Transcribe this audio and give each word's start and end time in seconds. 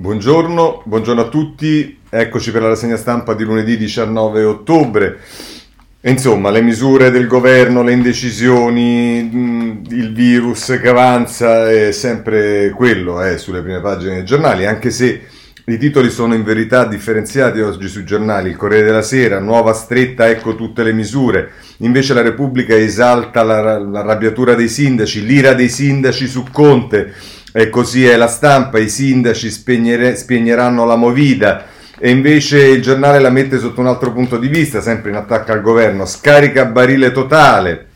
Buongiorno, 0.00 0.82
buongiorno 0.84 1.22
a 1.22 1.28
tutti, 1.28 1.98
eccoci 2.08 2.52
per 2.52 2.62
la 2.62 2.68
rassegna 2.68 2.96
stampa 2.96 3.34
di 3.34 3.42
lunedì 3.42 3.76
19 3.76 4.44
ottobre. 4.44 5.18
Insomma, 6.02 6.50
le 6.50 6.62
misure 6.62 7.10
del 7.10 7.26
governo, 7.26 7.82
le 7.82 7.94
indecisioni, 7.94 9.18
il 9.88 10.12
virus 10.12 10.78
che 10.80 10.88
avanza 10.88 11.68
è 11.68 11.90
sempre 11.90 12.70
quello 12.76 13.20
eh, 13.20 13.38
sulle 13.38 13.60
prime 13.60 13.80
pagine 13.80 14.14
dei 14.14 14.24
giornali, 14.24 14.66
anche 14.66 14.90
se 14.90 15.20
i 15.64 15.78
titoli 15.78 16.10
sono 16.10 16.34
in 16.34 16.44
verità 16.44 16.84
differenziati 16.86 17.58
oggi 17.58 17.88
sui 17.88 18.04
giornali. 18.04 18.50
Il 18.50 18.56
Corriere 18.56 18.86
della 18.86 19.02
Sera, 19.02 19.40
nuova 19.40 19.72
stretta, 19.72 20.28
ecco 20.28 20.54
tutte 20.54 20.84
le 20.84 20.92
misure. 20.92 21.50
Invece 21.78 22.14
la 22.14 22.22
Repubblica 22.22 22.72
esalta 22.72 23.42
la, 23.42 23.80
l'arrabbiatura 23.80 24.54
dei 24.54 24.68
sindaci, 24.68 25.26
l'ira 25.26 25.54
dei 25.54 25.68
sindaci 25.68 26.28
su 26.28 26.44
Conte 26.52 27.12
e 27.52 27.70
così 27.70 28.06
è 28.06 28.16
la 28.16 28.28
stampa, 28.28 28.78
i 28.78 28.88
sindaci 28.88 29.50
spegneranno 29.50 30.84
la 30.84 30.96
movida. 30.96 31.64
E 31.98 32.10
invece 32.10 32.66
il 32.66 32.80
giornale 32.80 33.18
la 33.18 33.30
mette 33.30 33.58
sotto 33.58 33.80
un 33.80 33.88
altro 33.88 34.12
punto 34.12 34.38
di 34.38 34.48
vista, 34.48 34.80
sempre 34.80 35.10
in 35.10 35.16
attacco 35.16 35.52
al 35.52 35.62
governo, 35.62 36.06
scarica 36.06 36.64
barile 36.66 37.10
totale. 37.10 37.88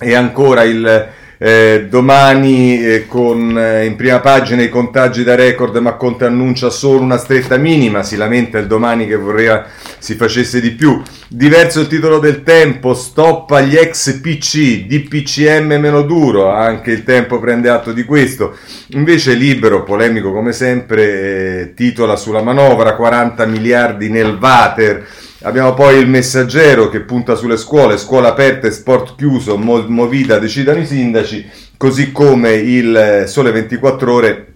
E 0.00 0.14
ancora 0.14 0.62
il 0.62 1.08
eh, 1.40 1.86
domani 1.88 2.84
eh, 2.84 3.06
con 3.06 3.56
eh, 3.56 3.84
in 3.84 3.94
prima 3.94 4.18
pagina 4.18 4.60
i 4.62 4.68
contagi 4.68 5.22
da 5.22 5.36
record, 5.36 5.76
ma 5.76 5.92
Conte 5.92 6.24
annuncia 6.24 6.68
solo 6.68 7.00
una 7.00 7.16
stretta 7.16 7.56
minima. 7.56 8.02
Si 8.02 8.16
lamenta 8.16 8.58
il 8.58 8.66
domani 8.66 9.06
che 9.06 9.14
vorrei 9.14 9.60
si 9.98 10.14
facesse 10.14 10.60
di 10.60 10.72
più. 10.72 11.00
Diverso 11.28 11.80
il 11.80 11.86
titolo 11.86 12.18
del 12.18 12.42
tempo: 12.42 12.92
stop 12.92 13.52
agli 13.52 13.76
ex 13.76 14.18
PC, 14.20 14.86
DPCM 14.86 15.78
meno 15.78 16.02
duro. 16.02 16.50
Anche 16.50 16.90
il 16.90 17.04
tempo 17.04 17.38
prende 17.38 17.68
atto 17.68 17.92
di 17.92 18.02
questo. 18.02 18.56
Invece, 18.88 19.34
libero, 19.34 19.84
polemico 19.84 20.32
come 20.32 20.52
sempre, 20.52 21.60
eh, 21.60 21.74
titola 21.74 22.16
sulla 22.16 22.42
manovra 22.42 22.96
40 22.96 23.46
miliardi 23.46 24.08
nel 24.08 24.36
Vater. 24.38 25.06
Abbiamo 25.42 25.72
poi 25.72 25.98
il 25.98 26.08
messaggero 26.08 26.88
che 26.88 27.00
punta 27.00 27.36
sulle 27.36 27.56
scuole, 27.56 27.96
scuola 27.96 28.30
aperta 28.30 28.66
e 28.66 28.72
sport 28.72 29.14
chiuso, 29.14 29.56
movida 29.56 30.40
decidano 30.40 30.80
i 30.80 30.86
sindaci, 30.86 31.48
così 31.76 32.10
come 32.10 32.54
il 32.54 33.22
Sole 33.28 33.52
24 33.52 34.12
ore 34.12 34.46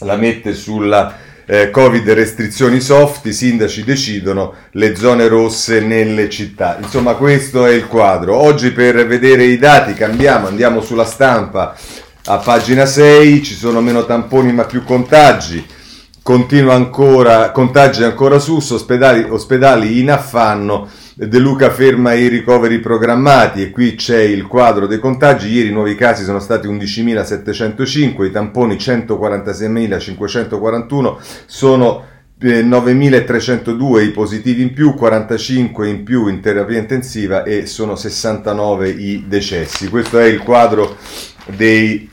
la 0.00 0.16
mette 0.16 0.54
sulla 0.54 1.18
eh, 1.44 1.68
Covid 1.68 2.08
restrizioni 2.12 2.80
soft, 2.80 3.26
i 3.26 3.34
sindaci 3.34 3.84
decidono 3.84 4.54
le 4.70 4.96
zone 4.96 5.28
rosse 5.28 5.80
nelle 5.80 6.30
città. 6.30 6.78
Insomma, 6.80 7.12
questo 7.12 7.66
è 7.66 7.72
il 7.72 7.86
quadro. 7.86 8.36
Oggi 8.36 8.70
per 8.70 9.06
vedere 9.06 9.44
i 9.44 9.58
dati 9.58 9.92
cambiamo, 9.92 10.46
andiamo 10.46 10.80
sulla 10.80 11.04
stampa 11.04 11.76
a 12.24 12.38
pagina 12.38 12.86
6, 12.86 13.42
ci 13.42 13.54
sono 13.54 13.82
meno 13.82 14.06
tamponi 14.06 14.50
ma 14.50 14.64
più 14.64 14.82
contagi 14.82 15.74
continua 16.26 16.74
ancora, 16.74 17.52
contagi 17.52 18.02
ancora 18.02 18.40
su, 18.40 18.56
ospedali, 18.56 19.24
ospedali 19.30 20.00
in 20.00 20.10
affanno, 20.10 20.88
De 21.14 21.38
Luca 21.38 21.70
ferma 21.70 22.14
i 22.14 22.26
ricoveri 22.26 22.80
programmati 22.80 23.62
e 23.62 23.70
qui 23.70 23.94
c'è 23.94 24.22
il 24.22 24.48
quadro 24.48 24.88
dei 24.88 24.98
contagi, 24.98 25.52
ieri 25.52 25.68
i 25.68 25.72
nuovi 25.72 25.94
casi 25.94 26.24
sono 26.24 26.40
stati 26.40 26.66
11.705, 26.66 28.24
i 28.24 28.32
tamponi 28.32 28.74
146.541, 28.74 31.14
sono 31.46 32.04
9.302 32.40 34.02
i 34.02 34.10
positivi 34.10 34.62
in 34.62 34.72
più, 34.72 34.94
45 34.94 35.88
in 35.88 36.02
più 36.02 36.26
in 36.26 36.40
terapia 36.40 36.78
intensiva 36.78 37.44
e 37.44 37.66
sono 37.66 37.94
69 37.94 38.88
i 38.88 39.26
decessi. 39.28 39.88
Questo 39.88 40.18
è 40.18 40.24
il 40.24 40.40
quadro 40.40 40.96
dei 41.56 42.10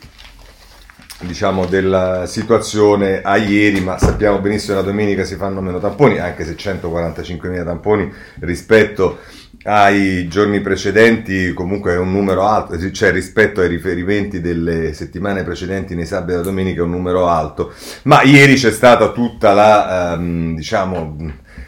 diciamo, 1.22 1.66
della 1.66 2.26
situazione 2.26 3.22
a 3.22 3.38
ieri, 3.38 3.80
ma 3.82 3.98
sappiamo 3.98 4.40
benissimo 4.40 4.78
che 4.78 4.84
la 4.84 4.92
domenica 4.92 5.24
si 5.24 5.36
fanno 5.36 5.62
meno 5.62 5.80
tamponi, 5.80 6.20
anche 6.20 6.46
se 6.46 6.56
145.000 6.56 7.64
tamponi 7.64 8.12
rispetto 8.40 9.20
ai 9.66 10.28
giorni 10.28 10.60
precedenti 10.60 11.54
comunque 11.54 11.94
è 11.94 11.98
un 11.98 12.12
numero 12.12 12.46
alto, 12.46 12.92
cioè 12.92 13.12
rispetto 13.12 13.62
ai 13.62 13.70
riferimenti 13.70 14.42
delle 14.42 14.94
settimane 14.94 15.44
precedenti 15.44 15.96
nei 15.96 16.06
sabati 16.06 16.32
e 16.34 16.36
la 16.36 16.42
domenica 16.42 16.82
è 16.82 16.84
un 16.84 16.90
numero 16.90 17.28
alto, 17.28 17.72
ma 18.04 18.24
ieri 18.24 18.56
c'è 18.56 18.72
stata 18.72 19.12
tutta 19.12 19.54
la, 19.54 20.14
ehm, 20.14 20.56
diciamo, 20.56 21.16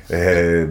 eh, 0.07 0.69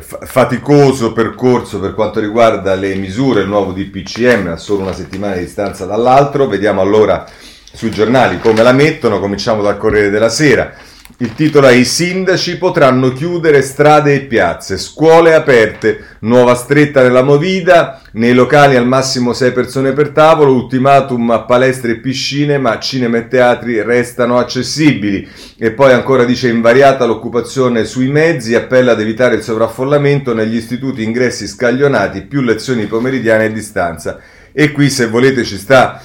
faticoso 0.00 1.12
percorso 1.12 1.78
per 1.78 1.94
quanto 1.94 2.20
riguarda 2.20 2.74
le 2.74 2.94
misure, 2.94 3.42
il 3.42 3.48
nuovo 3.48 3.72
DPCM 3.72 4.48
a 4.48 4.56
solo 4.56 4.82
una 4.82 4.92
settimana 4.92 5.34
di 5.34 5.40
distanza 5.40 5.84
dall'altro, 5.84 6.48
vediamo 6.48 6.80
allora 6.80 7.24
sui 7.72 7.90
giornali 7.90 8.38
come 8.38 8.62
la 8.62 8.72
mettono, 8.72 9.20
cominciamo 9.20 9.62
dal 9.62 9.78
Corriere 9.78 10.10
della 10.10 10.28
Sera. 10.28 10.72
Il 11.18 11.34
titolo 11.34 11.68
è 11.68 11.72
I 11.72 11.84
sindaci 11.84 12.58
potranno 12.58 13.12
chiudere 13.12 13.62
strade 13.62 14.14
e 14.14 14.20
piazze, 14.22 14.76
scuole 14.76 15.34
aperte, 15.34 16.16
nuova 16.20 16.54
stretta 16.54 17.02
nella 17.02 17.22
Movida, 17.22 18.00
nei 18.12 18.34
locali 18.34 18.74
al 18.74 18.88
massimo 18.88 19.32
6 19.32 19.52
persone 19.52 19.92
per 19.92 20.08
tavolo, 20.08 20.52
ultimatum 20.52 21.30
a 21.30 21.42
palestre 21.42 21.92
e 21.92 22.00
piscine, 22.00 22.58
ma 22.58 22.78
cinema 22.80 23.18
e 23.18 23.28
teatri 23.28 23.82
restano 23.82 24.38
accessibili. 24.38 25.28
E 25.58 25.70
poi 25.70 25.92
ancora 25.92 26.24
dice 26.24 26.48
invariata 26.48 27.04
l'occupazione 27.04 27.84
sui 27.84 28.08
mezzi, 28.08 28.56
appella 28.56 28.92
ad 28.92 29.00
evitare 29.00 29.36
il 29.36 29.42
sovraffollamento 29.42 30.34
negli 30.34 30.56
istituti 30.56 31.04
ingressi 31.04 31.46
scaglionati, 31.46 32.22
più 32.22 32.40
lezioni 32.40 32.86
pomeridiane 32.86 33.44
a 33.44 33.50
distanza. 33.50 34.18
E 34.50 34.72
qui 34.72 34.90
se 34.90 35.06
volete 35.06 35.44
ci 35.44 35.56
sta 35.56 36.02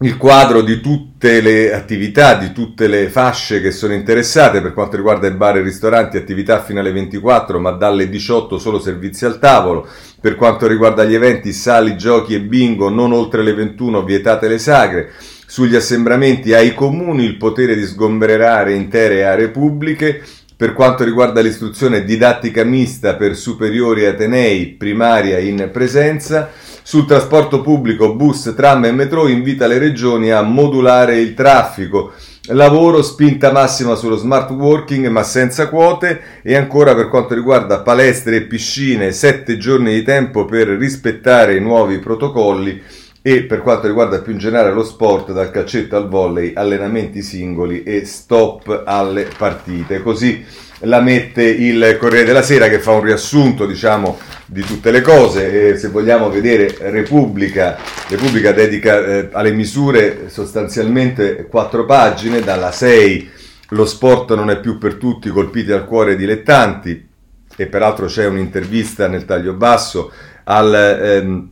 il 0.00 0.18
quadro 0.18 0.60
di 0.60 0.82
tutte 0.82 1.40
le 1.40 1.72
attività, 1.72 2.34
di 2.34 2.52
tutte 2.52 2.86
le 2.86 3.08
fasce 3.08 3.62
che 3.62 3.70
sono 3.70 3.94
interessate 3.94 4.60
per 4.60 4.74
quanto 4.74 4.96
riguarda 4.96 5.26
i 5.26 5.30
bar 5.30 5.56
e 5.56 5.62
ristoranti, 5.62 6.18
attività 6.18 6.62
fino 6.62 6.80
alle 6.80 6.92
24 6.92 7.58
ma 7.58 7.70
dalle 7.70 8.10
18 8.10 8.58
solo 8.58 8.78
servizi 8.78 9.24
al 9.24 9.38
tavolo, 9.38 9.88
per 10.20 10.34
quanto 10.34 10.66
riguarda 10.66 11.04
gli 11.04 11.14
eventi, 11.14 11.50
sali, 11.54 11.96
giochi 11.96 12.34
e 12.34 12.42
bingo 12.42 12.90
non 12.90 13.12
oltre 13.12 13.42
le 13.42 13.54
21 13.54 14.04
vietate 14.04 14.48
le 14.48 14.58
sagre, 14.58 15.12
sugli 15.46 15.76
assembramenti 15.76 16.52
ai 16.52 16.74
comuni 16.74 17.24
il 17.24 17.38
potere 17.38 17.74
di 17.74 17.86
sgomberare 17.86 18.74
intere 18.74 19.24
aree 19.24 19.48
pubbliche, 19.48 20.22
per 20.54 20.74
quanto 20.74 21.04
riguarda 21.04 21.40
l'istruzione 21.40 22.04
didattica 22.04 22.64
mista 22.64 23.14
per 23.14 23.34
superiori 23.34 24.04
atenei, 24.04 24.74
primaria 24.74 25.38
in 25.38 25.70
presenza, 25.72 26.50
sul 26.86 27.04
trasporto 27.04 27.62
pubblico, 27.62 28.14
bus, 28.14 28.54
tram 28.54 28.84
e 28.84 28.92
metro 28.92 29.26
invita 29.26 29.66
le 29.66 29.78
regioni 29.78 30.30
a 30.30 30.42
modulare 30.42 31.18
il 31.18 31.34
traffico. 31.34 32.12
Lavoro, 32.50 33.02
spinta 33.02 33.50
massima 33.50 33.96
sullo 33.96 34.14
smart 34.14 34.50
working 34.50 35.08
ma 35.08 35.24
senza 35.24 35.68
quote 35.68 36.20
e 36.42 36.54
ancora 36.54 36.94
per 36.94 37.08
quanto 37.08 37.34
riguarda 37.34 37.80
palestre 37.80 38.36
e 38.36 38.42
piscine, 38.42 39.10
sette 39.10 39.58
giorni 39.58 39.94
di 39.94 40.04
tempo 40.04 40.44
per 40.44 40.68
rispettare 40.68 41.56
i 41.56 41.60
nuovi 41.60 41.98
protocolli 41.98 42.80
e 43.26 43.42
per 43.42 43.60
quanto 43.60 43.88
riguarda 43.88 44.20
più 44.20 44.30
in 44.30 44.38
generale 44.38 44.70
lo 44.70 44.84
sport, 44.84 45.32
dal 45.32 45.50
calcetto 45.50 45.96
al 45.96 46.08
volley, 46.08 46.52
allenamenti 46.54 47.22
singoli 47.22 47.82
e 47.82 48.04
stop 48.04 48.84
alle 48.86 49.26
partite. 49.36 50.00
Così 50.00 50.44
la 50.82 51.00
mette 51.00 51.42
il 51.42 51.96
Corriere 51.98 52.24
della 52.24 52.42
Sera 52.42 52.68
che 52.68 52.78
fa 52.78 52.92
un 52.92 53.02
riassunto, 53.02 53.66
diciamo, 53.66 54.16
di 54.46 54.62
tutte 54.62 54.92
le 54.92 55.00
cose. 55.00 55.70
E 55.70 55.76
se 55.76 55.88
vogliamo 55.88 56.30
vedere 56.30 56.72
Repubblica, 56.78 57.76
Repubblica 58.06 58.52
dedica 58.52 59.04
eh, 59.04 59.28
alle 59.32 59.50
misure 59.50 60.28
sostanzialmente 60.28 61.48
quattro 61.50 61.84
pagine, 61.84 62.42
dalla 62.42 62.70
6 62.70 63.30
lo 63.70 63.86
sport 63.86 64.36
non 64.36 64.50
è 64.50 64.60
più 64.60 64.78
per 64.78 64.94
tutti, 64.94 65.30
colpiti 65.30 65.72
al 65.72 65.84
cuore 65.84 66.14
dilettanti, 66.14 67.08
e 67.56 67.66
peraltro 67.66 68.06
c'è 68.06 68.24
un'intervista 68.24 69.08
nel 69.08 69.24
taglio 69.24 69.54
basso 69.54 70.12
al... 70.44 70.72
Ehm, 70.72 71.50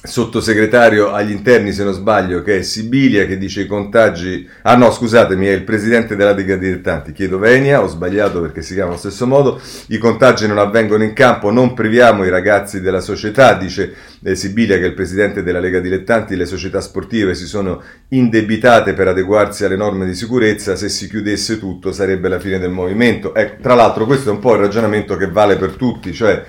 sottosegretario 0.00 1.12
agli 1.12 1.32
interni, 1.32 1.72
se 1.72 1.82
non 1.82 1.92
sbaglio, 1.92 2.42
che 2.42 2.58
è 2.58 2.62
Sibilia, 2.62 3.26
che 3.26 3.36
dice 3.36 3.62
i 3.62 3.66
contagi... 3.66 4.48
Ah 4.62 4.76
no, 4.76 4.92
scusatemi, 4.92 5.46
è 5.46 5.52
il 5.52 5.64
presidente 5.64 6.14
della 6.14 6.32
Lega 6.32 6.56
Dilettanti, 6.56 7.12
chiedo 7.12 7.38
Venia, 7.38 7.82
ho 7.82 7.88
sbagliato 7.88 8.40
perché 8.40 8.62
si 8.62 8.74
chiama 8.74 8.90
allo 8.90 8.98
stesso 8.98 9.26
modo, 9.26 9.60
i 9.88 9.98
contagi 9.98 10.46
non 10.46 10.58
avvengono 10.58 11.02
in 11.02 11.12
campo, 11.14 11.50
non 11.50 11.74
priviamo 11.74 12.24
i 12.24 12.30
ragazzi 12.30 12.80
della 12.80 13.00
società, 13.00 13.54
dice 13.54 13.92
eh, 14.22 14.36
Sibilia 14.36 14.76
che 14.76 14.84
è 14.84 14.86
il 14.86 14.94
presidente 14.94 15.42
della 15.42 15.58
Lega 15.58 15.80
Dilettanti, 15.80 16.36
le 16.36 16.46
società 16.46 16.80
sportive 16.80 17.34
si 17.34 17.46
sono 17.46 17.82
indebitate 18.10 18.92
per 18.92 19.08
adeguarsi 19.08 19.64
alle 19.64 19.76
norme 19.76 20.06
di 20.06 20.14
sicurezza, 20.14 20.76
se 20.76 20.88
si 20.88 21.08
chiudesse 21.08 21.58
tutto 21.58 21.90
sarebbe 21.90 22.28
la 22.28 22.38
fine 22.38 22.60
del 22.60 22.70
movimento. 22.70 23.34
Eh, 23.34 23.56
tra 23.60 23.74
l'altro 23.74 24.06
questo 24.06 24.30
è 24.30 24.32
un 24.32 24.38
po' 24.38 24.54
il 24.54 24.60
ragionamento 24.60 25.16
che 25.16 25.28
vale 25.28 25.56
per 25.56 25.72
tutti, 25.72 26.12
cioè 26.12 26.44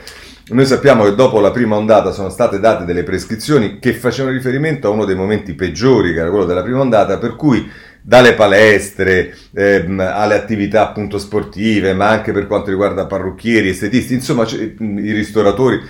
noi 0.49 0.65
sappiamo 0.65 1.03
che 1.03 1.15
dopo 1.15 1.39
la 1.39 1.51
prima 1.51 1.75
ondata 1.75 2.11
sono 2.11 2.29
state 2.29 2.59
date 2.59 2.85
delle 2.85 3.03
prescrizioni 3.03 3.79
che 3.79 3.93
facevano 3.93 4.35
riferimento 4.35 4.87
a 4.87 4.91
uno 4.91 5.05
dei 5.05 5.15
momenti 5.15 5.53
peggiori, 5.53 6.13
che 6.13 6.19
era 6.19 6.29
quello 6.29 6.45
della 6.45 6.63
prima 6.63 6.79
ondata, 6.79 7.17
per 7.17 7.35
cui 7.35 7.69
dalle 8.01 8.33
palestre 8.33 9.35
ehm, 9.53 9.99
alle 9.99 10.35
attività 10.35 10.81
appunto 10.81 11.19
sportive, 11.19 11.93
ma 11.93 12.09
anche 12.09 12.31
per 12.31 12.47
quanto 12.47 12.69
riguarda 12.69 13.05
parrucchieri, 13.05 13.69
estetisti, 13.69 14.15
insomma 14.15 14.47
i 14.47 15.11
ristoratori 15.11 15.81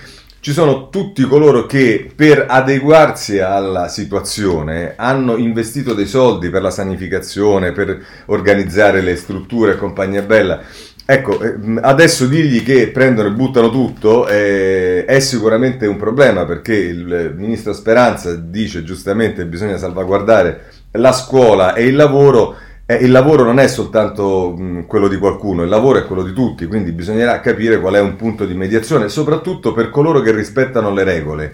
ci 0.42 0.52
sono 0.52 0.88
tutti 0.88 1.22
coloro 1.24 1.66
che 1.66 2.10
per 2.16 2.46
adeguarsi 2.48 3.40
alla 3.40 3.88
situazione 3.88 4.94
hanno 4.96 5.36
investito 5.36 5.92
dei 5.92 6.06
soldi 6.06 6.48
per 6.48 6.62
la 6.62 6.70
sanificazione, 6.70 7.72
per 7.72 8.02
organizzare 8.26 9.02
le 9.02 9.16
strutture 9.16 9.72
e 9.72 9.76
compagnia 9.76 10.22
bella. 10.22 10.62
Ecco, 11.12 11.40
ehm, 11.40 11.80
adesso 11.82 12.26
dirgli 12.26 12.62
che 12.62 12.86
prendono 12.86 13.26
e 13.26 13.32
buttano 13.32 13.68
tutto 13.68 14.28
eh, 14.28 15.04
è 15.04 15.18
sicuramente 15.18 15.88
un 15.88 15.96
problema 15.96 16.44
perché 16.44 16.76
il 16.76 17.34
ministro 17.36 17.72
Speranza 17.72 18.36
dice 18.36 18.84
giustamente 18.84 19.42
che 19.42 19.48
bisogna 19.48 19.76
salvaguardare 19.76 20.66
la 20.92 21.10
scuola 21.10 21.74
e 21.74 21.86
il 21.86 21.96
lavoro 21.96 22.54
eh, 22.86 22.94
il 22.94 23.10
lavoro 23.10 23.42
non 23.42 23.58
è 23.58 23.66
soltanto 23.66 24.54
mh, 24.56 24.86
quello 24.86 25.08
di 25.08 25.16
qualcuno, 25.16 25.64
il 25.64 25.68
lavoro 25.68 25.98
è 25.98 26.06
quello 26.06 26.22
di 26.22 26.32
tutti, 26.32 26.66
quindi 26.66 26.92
bisognerà 26.92 27.40
capire 27.40 27.80
qual 27.80 27.94
è 27.94 28.00
un 28.00 28.14
punto 28.14 28.44
di 28.44 28.54
mediazione, 28.54 29.08
soprattutto 29.08 29.72
per 29.72 29.90
coloro 29.90 30.20
che 30.20 30.30
rispettano 30.30 30.92
le 30.92 31.02
regole. 31.02 31.52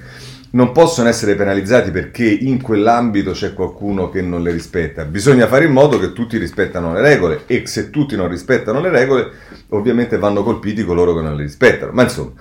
Non 0.51 0.73
possono 0.73 1.09
essere 1.09 1.35
penalizzati 1.35 1.91
perché 1.91 2.25
in 2.25 2.63
quell'ambito 2.63 3.33
c'è 3.33 3.53
qualcuno 3.53 4.09
che 4.09 4.23
non 4.23 4.43
le 4.43 4.53
rispetta. 4.53 5.05
Bisogna 5.05 5.47
fare 5.49 5.65
in 5.65 5.73
modo 5.73 5.99
che 5.99 6.13
tutti 6.13 6.39
rispettano 6.39 6.93
le 6.95 7.01
regole 7.01 7.43
e 7.47 7.67
se 7.67 7.91
tutti 7.91 8.17
non 8.17 8.29
rispettano 8.29 8.81
le 8.81 8.89
regole, 8.89 9.31
ovviamente 9.71 10.19
vanno 10.19 10.43
colpiti 10.43 10.85
coloro 10.85 11.15
che 11.15 11.23
non 11.23 11.37
le 11.37 11.43
rispettano. 11.43 11.93
Ma 11.93 12.05
insomma, 12.05 12.33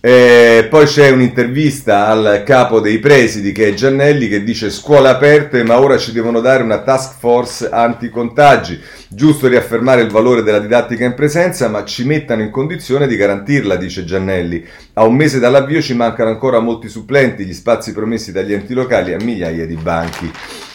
eh, 0.00 0.66
poi 0.68 0.84
c'è 0.84 1.10
un'intervista 1.10 2.06
al 2.06 2.42
capo 2.44 2.80
dei 2.80 2.98
presidi 2.98 3.52
che 3.52 3.68
è 3.68 3.74
Giannelli 3.74 4.28
che 4.28 4.44
dice 4.44 4.70
scuole 4.70 5.08
aperte 5.08 5.64
ma 5.64 5.80
ora 5.80 5.96
ci 5.96 6.12
devono 6.12 6.40
dare 6.40 6.62
una 6.62 6.82
task 6.82 7.18
force 7.18 7.68
anti-contagi. 7.70 8.78
Giusto 9.08 9.46
riaffermare 9.46 10.02
il 10.02 10.10
valore 10.10 10.42
della 10.42 10.58
didattica 10.58 11.04
in 11.04 11.14
presenza 11.14 11.68
ma 11.68 11.84
ci 11.84 12.04
mettano 12.04 12.42
in 12.42 12.50
condizione 12.50 13.06
di 13.06 13.16
garantirla, 13.16 13.76
dice 13.76 14.04
Giannelli. 14.04 14.64
A 14.94 15.04
un 15.04 15.14
mese 15.14 15.38
dall'avvio 15.38 15.80
ci 15.80 15.94
mancano 15.94 16.30
ancora 16.30 16.60
molti 16.60 16.88
supplenti, 16.88 17.44
gli 17.44 17.52
spazi 17.64 17.94
promessi 17.94 18.30
dagli 18.30 18.52
enti 18.52 18.74
locali 18.74 19.14
a 19.14 19.22
migliaia 19.22 19.64
di 19.64 19.76
banchi. 19.76 20.30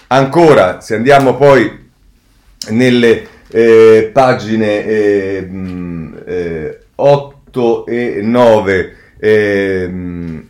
Ancora, 0.08 0.82
se 0.82 0.96
andiamo 0.96 1.38
poi 1.38 1.88
nelle 2.70 3.28
eh, 3.48 4.10
pagine 4.12 4.86
eh, 4.86 6.80
8 6.96 7.86
e 7.86 8.22
9 8.24 8.96
Ehm, 9.20 10.48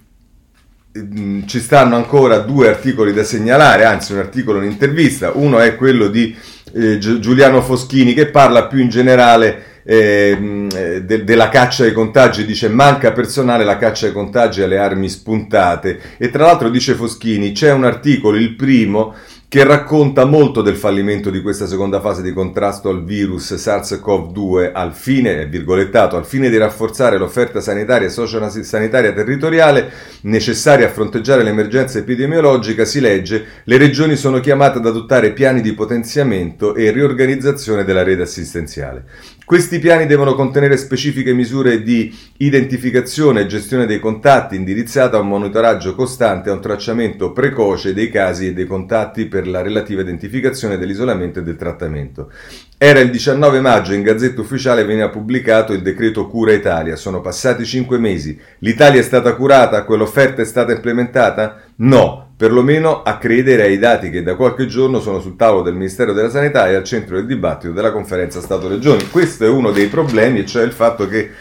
ci 1.46 1.60
stanno 1.60 1.96
ancora 1.96 2.40
due 2.40 2.68
articoli 2.68 3.14
da 3.14 3.24
segnalare, 3.24 3.86
anzi 3.86 4.14
un 4.14 4.20
articolo, 4.20 4.60
un'intervista. 4.60 5.32
Uno 5.34 5.60
è 5.60 5.76
quello 5.76 6.08
di 6.08 6.36
eh, 6.74 6.98
Giuliano 6.98 7.62
Foschini 7.62 8.14
che 8.14 8.28
parla 8.28 8.68
più 8.68 8.80
in 8.80 8.90
generale 8.90 9.79
eh, 9.92 11.02
de- 11.04 11.24
della 11.24 11.50
caccia 11.50 11.84
ai 11.84 11.94
contagi, 11.94 12.46
dice 12.46 12.70
manca 12.70 13.12
personale 13.12 13.64
la 13.64 13.78
caccia 13.78 14.06
ai 14.06 14.12
contagi 14.12 14.62
alle 14.62 14.78
armi 14.78 15.10
spuntate 15.10 16.00
e 16.20 16.30
tra 16.30 16.46
l'altro 16.46 16.70
dice 16.70 16.94
Foschini 16.94 17.54
c'è 17.54 17.72
un 17.72 17.86
articolo, 17.86 18.38
il 18.38 18.54
primo, 18.54 19.16
che 19.50 19.64
racconta 19.64 20.26
molto 20.26 20.62
del 20.62 20.76
fallimento 20.76 21.32
di 21.32 21.42
questa 21.42 21.66
seconda 21.66 22.00
fase 22.02 22.22
di 22.22 22.34
contrasto 22.34 22.88
al 22.90 23.04
virus 23.04 23.56
SARS-CoV-2 23.56 24.70
al 24.72 24.94
fine, 24.94 25.48
virgolettato, 25.48 26.16
al 26.16 26.26
fine 26.28 26.52
di 26.52 26.58
rafforzare 26.58 27.18
l'offerta 27.18 27.60
sanitaria 27.60 28.06
e 28.06 28.12
sociosanitaria 28.12 29.12
territoriale 29.12 29.92
necessaria 30.22 30.86
a 30.86 30.92
fronteggiare 30.92 31.42
l'emergenza 31.42 31.98
epidemiologica, 31.98 32.86
si 32.86 33.00
legge, 33.00 33.44
le 33.64 33.78
regioni 33.78 34.16
sono 34.16 34.40
chiamate 34.40 34.78
ad 34.78 34.86
adottare 34.86 35.34
piani 35.34 35.62
di 35.62 35.74
potenziamento 35.74 36.76
e 36.76 36.92
riorganizzazione 36.92 37.84
della 37.84 38.04
rete 38.04 38.22
assistenziale. 38.22 39.04
Questi 39.50 39.80
piani 39.80 40.06
devono 40.06 40.36
contenere 40.36 40.78
specifiche 40.78 41.34
misure 41.34 41.82
di 41.82 42.16
identificazione 42.38 43.42
e 43.42 43.46
gestione 43.48 43.88
dei 43.88 43.98
contatti 43.98 44.56
indirizzata 44.56 45.18
a 45.18 45.22
un 45.22 45.28
monitoraggio 45.28 45.96
costante 45.96 46.50
e 46.50 46.52
a 46.52 46.56
un 46.56 46.62
tracciamento 46.62 47.32
precoce 47.32 47.96
dei 47.96 48.12
casi 48.12 48.46
e 48.46 48.54
dei 48.54 48.68
contatti 48.68 49.26
per 49.26 49.48
la 49.48 49.64
relativa 49.64 50.02
identificazione 50.02 50.78
dell'isolamento 50.78 51.40
e 51.40 51.42
del 51.42 51.56
trattamento. 51.56 52.32
Era 52.78 53.00
il 53.00 53.10
19 53.10 53.60
maggio, 53.60 53.94
in 53.94 54.04
Gazzetta 54.04 54.40
Ufficiale 54.40 54.86
veniva 54.86 55.10
pubblicato 55.10 55.74
il 55.74 55.82
decreto 55.82 56.28
Cura 56.28 56.54
Italia. 56.54 56.96
Sono 56.96 57.20
passati 57.20 57.66
cinque 57.66 57.98
mesi. 57.98 58.40
L'Italia 58.60 59.00
è 59.00 59.04
stata 59.04 59.34
curata? 59.34 59.84
Quell'offerta 59.84 60.44
è 60.44 60.46
stata 60.46 60.74
implementata? 60.74 61.60
No, 61.78 62.29
perlomeno 62.40 63.04
a 63.04 63.18
credere 63.18 63.64
ai 63.64 63.78
dati 63.78 64.10
che 64.10 64.24
da 64.24 64.38
qualche 64.38 64.66
giorno 64.66 65.02
sono 65.02 65.20
sul 65.20 65.36
tavolo 65.36 65.62
del 65.62 65.74
Ministero 65.74 66.14
della 66.14 66.30
Sanità 66.30 66.70
e 66.70 66.76
al 66.76 66.86
centro 66.86 67.18
del 67.18 67.26
dibattito 67.26 67.74
della 67.74 67.92
conferenza 67.92 68.40
Stato-Regioni. 68.40 69.10
Questo 69.10 69.44
è 69.44 69.50
uno 69.50 69.72
dei 69.72 69.88
problemi, 69.88 70.46
cioè 70.46 70.64
il 70.64 70.72
fatto 70.72 71.06
che 71.06 71.32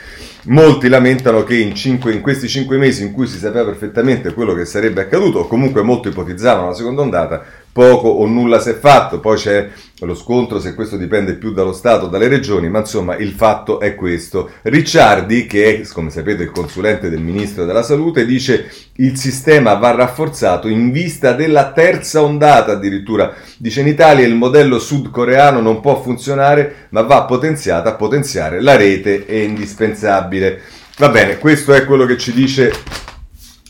molti 0.46 0.88
lamentano 0.88 1.44
che 1.44 1.54
in, 1.54 1.76
cinque, 1.76 2.12
in, 2.12 2.20
questi 2.20 2.48
cinque 2.48 2.78
mesi 2.78 3.04
in 3.04 3.12
cui 3.12 3.28
si 3.28 3.38
sapeva 3.38 3.66
perfettamente 3.66 4.32
quello 4.32 4.54
che 4.54 4.64
sarebbe 4.64 5.02
accaduto, 5.02 5.38
o 5.38 5.46
comunque 5.46 5.82
molto 5.82 6.08
ipotizzavano 6.08 6.70
la 6.70 6.74
seconda 6.74 7.02
ondata, 7.02 7.44
poco 7.78 8.08
o 8.08 8.26
nulla 8.26 8.58
si 8.58 8.70
è 8.70 8.74
fatto, 8.76 9.20
poi 9.20 9.36
c'è 9.36 9.68
lo 10.00 10.16
scontro 10.16 10.58
se 10.58 10.74
questo 10.74 10.96
dipende 10.96 11.34
più 11.34 11.52
dallo 11.52 11.72
Stato 11.72 12.06
o 12.06 12.08
dalle 12.08 12.26
regioni, 12.26 12.68
ma 12.68 12.80
insomma 12.80 13.14
il 13.14 13.30
fatto 13.30 13.78
è 13.78 13.94
questo. 13.94 14.50
Ricciardi, 14.62 15.46
che 15.46 15.80
è 15.82 15.86
come 15.86 16.10
sapete 16.10 16.42
il 16.42 16.50
consulente 16.50 17.08
del 17.08 17.20
Ministro 17.20 17.64
della 17.64 17.84
Salute, 17.84 18.26
dice 18.26 18.68
il 18.96 19.16
sistema 19.16 19.74
va 19.74 19.92
rafforzato 19.92 20.66
in 20.66 20.90
vista 20.90 21.34
della 21.34 21.70
terza 21.70 22.20
ondata 22.20 22.72
addirittura. 22.72 23.32
Dice 23.58 23.82
in 23.82 23.86
Italia 23.86 24.26
il 24.26 24.34
modello 24.34 24.80
sudcoreano 24.80 25.60
non 25.60 25.80
può 25.80 26.02
funzionare, 26.02 26.88
ma 26.88 27.02
va 27.02 27.22
potenziata 27.26 27.94
potenziare 27.94 28.60
la 28.60 28.74
rete, 28.74 29.24
è 29.24 29.36
indispensabile. 29.36 30.62
Va 30.96 31.10
bene, 31.10 31.38
questo 31.38 31.72
è 31.72 31.84
quello 31.84 32.06
che 32.06 32.18
ci 32.18 32.32
dice 32.32 32.72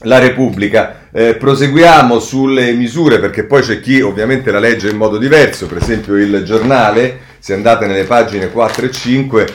la 0.04 0.18
Repubblica. 0.18 0.97
Eh, 1.10 1.36
proseguiamo 1.36 2.18
sulle 2.18 2.72
misure 2.72 3.18
perché 3.18 3.44
poi 3.44 3.62
c'è 3.62 3.80
chi 3.80 4.00
ovviamente 4.00 4.50
la 4.50 4.58
legge 4.58 4.90
in 4.90 4.96
modo 4.96 5.16
diverso, 5.16 5.66
per 5.66 5.78
esempio 5.78 6.16
il 6.16 6.42
giornale, 6.44 7.20
se 7.38 7.54
andate 7.54 7.86
nelle 7.86 8.04
pagine 8.04 8.50
4 8.50 8.86
e 8.86 8.90
5 8.90 9.46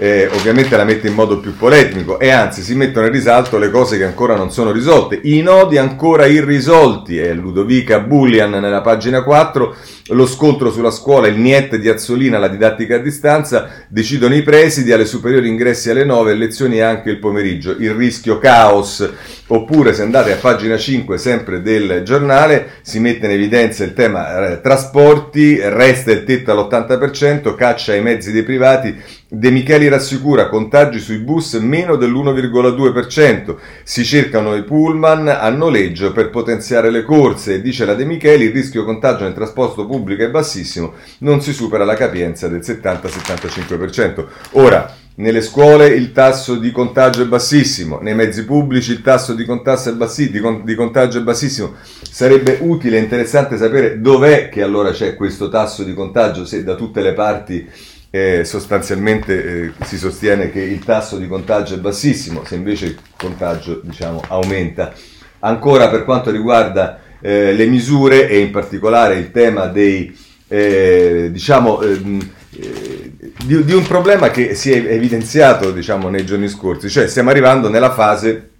eh, 0.00 0.28
ovviamente 0.32 0.76
la 0.76 0.84
mette 0.84 1.08
in 1.08 1.14
modo 1.14 1.40
più 1.40 1.56
polemico. 1.56 2.18
E 2.18 2.30
anzi 2.30 2.62
si 2.62 2.74
mettono 2.74 3.06
in 3.06 3.12
risalto 3.12 3.58
le 3.58 3.70
cose 3.70 3.98
che 3.98 4.04
ancora 4.04 4.36
non 4.36 4.50
sono 4.50 4.70
risolte, 4.70 5.18
i 5.24 5.42
nodi 5.42 5.76
ancora 5.76 6.26
irrisolti, 6.26 7.18
è 7.18 7.34
Ludovica 7.34 7.98
Bullian 8.00 8.50
nella 8.50 8.80
pagina 8.80 9.22
4, 9.22 9.74
lo 10.08 10.26
scontro 10.26 10.70
sulla 10.70 10.90
scuola, 10.90 11.26
il 11.26 11.38
niet 11.38 11.76
di 11.76 11.88
Azzolina, 11.88 12.38
la 12.38 12.48
didattica 12.48 12.96
a 12.96 12.98
distanza, 12.98 13.68
decidono 13.88 14.34
i 14.34 14.42
presidi, 14.42 14.92
alle 14.92 15.04
superiori 15.04 15.48
ingressi 15.48 15.90
alle 15.90 16.04
9 16.04 16.34
lezioni 16.34 16.80
anche 16.80 17.10
il 17.10 17.18
pomeriggio, 17.18 17.72
il 17.72 17.92
rischio 17.92 18.38
caos, 18.38 19.08
oppure 19.48 19.92
se 19.92 20.02
andate 20.02 20.32
a 20.32 20.36
pagina 20.36 20.76
5 20.76 21.18
sempre 21.18 21.62
del 21.62 22.02
giornale 22.04 22.72
si 22.82 23.00
mette 23.00 23.26
in 23.26 23.32
evidenza 23.32 23.84
il 23.84 23.94
tema 23.94 24.52
eh, 24.52 24.60
trasporti, 24.60 25.58
resta 25.60 26.10
il 26.10 26.24
tetto 26.24 26.52
all'80%, 26.52 27.54
caccia 27.54 27.92
ai 27.92 28.02
mezzi 28.02 28.32
dei 28.32 28.42
privati, 28.42 28.96
De 29.30 29.50
Micheli 29.50 29.88
rassicura 29.88 30.48
contagi 30.48 30.98
sui 30.98 31.18
bus 31.18 31.52
meno 31.54 31.96
dell'1,2%. 31.96 33.56
Si 33.82 34.02
cercano 34.02 34.54
i 34.54 34.64
pullman 34.64 35.28
a 35.28 35.50
noleggio 35.50 36.12
per 36.12 36.30
potenziare 36.30 36.90
le 36.90 37.02
corse. 37.02 37.60
Dice 37.60 37.84
la 37.84 37.92
De 37.92 38.06
Micheli 38.06 38.46
il 38.46 38.52
rischio 38.52 38.86
contagio 38.86 39.24
nel 39.24 39.34
trasporto 39.34 39.84
pubblico 39.84 39.96
è 40.06 40.30
bassissimo, 40.30 40.94
non 41.18 41.40
si 41.40 41.52
supera 41.52 41.84
la 41.84 41.94
capienza 41.94 42.48
del 42.48 42.60
70-75%. 42.60 44.26
Ora, 44.52 44.94
nelle 45.18 45.42
scuole 45.42 45.88
il 45.88 46.12
tasso 46.12 46.56
di 46.56 46.70
contagio 46.70 47.22
è 47.22 47.26
bassissimo, 47.26 47.98
nei 48.00 48.14
mezzi 48.14 48.44
pubblici 48.44 48.92
il 48.92 49.02
tasso 49.02 49.34
di, 49.34 49.44
è 49.44 49.92
bassi, 49.92 50.30
di, 50.30 50.38
con, 50.38 50.64
di 50.64 50.74
contagio 50.74 51.18
è 51.18 51.22
bassissimo. 51.22 51.74
Sarebbe 52.08 52.58
utile 52.60 52.98
e 52.98 53.00
interessante 53.00 53.56
sapere 53.56 54.00
dov'è 54.00 54.48
che 54.48 54.62
allora 54.62 54.92
c'è 54.92 55.16
questo 55.16 55.48
tasso 55.48 55.82
di 55.82 55.92
contagio, 55.94 56.44
se 56.44 56.62
da 56.62 56.74
tutte 56.76 57.00
le 57.00 57.14
parti 57.14 57.68
eh, 58.10 58.44
sostanzialmente 58.44 59.44
eh, 59.44 59.72
si 59.84 59.98
sostiene 59.98 60.50
che 60.50 60.60
il 60.60 60.84
tasso 60.84 61.18
di 61.18 61.26
contagio 61.26 61.74
è 61.74 61.78
bassissimo, 61.78 62.44
se 62.44 62.54
invece 62.54 62.86
il 62.86 62.98
contagio 63.16 63.80
diciamo, 63.82 64.22
aumenta. 64.28 64.92
Ancora 65.40 65.88
per 65.88 66.04
quanto 66.04 66.30
riguarda 66.30 67.00
eh, 67.20 67.52
le 67.52 67.66
misure 67.66 68.28
e 68.28 68.38
in 68.38 68.50
particolare 68.50 69.16
il 69.16 69.30
tema 69.30 69.66
dei, 69.66 70.16
eh, 70.48 71.28
diciamo, 71.30 71.80
ehm, 71.82 72.30
eh, 72.56 73.12
di, 73.44 73.64
di, 73.64 73.72
un 73.72 73.86
problema 73.86 74.30
che 74.30 74.54
si 74.54 74.72
è 74.72 74.92
evidenziato 74.92 75.70
diciamo, 75.72 76.08
nei 76.08 76.24
giorni 76.24 76.48
scorsi, 76.48 76.88
cioè 76.88 77.08
stiamo 77.08 77.30
arrivando 77.30 77.68
nella 77.68 77.92
fase 77.92 78.50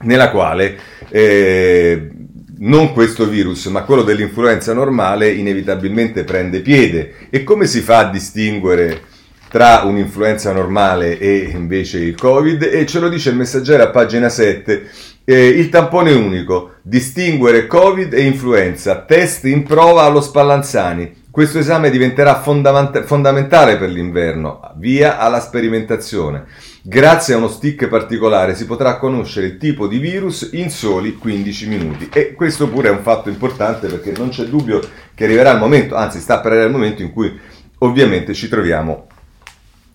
nella 0.00 0.30
quale 0.30 0.78
eh, 1.08 2.10
non 2.58 2.92
questo 2.92 3.26
virus, 3.26 3.66
ma 3.66 3.82
quello 3.82 4.02
dell'influenza 4.02 4.72
normale 4.72 5.30
inevitabilmente 5.30 6.24
prende 6.24 6.60
piede. 6.60 7.14
E 7.30 7.44
come 7.44 7.66
si 7.66 7.80
fa 7.80 7.98
a 7.98 8.10
distinguere 8.10 9.02
tra 9.48 9.82
un'influenza 9.84 10.52
normale 10.52 11.18
e 11.18 11.50
invece 11.52 11.98
il 11.98 12.16
Covid? 12.16 12.62
E 12.62 12.86
ce 12.86 13.00
lo 13.00 13.08
dice 13.08 13.30
il 13.30 13.36
messaggero 13.36 13.82
a 13.82 13.90
pagina 13.90 14.28
7. 14.28 14.88
Eh, 15.28 15.48
il 15.48 15.70
tampone 15.70 16.12
unico, 16.12 16.74
distinguere 16.82 17.66
Covid 17.66 18.14
e 18.14 18.22
influenza, 18.22 19.00
test 19.00 19.44
in 19.46 19.64
prova 19.64 20.02
allo 20.02 20.20
Spallanzani. 20.20 21.24
Questo 21.32 21.58
esame 21.58 21.90
diventerà 21.90 22.40
fondament- 22.40 23.02
fondamentale 23.02 23.76
per 23.76 23.90
l'inverno, 23.90 24.60
via 24.76 25.18
alla 25.18 25.40
sperimentazione. 25.40 26.44
Grazie 26.80 27.34
a 27.34 27.38
uno 27.38 27.48
stick 27.48 27.88
particolare 27.88 28.54
si 28.54 28.66
potrà 28.66 28.98
conoscere 28.98 29.46
il 29.46 29.58
tipo 29.58 29.88
di 29.88 29.98
virus 29.98 30.50
in 30.52 30.70
soli 30.70 31.16
15 31.16 31.66
minuti 31.66 32.08
e 32.12 32.32
questo 32.34 32.68
pure 32.68 32.86
è 32.86 32.92
un 32.92 33.02
fatto 33.02 33.28
importante 33.28 33.88
perché 33.88 34.12
non 34.16 34.28
c'è 34.28 34.44
dubbio 34.44 34.80
che 35.12 35.24
arriverà 35.24 35.50
il 35.50 35.58
momento, 35.58 35.96
anzi 35.96 36.20
sta 36.20 36.38
per 36.38 36.52
arrivare 36.52 36.70
il 36.70 36.76
momento 36.76 37.02
in 37.02 37.12
cui 37.12 37.36
ovviamente 37.78 38.32
ci 38.32 38.46
troviamo 38.46 39.08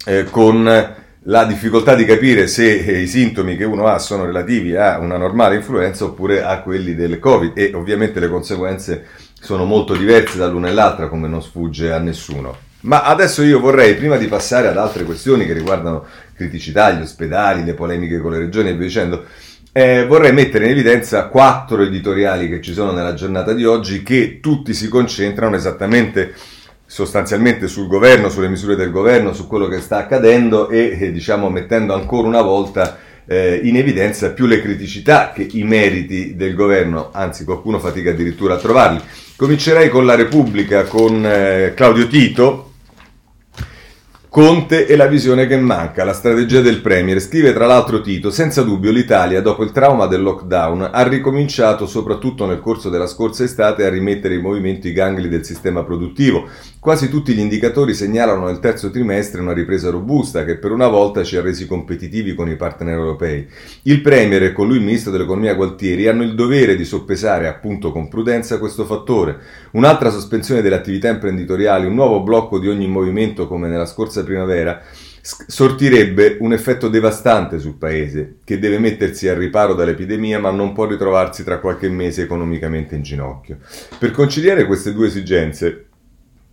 eh, 0.05 0.25
con 0.25 0.99
la 1.25 1.45
difficoltà 1.45 1.93
di 1.93 2.05
capire 2.05 2.47
se 2.47 2.79
eh, 2.79 3.01
i 3.01 3.07
sintomi 3.07 3.55
che 3.55 3.63
uno 3.63 3.85
ha 3.85 3.99
sono 3.99 4.25
relativi 4.25 4.75
a 4.75 4.97
una 4.97 5.17
normale 5.17 5.55
influenza 5.55 6.05
oppure 6.05 6.43
a 6.43 6.61
quelli 6.61 6.95
del 6.95 7.19
Covid 7.19 7.51
e 7.55 7.71
ovviamente 7.75 8.19
le 8.19 8.27
conseguenze 8.27 9.05
sono 9.39 9.65
molto 9.65 9.95
diverse 9.95 10.37
dall'una 10.37 10.69
e 10.69 10.73
l'altra 10.73 11.07
come 11.07 11.27
non 11.27 11.43
sfugge 11.43 11.91
a 11.91 11.99
nessuno. 11.99 12.57
Ma 12.81 13.03
adesso 13.03 13.43
io 13.43 13.59
vorrei, 13.59 13.93
prima 13.93 14.17
di 14.17 14.25
passare 14.25 14.67
ad 14.67 14.77
altre 14.77 15.03
questioni 15.03 15.45
che 15.45 15.53
riguardano 15.53 16.05
criticità, 16.33 16.89
gli 16.91 17.01
ospedali, 17.01 17.63
le 17.63 17.75
polemiche 17.75 18.19
con 18.19 18.31
le 18.31 18.39
regioni 18.39 18.69
e 18.69 18.73
via 18.73 18.87
dicendo, 18.87 19.25
eh, 19.71 20.05
vorrei 20.07 20.33
mettere 20.33 20.65
in 20.65 20.71
evidenza 20.71 21.27
quattro 21.27 21.83
editoriali 21.83 22.49
che 22.49 22.61
ci 22.61 22.73
sono 22.73 22.91
nella 22.91 23.13
giornata 23.13 23.53
di 23.53 23.63
oggi 23.63 24.01
che 24.01 24.39
tutti 24.41 24.73
si 24.73 24.87
concentrano 24.87 25.55
esattamente 25.55 26.33
sostanzialmente 26.91 27.69
sul 27.69 27.87
governo, 27.87 28.27
sulle 28.27 28.49
misure 28.49 28.75
del 28.75 28.91
governo, 28.91 29.31
su 29.31 29.47
quello 29.47 29.69
che 29.69 29.79
sta 29.79 29.99
accadendo 29.99 30.67
e 30.67 30.97
eh, 30.99 31.11
diciamo 31.13 31.49
mettendo 31.49 31.93
ancora 31.93 32.27
una 32.27 32.41
volta 32.41 32.97
eh, 33.25 33.61
in 33.63 33.77
evidenza 33.77 34.31
più 34.31 34.45
le 34.45 34.59
criticità 34.59 35.31
che 35.31 35.47
i 35.53 35.63
meriti 35.63 36.35
del 36.35 36.53
governo, 36.53 37.11
anzi 37.13 37.45
qualcuno 37.45 37.79
fatica 37.79 38.09
addirittura 38.09 38.55
a 38.55 38.57
trovarli. 38.57 38.99
Comincerei 39.37 39.87
con 39.87 40.05
la 40.05 40.15
Repubblica, 40.15 40.83
con 40.83 41.25
eh, 41.25 41.71
Claudio 41.73 42.07
Tito, 42.07 42.70
Conte 44.33 44.87
e 44.87 44.95
la 44.95 45.07
visione 45.07 45.45
che 45.45 45.57
manca, 45.57 46.05
la 46.05 46.13
strategia 46.13 46.61
del 46.61 46.79
Premier. 46.79 47.19
Scrive 47.19 47.51
tra 47.51 47.65
l'altro 47.65 47.99
Tito, 47.99 48.31
senza 48.31 48.61
dubbio 48.61 48.89
l'Italia, 48.89 49.41
dopo 49.41 49.61
il 49.61 49.73
trauma 49.73 50.05
del 50.05 50.21
lockdown, 50.21 50.89
ha 50.93 51.03
ricominciato, 51.05 51.85
soprattutto 51.85 52.45
nel 52.45 52.61
corso 52.61 52.89
della 52.89 53.07
scorsa 53.07 53.43
estate, 53.43 53.83
a 53.83 53.89
rimettere 53.89 54.35
in 54.35 54.39
movimento 54.39 54.87
i 54.87 54.93
gangli 54.93 55.27
del 55.27 55.43
sistema 55.43 55.83
produttivo. 55.83 56.47
Quasi 56.79 57.09
tutti 57.09 57.33
gli 57.33 57.39
indicatori 57.39 57.93
segnalano 57.93 58.45
nel 58.45 58.59
terzo 58.59 58.89
trimestre 58.89 59.41
una 59.41 59.51
ripresa 59.51 59.89
robusta 59.89 60.45
che 60.45 60.57
per 60.57 60.71
una 60.71 60.87
volta 60.87 61.25
ci 61.25 61.35
ha 61.35 61.41
resi 61.41 61.67
competitivi 61.67 62.33
con 62.33 62.49
i 62.49 62.55
partner 62.55 62.93
europei. 62.93 63.45
Il 63.83 63.99
Premier 63.99 64.43
e 64.43 64.53
con 64.53 64.65
lui 64.65 64.77
il 64.77 64.85
Ministro 64.85 65.11
dell'Economia 65.11 65.55
Gualtieri 65.55 66.07
hanno 66.07 66.23
il 66.23 66.35
dovere 66.35 66.77
di 66.77 66.85
soppesare 66.85 67.49
appunto 67.49 67.91
con 67.91 68.07
prudenza 68.07 68.59
questo 68.59 68.85
fattore. 68.85 69.39
Un'altra 69.71 70.09
sospensione 70.09 70.61
delle 70.61 70.75
attività 70.75 71.09
imprenditoriali, 71.09 71.85
un 71.85 71.95
nuovo 71.95 72.21
blocco 72.23 72.59
di 72.59 72.69
ogni 72.69 72.87
movimento 72.87 73.45
come 73.45 73.67
nella 73.67 73.85
scorsa 73.85 74.19
scorsa 74.21 74.23
primavera, 74.23 74.81
sortirebbe 75.21 76.37
un 76.39 76.53
effetto 76.53 76.87
devastante 76.87 77.59
sul 77.59 77.77
paese, 77.77 78.37
che 78.43 78.59
deve 78.59 78.79
mettersi 78.79 79.27
al 79.27 79.35
riparo 79.35 79.73
dall'epidemia 79.73 80.39
ma 80.39 80.51
non 80.51 80.73
può 80.73 80.85
ritrovarsi 80.85 81.43
tra 81.43 81.59
qualche 81.59 81.89
mese 81.89 82.23
economicamente 82.23 82.95
in 82.95 83.03
ginocchio. 83.03 83.57
Per 83.97 84.11
conciliare 84.11 84.65
queste 84.65 84.93
due 84.93 85.07
esigenze, 85.07 85.85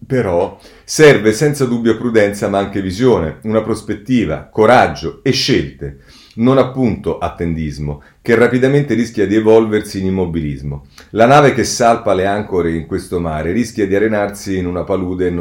però, 0.07 0.59
serve 0.85 1.33
senza 1.33 1.65
dubbio 1.65 1.97
prudenza 1.97 2.49
ma 2.49 2.59
anche 2.59 2.81
visione, 2.81 3.39
una 3.43 3.63
prospettiva, 3.63 4.49
coraggio 4.51 5.21
e 5.23 5.31
scelte 5.33 5.99
non 6.39 6.59
appunto 6.59 7.19
attendismo, 7.19 8.03
che 8.21 8.35
rapidamente 8.35 8.95
rischia 8.95 9.27
di 9.27 9.35
evolversi 9.35 10.01
in 10.01 10.07
immobilismo. 10.07 10.87
La 11.11 11.27
nave 11.27 11.53
che 11.53 11.65
salpa 11.65 12.15
le 12.15 12.27
ancore 12.27 12.73
in 12.73 12.87
questo 12.87 13.21
mare 13.21 13.53
rischia 13.53 13.87
di 13.87 13.95
arenarsi 13.95 14.57
in 14.57 14.67
una 14.67 14.85
palude 14.85 15.35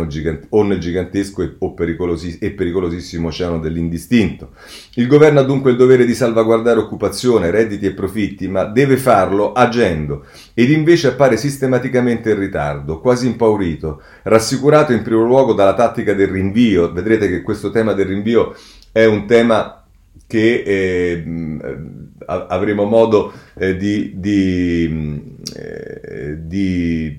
o 0.50 0.64
nel 0.64 0.80
gigantesco 0.80 1.42
e, 1.42 1.56
pericolosi- 1.76 2.38
pericolosissimo 2.38 3.28
oceano 3.28 3.60
dell'indistinto. 3.60 4.52
Il 4.96 5.08
governo 5.08 5.40
ha 5.40 5.44
dunque 5.44 5.72
il 5.72 5.78
dovere 5.78 6.06
di 6.06 6.14
salvaguardare 6.14 6.80
occupazione, 6.80 7.52
redditi 7.52 7.86
e 7.86 7.94
profitti, 7.94 8.48
ma 8.48 8.64
deve 8.64 8.98
farlo 8.98 9.52
agendo, 9.54 10.26
ed 10.54 10.70
invece 10.72 11.10
appare 11.10 11.38
sistematicamente 11.38 12.32
in 12.32 12.40
ritardo, 12.40 13.00
quasi 13.00 13.28
impaurito, 13.28 14.02
rassicurato 14.24 14.94
in 14.94 15.04
primo 15.04 15.24
luogo 15.24 15.54
dalla 15.54 15.74
tattica 15.76 16.14
del 16.14 16.30
rinvio. 16.30 16.92
Vedrete 16.92 17.28
che 17.28 17.42
questo 17.42 17.70
tema 17.70 17.94
del 17.94 18.08
rinvio 18.08 18.56
è 18.92 19.06
un 19.06 19.28
tema 19.28 19.84
che 20.28 20.62
eh, 20.66 21.24
avremo 22.26 22.84
modo 22.84 23.32
eh, 23.56 23.78
di, 23.78 24.12
di, 24.16 25.34
eh, 25.56 26.38
di 26.46 27.18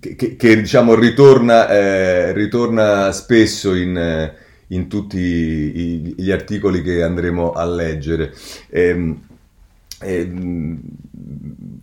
che, 0.00 0.36
che, 0.36 0.56
diciamo 0.56 0.94
ritorna, 0.94 1.68
eh, 1.68 2.32
ritorna 2.32 3.12
spesso 3.12 3.74
in, 3.74 4.32
in 4.68 4.88
tutti 4.88 6.14
gli 6.16 6.30
articoli 6.30 6.82
che 6.82 7.02
andremo 7.02 7.52
a 7.52 7.64
leggere. 7.66 8.32
Ehm, 8.70 9.20
ehm, 10.00 10.80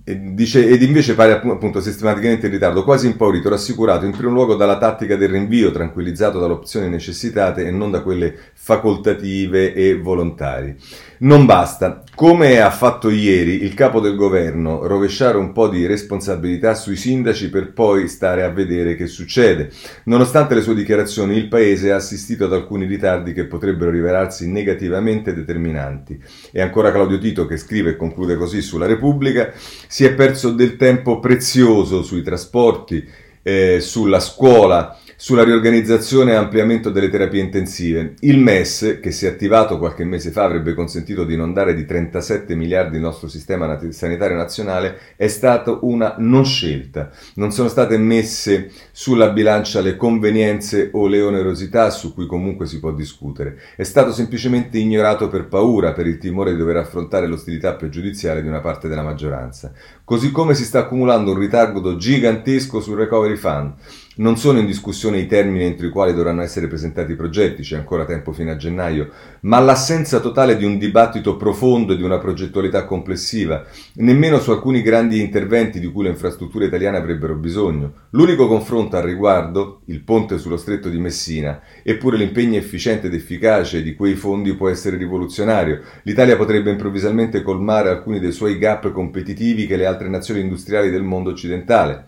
Dice, 0.03 0.67
ed 0.67 0.81
invece 0.81 1.13
pare 1.13 1.33
appunto 1.33 1.81
sistematicamente 1.81 2.47
in 2.47 2.51
ritardo, 2.53 2.83
quasi 2.83 3.05
impaurito, 3.05 3.49
rassicurato 3.49 4.05
in 4.05 4.11
primo 4.11 4.31
luogo 4.31 4.55
dalla 4.55 4.77
tattica 4.77 5.15
del 5.15 5.29
rinvio, 5.29 5.71
tranquillizzato 5.71 6.39
dalle 6.39 6.53
opzioni 6.53 6.89
necessitate 6.89 7.65
e 7.65 7.71
non 7.71 7.91
da 7.91 8.01
quelle 8.01 8.35
facoltative 8.53 9.73
e 9.73 9.97
volontarie. 9.97 10.77
Non 11.19 11.45
basta. 11.45 12.03
Come 12.15 12.59
ha 12.59 12.69
fatto 12.69 13.09
ieri 13.09 13.63
il 13.63 13.73
capo 13.73 13.99
del 13.99 14.15
governo, 14.15 14.85
rovesciare 14.87 15.37
un 15.37 15.51
po' 15.51 15.67
di 15.67 15.85
responsabilità 15.85 16.73
sui 16.73 16.95
sindaci 16.95 17.49
per 17.49 17.73
poi 17.73 18.07
stare 18.07 18.43
a 18.43 18.49
vedere 18.49 18.95
che 18.95 19.07
succede. 19.07 19.69
Nonostante 20.05 20.55
le 20.55 20.61
sue 20.61 20.75
dichiarazioni, 20.75 21.35
il 21.35 21.47
Paese 21.47 21.91
ha 21.91 21.97
assistito 21.97 22.45
ad 22.45 22.53
alcuni 22.53 22.85
ritardi 22.85 23.33
che 23.33 23.45
potrebbero 23.45 23.91
rivelarsi 23.91 24.49
negativamente 24.49 25.33
determinanti. 25.33 26.21
E 26.51 26.61
ancora 26.61 26.91
Claudio 26.91 27.17
Tito, 27.17 27.45
che 27.45 27.57
scrive 27.57 27.91
e 27.91 27.95
conclude 27.95 28.35
così 28.35 28.61
sulla 28.61 28.85
Repubblica, 28.85 29.38
si 29.87 30.05
è 30.05 30.13
perso 30.13 30.51
del 30.51 30.75
tempo 30.75 31.19
prezioso 31.19 32.03
sui 32.03 32.21
trasporti, 32.21 33.07
eh, 33.41 33.79
sulla 33.81 34.19
scuola, 34.19 34.97
sulla 35.21 35.43
riorganizzazione 35.43 36.31
e 36.31 36.35
ampliamento 36.35 36.91
delle 36.91 37.09
terapie 37.09 37.41
intensive. 37.41 38.13
Il 38.21 38.39
MES, 38.39 38.99
che 39.01 39.11
si 39.11 39.25
è 39.25 39.27
attivato 39.27 39.77
qualche 39.77 40.05
mese 40.05 40.31
fa, 40.31 40.45
avrebbe 40.45 40.73
consentito 40.73 41.25
di 41.25 41.33
inondare 41.33 41.75
di 41.75 41.85
37 41.85 42.55
miliardi 42.55 42.95
il 42.95 43.01
nostro 43.01 43.27
sistema 43.27 43.77
sanitario 43.89 44.37
nazionale, 44.37 44.97
è 45.17 45.27
stata 45.27 45.77
una 45.81 46.15
non 46.19 46.45
scelta. 46.45 47.11
Non 47.33 47.51
sono 47.51 47.67
state 47.67 47.97
messe 47.97 48.71
sulla 48.93 49.31
bilancia 49.31 49.81
le 49.81 49.97
convenienze 49.97 50.89
o 50.93 51.07
le 51.07 51.19
onerosità 51.21 51.89
su 51.89 52.13
cui 52.13 52.25
comunque 52.25 52.65
si 52.65 52.79
può 52.79 52.93
discutere. 52.93 53.59
È 53.75 53.83
stato 53.83 54.13
semplicemente 54.13 54.77
ignorato 54.77 55.27
per 55.27 55.47
paura, 55.49 55.91
per 55.91 56.07
il 56.07 56.17
timore 56.17 56.53
di 56.53 56.57
dover 56.57 56.77
affrontare 56.77 57.27
l'ostilità 57.27 57.73
pregiudiziale 57.73 58.41
di 58.41 58.47
una 58.47 58.61
parte 58.61 58.87
della 58.87 59.03
maggioranza. 59.03 59.73
Così 60.05 60.31
come 60.31 60.53
si 60.53 60.63
sta 60.63 60.79
accumulando 60.79 61.33
un 61.33 61.39
ritardo 61.39 61.97
gigantesco 61.97 62.79
sul 62.79 62.95
Recovery 62.95 63.35
Fund. 63.35 63.73
Non 64.19 64.35
sono 64.35 64.59
in 64.59 64.65
discussione 64.65 65.17
i 65.17 65.27
termini 65.27 65.63
entro 65.63 65.87
i 65.87 65.91
quali 65.91 66.13
dovranno 66.13 66.41
essere 66.41 66.67
presentati 66.67 67.13
i 67.13 67.15
progetti, 67.15 67.61
c'è 67.61 67.77
ancora 67.77 68.03
tempo 68.03 68.33
fino 68.33 68.51
a 68.51 68.57
gennaio, 68.57 69.11
ma 69.41 69.59
l'assenza 69.59 70.19
totale 70.19 70.57
di 70.57 70.65
un 70.65 70.77
dibattito 70.77 71.37
profondo 71.37 71.93
e 71.93 71.95
di 71.95 72.03
una 72.03 72.17
progettualità 72.17 72.83
complessiva, 72.83 73.65
nemmeno 73.93 74.39
su 74.39 74.51
alcuni 74.51 74.81
grandi 74.81 75.21
interventi 75.21 75.79
di 75.79 75.89
cui 75.89 76.03
le 76.03 76.09
infrastrutture 76.09 76.65
italiane 76.65 76.97
avrebbero 76.97 77.35
bisogno. 77.35 77.93
L'unico 78.09 78.45
confronto 78.49 78.97
al 78.97 79.03
riguardo, 79.03 79.83
il 79.85 80.01
ponte 80.01 80.37
sullo 80.37 80.57
stretto 80.57 80.89
di 80.89 80.99
Messina, 80.99 81.61
eppure 81.81 82.17
l'impegno 82.17 82.57
efficiente 82.57 83.07
ed 83.07 83.13
efficace 83.13 83.81
di 83.81 83.95
quei 83.95 84.15
fondi 84.15 84.53
può 84.53 84.67
essere 84.67 84.97
rivoluzionario. 84.97 85.79
L'Italia 86.01 86.35
potrebbe 86.35 86.71
improvvisamente 86.71 87.41
colmare 87.41 87.87
alcuni 87.87 88.19
dei 88.19 88.33
suoi 88.33 88.57
gap 88.57 88.91
competitivi 88.91 89.65
che 89.65 89.77
le 89.77 89.85
altre 89.85 90.09
nazioni 90.09 90.41
industriali 90.41 90.89
del 90.89 91.03
mondo 91.03 91.29
occidentale. 91.29 92.07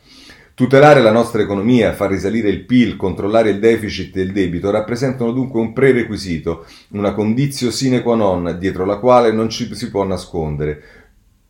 Tutelare 0.53 1.01
la 1.01 1.11
nostra 1.11 1.41
economia, 1.41 1.93
far 1.93 2.09
risalire 2.09 2.49
il 2.49 2.65
PIL, 2.65 2.97
controllare 2.97 3.49
il 3.49 3.59
deficit 3.59 4.15
e 4.17 4.21
il 4.21 4.31
debito 4.31 4.69
rappresentano 4.69 5.31
dunque 5.31 5.59
un 5.59 5.73
prerequisito, 5.73 6.65
una 6.89 7.13
condizio 7.13 7.71
sine 7.71 8.01
qua 8.01 8.15
non 8.15 8.57
dietro 8.59 8.85
la 8.85 8.97
quale 8.97 9.31
non 9.31 9.49
ci 9.49 9.73
si 9.73 9.89
può 9.89 10.03
nascondere. 10.03 10.83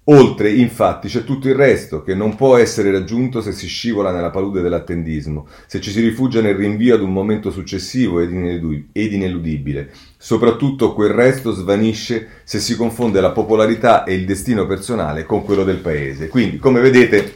Oltre, 0.05 0.51
infatti, 0.51 1.08
c'è 1.08 1.24
tutto 1.24 1.48
il 1.48 1.53
resto, 1.55 2.01
che 2.01 2.15
non 2.15 2.36
può 2.36 2.58
essere 2.58 2.91
raggiunto 2.91 3.39
se 3.41 3.51
si 3.51 3.67
scivola 3.67 4.12
nella 4.12 4.31
palude 4.31 4.62
dell'attendismo, 4.62 5.48
se 5.67 5.79
ci 5.79 5.91
si 5.91 6.01
rifugia 6.01 6.41
nel 6.41 6.55
rinvio 6.55 6.96
ad 6.96 7.01
un 7.01 7.13
momento 7.13 7.51
successivo 7.51 8.20
ed 8.20 8.31
ineludibile. 8.93 9.91
Soprattutto 10.17 10.93
quel 10.93 11.12
resto 11.12 11.51
svanisce 11.51 12.41
se 12.43 12.60
si 12.60 12.75
confonde 12.75 13.22
la 13.22 13.31
popolarità 13.31 14.03
e 14.03 14.15
il 14.15 14.25
destino 14.25 14.65
personale 14.65 15.24
con 15.24 15.43
quello 15.43 15.63
del 15.63 15.77
paese. 15.77 16.29
Quindi, 16.29 16.58
come 16.58 16.81
vedete, 16.81 17.36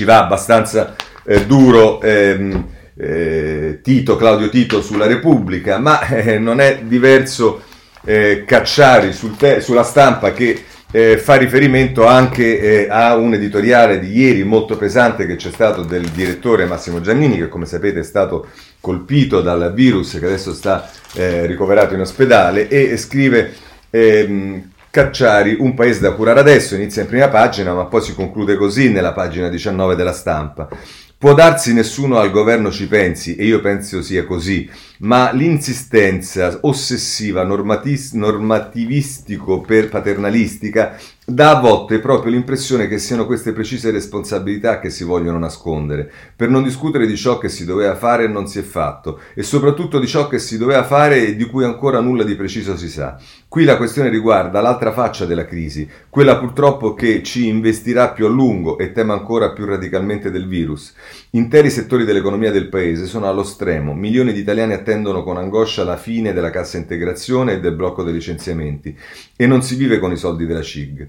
ci 0.00 0.04
va 0.06 0.24
abbastanza 0.24 0.96
eh, 1.26 1.44
duro 1.44 2.00
ehm, 2.00 2.66
eh, 2.96 3.80
Tito, 3.82 4.16
Claudio 4.16 4.48
Tito 4.48 4.80
sulla 4.80 5.06
Repubblica, 5.06 5.78
ma 5.78 6.00
eh, 6.08 6.38
non 6.38 6.58
è 6.58 6.80
diverso 6.84 7.60
eh, 8.06 8.44
Cacciari 8.46 9.12
sul 9.12 9.36
te- 9.36 9.60
sulla 9.60 9.82
stampa 9.82 10.32
che 10.32 10.64
eh, 10.90 11.18
fa 11.18 11.34
riferimento 11.34 12.06
anche 12.06 12.86
eh, 12.86 12.86
a 12.88 13.14
un 13.14 13.34
editoriale 13.34 14.00
di 14.00 14.18
ieri 14.18 14.42
molto 14.42 14.78
pesante 14.78 15.26
che 15.26 15.36
c'è 15.36 15.50
stato 15.50 15.82
del 15.82 16.06
direttore 16.08 16.64
Massimo 16.64 17.02
Giannini, 17.02 17.36
che 17.36 17.48
come 17.48 17.66
sapete 17.66 18.00
è 18.00 18.04
stato 18.04 18.48
colpito 18.80 19.42
dal 19.42 19.70
virus, 19.74 20.18
che 20.18 20.24
adesso 20.24 20.54
sta 20.54 20.88
ricoverato 21.12 21.92
in 21.92 22.00
ospedale, 22.00 22.68
e 22.68 22.96
scrive 22.96 23.52
ehm, 23.90 24.62
Cacciari, 24.92 25.56
un 25.60 25.74
paese 25.74 26.00
da 26.00 26.14
curare 26.14 26.40
adesso, 26.40 26.74
inizia 26.74 27.02
in 27.02 27.08
prima 27.08 27.28
pagina, 27.28 27.72
ma 27.72 27.84
poi 27.84 28.02
si 28.02 28.12
conclude 28.12 28.56
così 28.56 28.90
nella 28.90 29.12
pagina 29.12 29.48
19 29.48 29.94
della 29.94 30.12
stampa. 30.12 30.68
Può 31.16 31.32
darsi 31.32 31.72
nessuno 31.72 32.18
al 32.18 32.32
governo 32.32 32.72
ci 32.72 32.88
pensi, 32.88 33.36
e 33.36 33.44
io 33.44 33.60
penso 33.60 34.02
sia 34.02 34.24
così, 34.24 34.68
ma 35.00 35.30
l'insistenza 35.30 36.58
ossessiva 36.62 37.44
normatis- 37.44 38.14
normativistico 38.14 39.60
per 39.60 39.88
paternalistica 39.90 40.98
dà 41.32 41.56
a 41.56 41.60
volte 41.60 42.00
proprio 42.00 42.32
l'impressione 42.32 42.88
che 42.88 42.98
siano 42.98 43.24
queste 43.24 43.52
precise 43.52 43.90
responsabilità 43.90 44.80
che 44.80 44.90
si 44.90 45.04
vogliono 45.04 45.38
nascondere, 45.38 46.10
per 46.34 46.48
non 46.48 46.62
discutere 46.62 47.06
di 47.06 47.16
ciò 47.16 47.38
che 47.38 47.48
si 47.48 47.64
doveva 47.64 47.94
fare 47.94 48.24
e 48.24 48.28
non 48.28 48.48
si 48.48 48.58
è 48.58 48.62
fatto, 48.62 49.20
e 49.34 49.42
soprattutto 49.42 49.98
di 49.98 50.06
ciò 50.06 50.26
che 50.26 50.38
si 50.38 50.58
doveva 50.58 50.82
fare 50.82 51.26
e 51.26 51.36
di 51.36 51.44
cui 51.44 51.64
ancora 51.64 52.00
nulla 52.00 52.24
di 52.24 52.34
preciso 52.34 52.76
si 52.76 52.88
sa. 52.88 53.18
Qui 53.48 53.64
la 53.64 53.76
questione 53.76 54.08
riguarda 54.08 54.60
l'altra 54.60 54.92
faccia 54.92 55.24
della 55.24 55.44
crisi, 55.44 55.88
quella 56.08 56.38
purtroppo 56.38 56.94
che 56.94 57.22
ci 57.22 57.46
investirà 57.46 58.10
più 58.10 58.26
a 58.26 58.28
lungo 58.28 58.78
e 58.78 58.92
temo 58.92 59.12
ancora 59.12 59.52
più 59.52 59.66
radicalmente 59.66 60.30
del 60.30 60.46
virus. 60.46 60.94
Interi 61.30 61.70
settori 61.70 62.04
dell'economia 62.04 62.50
del 62.50 62.68
paese 62.68 63.06
sono 63.06 63.28
allo 63.28 63.42
stremo, 63.44 63.94
milioni 63.94 64.32
di 64.32 64.40
italiani 64.40 64.72
attendono 64.72 65.22
con 65.22 65.36
angoscia 65.36 65.84
la 65.84 65.96
fine 65.96 66.32
della 66.32 66.50
cassa 66.50 66.76
integrazione 66.76 67.54
e 67.54 67.60
del 67.60 67.74
blocco 67.74 68.02
dei 68.02 68.12
licenziamenti 68.12 68.96
e 69.36 69.46
non 69.46 69.62
si 69.62 69.76
vive 69.76 69.98
con 69.98 70.12
i 70.12 70.16
soldi 70.16 70.46
della 70.46 70.62
CIG. 70.62 71.08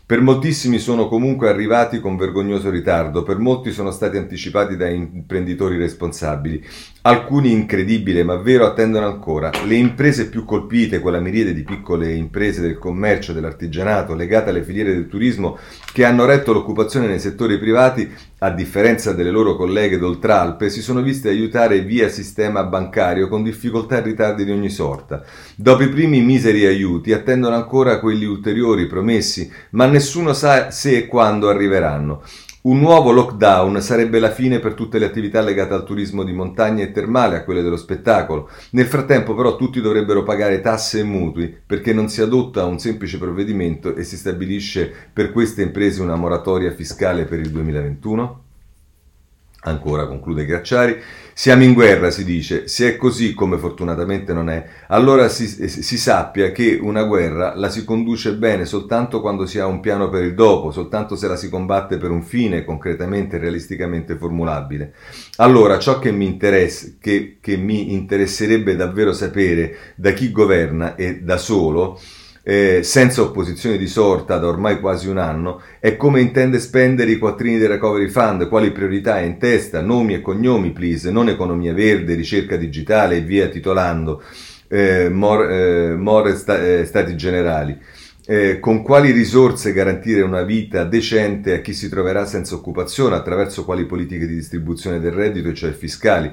Per 0.11 0.19
moltissimi 0.19 0.77
sono 0.77 1.07
comunque 1.07 1.47
arrivati 1.47 2.01
con 2.01 2.17
vergognoso 2.17 2.69
ritardo, 2.69 3.23
per 3.23 3.37
molti 3.37 3.71
sono 3.71 3.91
stati 3.91 4.17
anticipati 4.17 4.75
da 4.75 4.89
imprenditori 4.89 5.77
responsabili. 5.77 6.61
Alcuni, 7.03 7.53
incredibile 7.53 8.21
ma 8.23 8.35
vero, 8.35 8.65
attendono 8.65 9.05
ancora. 9.05 9.51
Le 9.65 9.75
imprese 9.75 10.27
più 10.27 10.43
colpite, 10.43 10.99
quella 10.99 11.21
miriade 11.21 11.53
di 11.53 11.63
piccole 11.63 12.11
imprese 12.11 12.59
del 12.59 12.77
commercio, 12.77 13.31
dell'artigianato, 13.31 14.13
legate 14.13 14.49
alle 14.49 14.63
filiere 14.63 14.91
del 14.91 15.07
turismo, 15.07 15.57
che 15.93 16.03
hanno 16.03 16.25
retto 16.25 16.51
l'occupazione 16.51 17.07
nei 17.07 17.19
settori 17.19 17.57
privati, 17.57 18.11
a 18.43 18.49
differenza 18.49 19.13
delle 19.13 19.29
loro 19.31 19.55
colleghe 19.55 19.97
d'Oltralpe, 19.97 20.69
si 20.69 20.81
sono 20.81 21.01
viste 21.01 21.29
aiutare 21.29 21.81
via 21.81 22.09
sistema 22.09 22.63
bancario 22.63 23.27
con 23.29 23.43
difficoltà 23.43 23.99
e 23.99 24.01
ritardi 24.01 24.43
di 24.43 24.51
ogni 24.51 24.69
sorta. 24.69 25.23
Dopo 25.55 25.83
i 25.83 25.89
primi 25.89 26.21
miseri 26.21 26.65
aiuti, 26.65 27.13
attendono 27.13 27.55
ancora 27.55 27.99
quelli 27.99 28.25
ulteriori 28.25 28.87
promessi, 28.87 29.49
ma 29.71 29.85
nessuno 29.85 30.00
nessuno 30.01 30.33
sa 30.33 30.71
se 30.71 30.97
e 30.97 31.05
quando 31.05 31.47
arriveranno. 31.47 32.23
Un 32.61 32.79
nuovo 32.79 33.11
lockdown 33.11 33.81
sarebbe 33.81 34.19
la 34.19 34.31
fine 34.31 34.59
per 34.59 34.73
tutte 34.73 34.97
le 34.97 35.05
attività 35.05 35.41
legate 35.41 35.75
al 35.75 35.83
turismo 35.83 36.23
di 36.23 36.33
montagna 36.33 36.83
e 36.83 36.91
termale, 36.91 37.35
a 37.35 37.43
quelle 37.43 37.61
dello 37.61 37.77
spettacolo. 37.77 38.49
Nel 38.71 38.87
frattempo 38.87 39.35
però 39.35 39.55
tutti 39.55 39.79
dovrebbero 39.79 40.23
pagare 40.23 40.59
tasse 40.59 40.99
e 40.99 41.03
mutui 41.03 41.55
perché 41.65 41.93
non 41.93 42.09
si 42.09 42.21
adotta 42.21 42.65
un 42.65 42.79
semplice 42.79 43.19
provvedimento 43.19 43.95
e 43.95 44.03
si 44.03 44.17
stabilisce 44.17 44.91
per 45.13 45.31
queste 45.31 45.61
imprese 45.61 46.01
una 46.01 46.15
moratoria 46.15 46.71
fiscale 46.71 47.25
per 47.25 47.39
il 47.39 47.51
2021? 47.51 48.43
Ancora, 49.63 50.07
conclude 50.07 50.45
Gracciari, 50.45 50.99
siamo 51.33 51.63
in 51.63 51.73
guerra, 51.73 52.09
si 52.09 52.23
dice, 52.23 52.67
se 52.67 52.87
è 52.87 52.97
così 52.97 53.35
come 53.35 53.59
fortunatamente 53.59 54.33
non 54.33 54.49
è, 54.49 54.65
allora 54.87 55.29
si, 55.29 55.45
si, 55.45 55.97
sappia 55.99 56.51
che 56.51 56.79
una 56.81 57.03
guerra 57.03 57.53
la 57.55 57.69
si 57.69 57.85
conduce 57.85 58.33
bene 58.33 58.65
soltanto 58.65 59.21
quando 59.21 59.45
si 59.45 59.59
ha 59.59 59.67
un 59.67 59.79
piano 59.79 60.09
per 60.09 60.23
il 60.23 60.33
dopo, 60.33 60.71
soltanto 60.71 61.15
se 61.15 61.27
la 61.27 61.35
si 61.35 61.47
combatte 61.47 61.97
per 61.97 62.09
un 62.09 62.23
fine 62.23 62.65
concretamente 62.65 63.35
e 63.35 63.39
realisticamente 63.39 64.15
formulabile. 64.15 64.93
Allora, 65.35 65.77
ciò 65.77 65.99
che 65.99 66.11
mi, 66.11 66.37
che, 66.37 67.37
che 67.39 67.55
mi 67.55 67.93
interesserebbe 67.93 68.75
davvero 68.75 69.13
sapere 69.13 69.93
da 69.93 70.11
chi 70.11 70.31
governa 70.31 70.95
e 70.95 71.19
da 71.21 71.37
solo, 71.37 71.99
eh, 72.43 72.81
senza 72.83 73.21
opposizione 73.21 73.77
di 73.77 73.87
sorta 73.87 74.37
da 74.37 74.47
ormai 74.47 74.79
quasi 74.79 75.07
un 75.07 75.17
anno, 75.17 75.61
è 75.79 75.95
come 75.95 76.21
intende 76.21 76.59
spendere 76.59 77.11
i 77.11 77.17
quattrini 77.17 77.57
del 77.57 77.69
Recovery 77.69 78.09
Fund, 78.09 78.47
quali 78.47 78.71
priorità 78.71 79.19
è 79.19 79.23
in 79.23 79.37
testa, 79.37 79.81
nomi 79.81 80.15
e 80.15 80.21
cognomi, 80.21 80.71
please, 80.71 81.11
non 81.11 81.29
economia 81.29 81.73
verde, 81.73 82.15
ricerca 82.15 82.55
digitale 82.55 83.17
e 83.17 83.21
via 83.21 83.47
titolando, 83.47 84.23
eh, 84.67 85.09
more, 85.09 85.89
eh, 85.89 85.95
more 85.95 86.35
sta, 86.35 86.61
eh, 86.63 86.85
stati 86.85 87.15
generali. 87.15 87.77
Eh, 88.23 88.59
con 88.59 88.83
quali 88.83 89.11
risorse 89.11 89.73
garantire 89.73 90.21
una 90.21 90.43
vita 90.43 90.83
decente 90.83 91.53
a 91.53 91.59
chi 91.59 91.73
si 91.73 91.89
troverà 91.89 92.25
senza 92.25 92.53
occupazione, 92.53 93.15
attraverso 93.15 93.65
quali 93.65 93.85
politiche 93.85 94.27
di 94.27 94.35
distribuzione 94.35 94.99
del 94.99 95.11
reddito, 95.11 95.51
cioè 95.53 95.71
fiscali, 95.71 96.31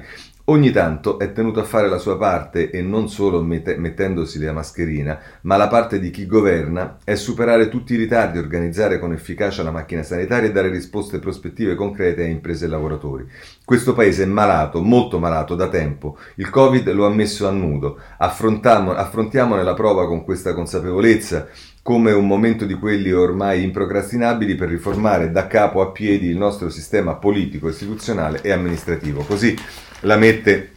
Ogni 0.49 0.71
tanto 0.71 1.19
è 1.19 1.31
tenuto 1.31 1.59
a 1.59 1.63
fare 1.63 1.87
la 1.87 1.99
sua 1.99 2.17
parte 2.17 2.71
e 2.71 2.81
non 2.81 3.07
solo 3.07 3.43
mette- 3.43 3.77
mettendosi 3.77 4.39
la 4.39 4.51
mascherina, 4.51 5.19
ma 5.41 5.57
la 5.57 5.67
parte 5.67 5.99
di 5.99 6.09
chi 6.09 6.25
governa 6.25 6.97
è 7.03 7.13
superare 7.13 7.69
tutti 7.69 7.93
i 7.93 7.97
ritardi, 7.97 8.39
organizzare 8.39 8.97
con 8.97 9.13
efficacia 9.13 9.61
la 9.61 9.69
macchina 9.69 10.01
sanitaria 10.01 10.49
e 10.49 10.51
dare 10.51 10.69
risposte 10.69 11.19
prospettive 11.19 11.75
concrete 11.75 12.23
a 12.23 12.25
imprese 12.25 12.65
e 12.65 12.67
lavoratori. 12.67 13.29
Questo 13.63 13.93
paese 13.93 14.23
è 14.23 14.25
malato, 14.25 14.81
molto 14.81 15.19
malato 15.19 15.53
da 15.53 15.67
tempo. 15.67 16.17
Il 16.37 16.49
Covid 16.49 16.91
lo 16.93 17.05
ha 17.05 17.11
messo 17.11 17.47
a 17.47 17.51
nudo. 17.51 17.99
Affrontiamo, 18.17 18.95
affrontiamone 18.95 19.61
la 19.61 19.75
prova 19.75 20.07
con 20.07 20.23
questa 20.23 20.55
consapevolezza 20.55 21.47
come 21.89 22.11
un 22.11 22.27
momento 22.27 22.65
di 22.65 22.75
quelli 22.75 23.11
ormai 23.11 23.63
improcrastinabili 23.63 24.53
per 24.53 24.69
riformare 24.69 25.31
da 25.31 25.47
capo 25.47 25.81
a 25.81 25.89
piedi 25.89 26.27
il 26.27 26.37
nostro 26.37 26.69
sistema 26.69 27.15
politico, 27.15 27.67
istituzionale 27.67 28.41
e 28.43 28.51
amministrativo. 28.51 29.23
Così 29.23 29.57
la 30.01 30.15
mette 30.15 30.73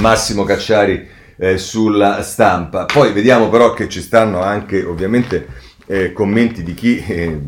Massimo 0.00 0.42
Cacciari 0.42 1.06
eh, 1.36 1.58
sulla 1.58 2.22
stampa. 2.22 2.86
Poi 2.86 3.12
vediamo 3.12 3.48
però 3.48 3.72
che 3.72 3.88
ci 3.88 4.00
stanno 4.00 4.42
anche 4.42 4.82
ovviamente 4.82 5.46
eh, 5.86 6.12
commenti 6.12 6.62
di 6.62 6.74
chi 6.74 6.98
eh, 6.98 7.38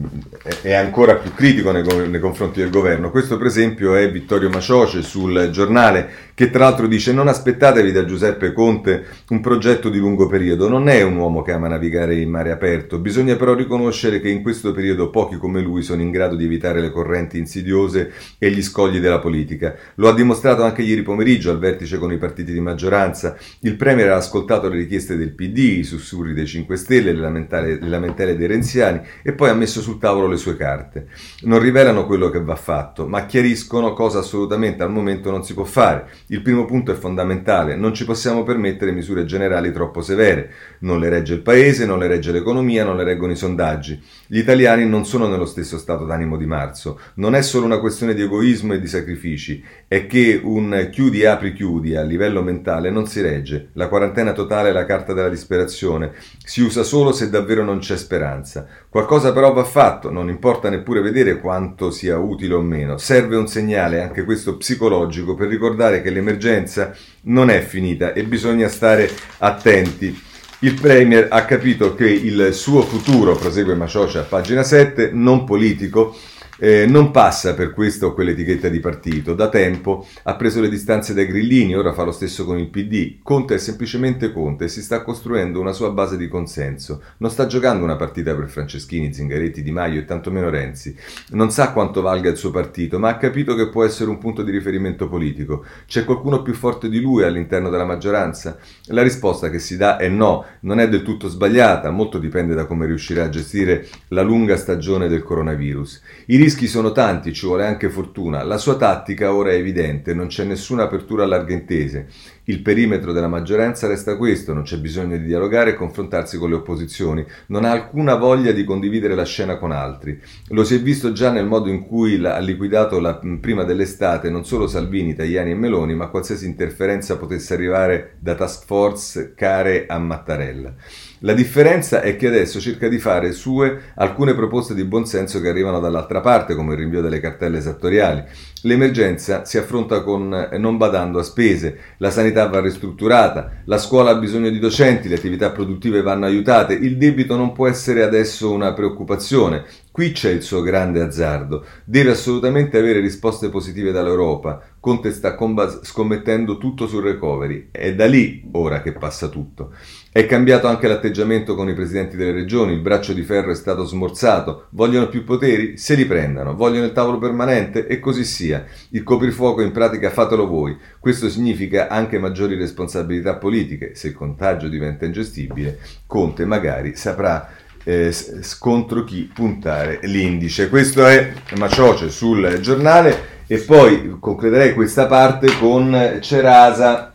è 0.62 0.72
ancora 0.72 1.16
più 1.16 1.32
critico 1.34 1.72
nei, 1.72 1.84
nei, 2.08 2.20
confronti 2.20 2.60
del 2.60 2.70
governo. 2.70 3.10
Questo 3.10 3.36
per 3.36 3.48
esempio 3.48 3.94
è 3.94 4.10
Vittorio 4.10 4.48
Macioce 4.48 5.02
sul 5.02 5.50
giornale 5.50 6.26
che 6.38 6.50
tra 6.50 6.64
l'altro 6.64 6.86
dice 6.86 7.12
non 7.12 7.26
aspettatevi 7.26 7.90
da 7.90 8.04
Giuseppe 8.04 8.52
Conte 8.52 9.06
un 9.30 9.40
progetto 9.40 9.88
di 9.88 9.98
lungo 9.98 10.28
periodo, 10.28 10.68
non 10.68 10.88
è 10.88 11.02
un 11.02 11.16
uomo 11.16 11.42
che 11.42 11.50
ama 11.50 11.66
navigare 11.66 12.14
in 12.14 12.30
mare 12.30 12.52
aperto, 12.52 13.00
bisogna 13.00 13.34
però 13.34 13.54
riconoscere 13.54 14.20
che 14.20 14.28
in 14.28 14.40
questo 14.40 14.70
periodo 14.70 15.10
pochi 15.10 15.36
come 15.36 15.60
lui 15.60 15.82
sono 15.82 16.00
in 16.00 16.12
grado 16.12 16.36
di 16.36 16.44
evitare 16.44 16.80
le 16.80 16.92
correnti 16.92 17.38
insidiose 17.38 18.12
e 18.38 18.52
gli 18.52 18.62
scogli 18.62 19.00
della 19.00 19.18
politica. 19.18 19.74
Lo 19.96 20.08
ha 20.08 20.14
dimostrato 20.14 20.62
anche 20.62 20.82
ieri 20.82 21.02
pomeriggio 21.02 21.50
al 21.50 21.58
vertice 21.58 21.98
con 21.98 22.12
i 22.12 22.18
partiti 22.18 22.52
di 22.52 22.60
maggioranza. 22.60 23.36
Il 23.62 23.74
Premier 23.74 24.10
ha 24.10 24.16
ascoltato 24.16 24.68
le 24.68 24.76
richieste 24.76 25.16
del 25.16 25.32
PD, 25.32 25.58
i 25.58 25.82
sussurri 25.82 26.34
dei 26.34 26.46
5 26.46 26.76
Stelle, 26.76 27.12
le 27.12 27.80
lamentele, 27.80 28.27
lamentele 28.28 28.36
dei 28.36 28.46
renziani 28.46 29.00
e 29.22 29.32
poi 29.32 29.48
ha 29.48 29.54
messo 29.54 29.80
sul 29.80 29.98
tavolo 29.98 30.26
le 30.26 30.36
sue 30.36 30.56
carte. 30.56 31.08
Non 31.42 31.60
rivelano 31.60 32.06
quello 32.06 32.30
che 32.30 32.42
va 32.42 32.56
fatto, 32.56 33.06
ma 33.06 33.26
chiariscono 33.26 33.92
cosa 33.92 34.18
assolutamente 34.18 34.82
al 34.82 34.90
momento 34.90 35.30
non 35.30 35.44
si 35.44 35.54
può 35.54 35.64
fare. 35.64 36.08
Il 36.26 36.42
primo 36.42 36.64
punto 36.64 36.92
è 36.92 36.94
fondamentale, 36.94 37.76
non 37.76 37.94
ci 37.94 38.04
possiamo 38.04 38.42
permettere 38.42 38.92
misure 38.92 39.24
generali 39.24 39.72
troppo 39.72 40.02
severe, 40.02 40.50
non 40.80 40.98
le 40.98 41.08
regge 41.08 41.34
il 41.34 41.40
paese, 41.40 41.86
non 41.86 41.98
le 41.98 42.06
regge 42.06 42.32
l'economia, 42.32 42.84
non 42.84 42.96
le 42.96 43.04
reggono 43.04 43.32
i 43.32 43.36
sondaggi. 43.36 44.00
Gli 44.26 44.38
italiani 44.38 44.86
non 44.86 45.04
sono 45.04 45.26
nello 45.28 45.46
stesso 45.46 45.78
stato 45.78 46.04
d'animo 46.04 46.36
di 46.36 46.46
marzo, 46.46 47.00
non 47.14 47.34
è 47.34 47.42
solo 47.42 47.64
una 47.64 47.78
questione 47.78 48.14
di 48.14 48.22
egoismo 48.22 48.74
e 48.74 48.80
di 48.80 48.86
sacrifici, 48.86 49.62
è 49.88 50.06
che 50.06 50.38
un 50.44 50.90
chiudi 50.92 51.24
apri 51.24 51.54
chiudi 51.54 51.96
a 51.96 52.02
livello 52.02 52.42
mentale 52.42 52.90
non 52.90 53.06
si 53.06 53.22
regge, 53.22 53.70
la 53.72 53.88
quarantena 53.88 54.32
totale 54.32 54.68
è 54.68 54.72
la 54.72 54.84
carta 54.84 55.14
della 55.14 55.30
disperazione, 55.30 56.12
si 56.44 56.60
usa 56.60 56.82
solo 56.82 57.10
se 57.10 57.30
davvero 57.30 57.64
non 57.64 57.78
c'è 57.78 57.96
speranza. 57.96 58.66
Qualcosa 58.90 59.32
però 59.32 59.54
va 59.54 59.64
fatto, 59.64 60.10
non 60.10 60.28
importa 60.28 60.68
neppure 60.68 61.00
vedere 61.00 61.40
quanto 61.40 61.90
sia 61.90 62.18
utile 62.18 62.52
o 62.52 62.60
meno, 62.60 62.98
serve 62.98 63.36
un 63.36 63.48
segnale, 63.48 64.02
anche 64.02 64.24
questo 64.24 64.58
psicologico, 64.58 65.34
per 65.34 65.48
ricordare 65.48 66.02
che 66.02 66.10
l'emergenza 66.10 66.94
non 67.22 67.48
è 67.48 67.60
finita 67.62 68.12
e 68.12 68.24
bisogna 68.24 68.68
stare 68.68 69.10
attenti. 69.38 70.26
Il 70.60 70.74
Premier 70.74 71.28
ha 71.30 71.44
capito 71.46 71.94
che 71.94 72.10
il 72.10 72.52
suo 72.52 72.82
futuro, 72.82 73.36
prosegue 73.36 73.74
Maciocia 73.74 74.20
a 74.20 74.24
pagina 74.24 74.64
7, 74.64 75.12
non 75.14 75.44
politico, 75.44 76.14
eh, 76.58 76.86
non 76.86 77.10
passa 77.10 77.54
per 77.54 77.72
questa 77.72 78.06
o 78.06 78.12
quell'etichetta 78.12 78.68
di 78.68 78.80
partito. 78.80 79.34
Da 79.34 79.48
tempo 79.48 80.06
ha 80.24 80.34
preso 80.34 80.60
le 80.60 80.68
distanze 80.68 81.14
dai 81.14 81.26
grillini, 81.26 81.76
ora 81.76 81.92
fa 81.92 82.02
lo 82.02 82.12
stesso 82.12 82.44
con 82.44 82.58
il 82.58 82.68
PD. 82.68 83.18
Conte 83.22 83.54
è 83.54 83.58
semplicemente 83.58 84.32
Conte 84.32 84.64
e 84.64 84.68
si 84.68 84.82
sta 84.82 85.02
costruendo 85.02 85.60
una 85.60 85.72
sua 85.72 85.90
base 85.90 86.16
di 86.16 86.28
consenso. 86.28 87.02
Non 87.18 87.30
sta 87.30 87.46
giocando 87.46 87.84
una 87.84 87.96
partita 87.96 88.34
per 88.34 88.48
Franceschini, 88.48 89.12
Zingaretti, 89.12 89.62
Di 89.62 89.70
Maio 89.70 90.00
e 90.00 90.04
tantomeno 90.04 90.50
Renzi. 90.50 90.96
Non 91.30 91.50
sa 91.50 91.72
quanto 91.72 92.02
valga 92.02 92.30
il 92.30 92.36
suo 92.36 92.50
partito, 92.50 92.98
ma 92.98 93.10
ha 93.10 93.16
capito 93.16 93.54
che 93.54 93.68
può 93.68 93.84
essere 93.84 94.10
un 94.10 94.18
punto 94.18 94.42
di 94.42 94.50
riferimento 94.50 95.08
politico. 95.08 95.64
C'è 95.86 96.04
qualcuno 96.04 96.42
più 96.42 96.54
forte 96.54 96.88
di 96.88 97.00
lui 97.00 97.22
all'interno 97.22 97.70
della 97.70 97.84
maggioranza? 97.84 98.58
La 98.86 99.02
risposta 99.02 99.50
che 99.50 99.58
si 99.58 99.76
dà 99.76 99.96
è 99.96 100.08
no, 100.08 100.44
non 100.60 100.80
è 100.80 100.88
del 100.88 101.02
tutto 101.02 101.28
sbagliata, 101.28 101.90
molto 101.90 102.18
dipende 102.18 102.54
da 102.54 102.66
come 102.66 102.86
riuscirà 102.86 103.24
a 103.24 103.28
gestire 103.28 103.86
la 104.08 104.22
lunga 104.22 104.56
stagione 104.56 105.08
del 105.08 105.22
coronavirus. 105.22 106.02
I 106.26 106.36
rischi 106.48 106.66
sono 106.66 106.92
tanti, 106.92 107.34
ci 107.34 107.44
vuole 107.44 107.66
anche 107.66 107.90
fortuna. 107.90 108.42
La 108.42 108.56
sua 108.56 108.76
tattica 108.76 109.34
ora 109.34 109.50
è 109.50 109.56
evidente, 109.56 110.14
non 110.14 110.28
c'è 110.28 110.44
nessuna 110.44 110.84
apertura 110.84 111.24
a 111.24 111.26
larghe 111.26 111.52
intese. 111.52 112.08
Il 112.44 112.62
perimetro 112.62 113.12
della 113.12 113.28
maggioranza 113.28 113.86
resta 113.86 114.16
questo, 114.16 114.54
non 114.54 114.62
c'è 114.62 114.78
bisogno 114.78 115.18
di 115.18 115.26
dialogare 115.26 115.70
e 115.70 115.74
confrontarsi 115.74 116.38
con 116.38 116.48
le 116.48 116.54
opposizioni, 116.54 117.22
non 117.48 117.66
ha 117.66 117.70
alcuna 117.70 118.14
voglia 118.14 118.52
di 118.52 118.64
condividere 118.64 119.14
la 119.14 119.26
scena 119.26 119.58
con 119.58 119.72
altri. 119.72 120.18
Lo 120.48 120.64
si 120.64 120.76
è 120.76 120.80
visto 120.80 121.12
già 121.12 121.30
nel 121.30 121.44
modo 121.44 121.68
in 121.68 121.86
cui 121.86 122.24
ha 122.24 122.38
liquidato 122.38 122.98
la, 122.98 123.20
prima 123.38 123.64
dell'estate 123.64 124.30
non 124.30 124.46
solo 124.46 124.66
Salvini, 124.66 125.14
Tajani 125.14 125.50
e 125.50 125.54
Meloni, 125.54 125.94
ma 125.94 126.08
qualsiasi 126.08 126.46
interferenza 126.46 127.18
potesse 127.18 127.52
arrivare 127.52 128.16
da 128.20 128.34
task 128.34 128.64
force 128.64 129.34
care 129.34 129.84
a 129.86 129.98
Mattarella. 129.98 130.74
La 131.20 131.32
differenza 131.32 132.00
è 132.00 132.14
che 132.14 132.28
adesso 132.28 132.60
cerca 132.60 132.86
di 132.88 132.98
fare 133.00 133.32
sue 133.32 133.92
alcune 133.96 134.34
proposte 134.34 134.74
di 134.74 134.84
buonsenso 134.84 135.40
che 135.40 135.48
arrivano 135.48 135.80
dall'altra 135.80 136.20
parte, 136.20 136.54
come 136.54 136.74
il 136.74 136.78
rinvio 136.78 137.00
delle 137.00 137.18
cartelle 137.18 137.58
esattoriali. 137.58 138.22
L'emergenza 138.62 139.44
si 139.44 139.58
affronta 139.58 140.02
con 140.02 140.32
eh, 140.32 140.58
non 140.58 140.76
badando 140.76 141.18
a 141.18 141.24
spese, 141.24 141.78
la 141.98 142.10
sanità 142.10 142.46
va 142.46 142.60
ristrutturata, 142.60 143.62
la 143.64 143.78
scuola 143.78 144.10
ha 144.10 144.16
bisogno 144.16 144.50
di 144.50 144.60
docenti, 144.60 145.08
le 145.08 145.16
attività 145.16 145.50
produttive 145.50 146.02
vanno 146.02 146.26
aiutate, 146.26 146.74
il 146.74 146.96
debito 146.96 147.36
non 147.36 147.52
può 147.52 147.66
essere 147.66 148.02
adesso 148.04 148.52
una 148.52 148.72
preoccupazione. 148.72 149.64
Qui 149.90 150.12
c'è 150.12 150.30
il 150.30 150.42
suo 150.42 150.60
grande 150.62 151.00
azzardo. 151.00 151.64
Deve 151.84 152.12
assolutamente 152.12 152.78
avere 152.78 153.00
risposte 153.00 153.48
positive 153.48 153.90
dall'Europa. 153.90 154.62
Conte 154.78 155.10
sta 155.10 155.36
scommettendo 155.82 156.56
tutto 156.56 156.86
sul 156.86 157.02
recovery. 157.02 157.70
È 157.72 157.92
da 157.92 158.06
lì 158.06 158.48
ora 158.52 158.80
che 158.80 158.92
passa 158.92 159.26
tutto. 159.26 159.72
È 160.18 160.26
cambiato 160.26 160.66
anche 160.66 160.88
l'atteggiamento 160.88 161.54
con 161.54 161.68
i 161.68 161.74
presidenti 161.74 162.16
delle 162.16 162.32
regioni, 162.32 162.72
il 162.72 162.80
braccio 162.80 163.12
di 163.12 163.22
ferro 163.22 163.52
è 163.52 163.54
stato 163.54 163.84
smorzato. 163.84 164.66
Vogliono 164.70 165.06
più 165.08 165.22
poteri? 165.22 165.76
Se 165.76 165.94
li 165.94 166.06
prendano. 166.06 166.56
Vogliono 166.56 166.86
il 166.86 166.92
tavolo 166.92 167.18
permanente? 167.18 167.86
E 167.86 168.00
così 168.00 168.24
sia. 168.24 168.64
Il 168.88 169.04
coprifuoco 169.04 169.62
in 169.62 169.70
pratica 169.70 170.10
fatelo 170.10 170.48
voi. 170.48 170.76
Questo 170.98 171.28
significa 171.28 171.86
anche 171.86 172.18
maggiori 172.18 172.56
responsabilità 172.56 173.36
politiche. 173.36 173.94
Se 173.94 174.08
il 174.08 174.14
contagio 174.14 174.66
diventa 174.66 175.04
ingestibile, 175.04 175.78
Conte 176.04 176.44
magari 176.44 176.96
saprà 176.96 177.50
eh, 177.84 178.12
contro 178.58 179.04
chi 179.04 179.30
puntare 179.32 180.00
l'indice. 180.02 180.68
Questo 180.68 181.06
è 181.06 181.32
Macioce 181.54 182.10
sul 182.10 182.58
giornale 182.60 183.36
e 183.46 183.58
poi 183.58 184.16
concluderei 184.20 184.74
questa 184.74 185.06
parte 185.06 185.56
con 185.58 186.18
Cerasa 186.20 187.07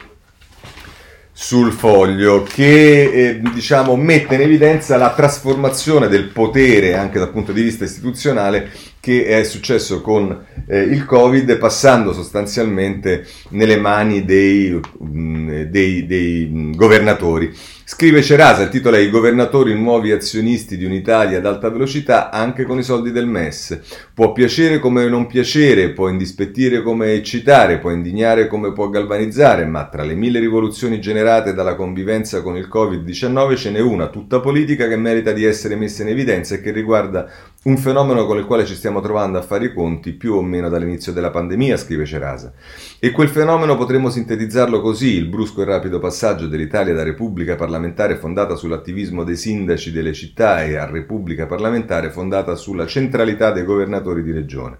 sul 1.36 1.72
foglio 1.72 2.44
che 2.44 3.02
eh, 3.04 3.42
diciamo, 3.54 3.96
mette 3.96 4.36
in 4.36 4.42
evidenza 4.42 4.98
la 4.98 5.14
trasformazione 5.14 6.08
del 6.08 6.28
potere 6.28 6.96
anche 6.96 7.18
dal 7.18 7.32
punto 7.32 7.52
di 7.52 7.64
vista 7.64 7.86
istituzionale 7.86 8.70
che 9.00 9.26
è 9.26 9.44
successo 9.44 10.02
con 10.02 10.46
eh, 10.68 10.80
il 10.80 11.06
Covid 11.06 11.58
passando 11.58 12.14
sostanzialmente 12.14 13.26
nelle 13.50 13.78
mani 13.78 14.24
dei, 14.24 14.70
mh, 14.70 15.20
mm, 15.20 15.62
dei, 15.64 16.06
dei 16.06 16.50
mm, 16.50 16.72
governatori. 16.74 17.54
Scrive 17.96 18.24
Cerasa, 18.24 18.64
il 18.64 18.70
titolo 18.70 18.96
è 18.96 19.00
I 19.00 19.12
governatori 19.12 19.72
nuovi 19.76 20.12
azionisti 20.12 20.78
di 20.78 20.84
un'Italia 20.84 21.38
ad 21.38 21.46
alta 21.46 21.70
velocità 21.70 22.32
anche 22.32 22.64
con 22.64 22.80
i 22.80 22.84
soldi 22.84 23.12
del 23.12 23.28
MES. 23.28 23.80
Può 24.16 24.32
piacere 24.32 24.80
come 24.80 25.08
non 25.08 25.28
piacere, 25.28 25.92
può 25.92 26.10
indispettire 26.10 26.82
come 26.82 27.14
eccitare, 27.14 27.78
può 27.78 27.92
indignare 27.92 28.48
come 28.48 28.74
può 28.74 28.90
galvanizzare, 28.90 29.66
ma 29.66 29.86
tra 29.86 30.02
le 30.02 30.16
mille 30.16 30.40
rivoluzioni 30.40 31.00
generate 31.00 31.54
dalla 31.54 31.76
convivenza 31.76 32.42
con 32.42 32.58
il 32.58 32.68
Covid-19 32.68 33.56
ce 33.56 33.70
n'è 33.70 33.80
una, 33.80 34.08
tutta 34.08 34.40
politica, 34.40 34.88
che 34.88 34.98
merita 34.98 35.32
di 35.32 35.46
essere 35.46 35.76
messa 35.76 36.02
in 36.02 36.10
evidenza 36.10 36.56
e 36.56 36.62
che 36.62 36.72
riguarda 36.72 37.30
un 37.66 37.78
fenomeno 37.78 38.26
con 38.26 38.38
il 38.40 38.46
quale 38.46 38.66
ci 38.66 38.74
stiamo 38.74 39.02
trovando 39.02 39.38
a 39.38 39.44
fare 39.44 39.66
i 39.66 39.74
conti 39.74 40.14
più 40.14 40.34
o 40.34 40.42
meno 40.42 40.68
dall'inizio 40.68 41.14
della 41.14 41.30
pandemia, 41.30 41.78
scrive 41.78 42.06
Cerasa. 42.06 42.52
E 43.00 43.12
quel 43.12 43.30
fenomeno 43.30 43.78
potremmo 43.78 44.10
sintetizzarlo 44.10 44.82
così, 44.82 45.16
il 45.16 45.28
brusco 45.28 45.62
e 45.62 45.66
rapido 45.66 46.00
passaggio 46.00 46.48
dell'Italia 46.48 46.96
da 46.96 47.04
Repubblica 47.04 47.56
parlamentare 47.56 47.82
fondata 48.18 48.56
sull'attivismo 48.56 49.24
dei 49.24 49.36
sindaci 49.36 49.92
delle 49.92 50.14
città 50.14 50.64
e 50.64 50.76
a 50.76 50.86
Repubblica 50.86 51.46
parlamentare 51.46 52.10
fondata 52.10 52.56
sulla 52.56 52.86
centralità 52.86 53.52
dei 53.52 53.66
governatori 53.66 54.24
di 54.24 54.32
regione. 54.32 54.78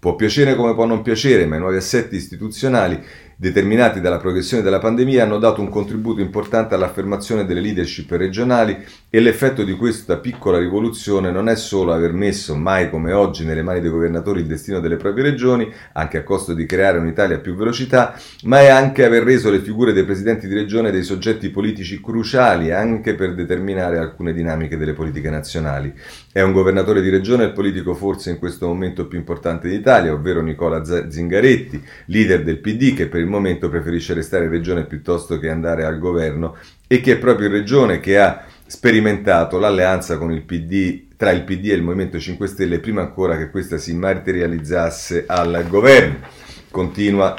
Può 0.00 0.16
piacere 0.16 0.54
come 0.54 0.74
può 0.74 0.86
non 0.86 1.02
piacere, 1.02 1.44
ma 1.44 1.56
i 1.56 1.58
nuovi 1.58 1.76
assetti 1.76 2.16
istituzionali 2.16 2.98
determinati 3.36 4.00
dalla 4.00 4.18
progressione 4.18 4.62
della 4.62 4.78
pandemia 4.78 5.22
hanno 5.22 5.38
dato 5.38 5.60
un 5.60 5.68
contributo 5.68 6.20
importante 6.20 6.74
all'affermazione 6.74 7.44
delle 7.44 7.60
leadership 7.60 8.10
regionali 8.12 8.82
e 9.12 9.18
l'effetto 9.18 9.64
di 9.64 9.74
questa 9.74 10.18
piccola 10.18 10.56
rivoluzione 10.56 11.32
non 11.32 11.48
è 11.48 11.56
solo 11.56 11.92
aver 11.92 12.12
messo, 12.12 12.54
mai 12.54 12.88
come 12.88 13.12
oggi, 13.12 13.44
nelle 13.44 13.62
mani 13.62 13.80
dei 13.80 13.90
governatori 13.90 14.38
il 14.38 14.46
destino 14.46 14.78
delle 14.78 14.94
proprie 14.94 15.24
regioni, 15.24 15.68
anche 15.94 16.18
a 16.18 16.22
costo 16.22 16.54
di 16.54 16.64
creare 16.64 16.98
un'Italia 16.98 17.36
a 17.36 17.40
più 17.40 17.56
velocità, 17.56 18.14
ma 18.44 18.60
è 18.60 18.68
anche 18.68 19.04
aver 19.04 19.24
reso 19.24 19.50
le 19.50 19.58
figure 19.58 19.92
dei 19.92 20.04
presidenti 20.04 20.46
di 20.46 20.54
regione 20.54 20.92
dei 20.92 21.02
soggetti 21.02 21.50
politici 21.50 22.00
cruciali 22.00 22.70
anche 22.70 23.16
per 23.16 23.34
determinare 23.34 23.98
alcune 23.98 24.32
dinamiche 24.32 24.76
delle 24.76 24.92
politiche 24.92 25.28
nazionali. 25.28 25.92
È 26.30 26.40
un 26.40 26.52
governatore 26.52 27.02
di 27.02 27.10
regione 27.10 27.42
il 27.42 27.52
politico 27.52 27.94
forse 27.94 28.30
in 28.30 28.38
questo 28.38 28.68
momento 28.68 29.08
più 29.08 29.18
importante 29.18 29.68
d'Italia, 29.68 30.12
ovvero 30.12 30.40
Nicola 30.40 30.84
Zingaretti, 30.84 31.82
leader 32.06 32.44
del 32.44 32.60
PD 32.60 32.94
che 32.94 33.08
per 33.08 33.18
il 33.18 33.26
momento 33.26 33.68
preferisce 33.68 34.14
restare 34.14 34.44
in 34.44 34.52
regione 34.52 34.84
piuttosto 34.84 35.40
che 35.40 35.48
andare 35.48 35.84
al 35.84 35.98
governo 35.98 36.56
e 36.86 37.00
che 37.00 37.12
è 37.12 37.18
proprio 37.18 37.46
in 37.46 37.52
regione 37.52 37.98
che 37.98 38.18
ha 38.18 38.44
sperimentato 38.70 39.58
l'alleanza 39.58 40.16
il 40.30 40.42
PD, 40.42 41.16
tra 41.16 41.32
il 41.32 41.42
PD 41.42 41.70
e 41.70 41.74
il 41.74 41.82
Movimento 41.82 42.20
5 42.20 42.46
Stelle 42.46 42.78
prima 42.78 43.00
ancora 43.00 43.36
che 43.36 43.50
questa 43.50 43.78
si 43.78 43.92
materializzasse 43.94 45.24
al 45.26 45.64
governo. 45.68 46.18
Continua 46.70 47.34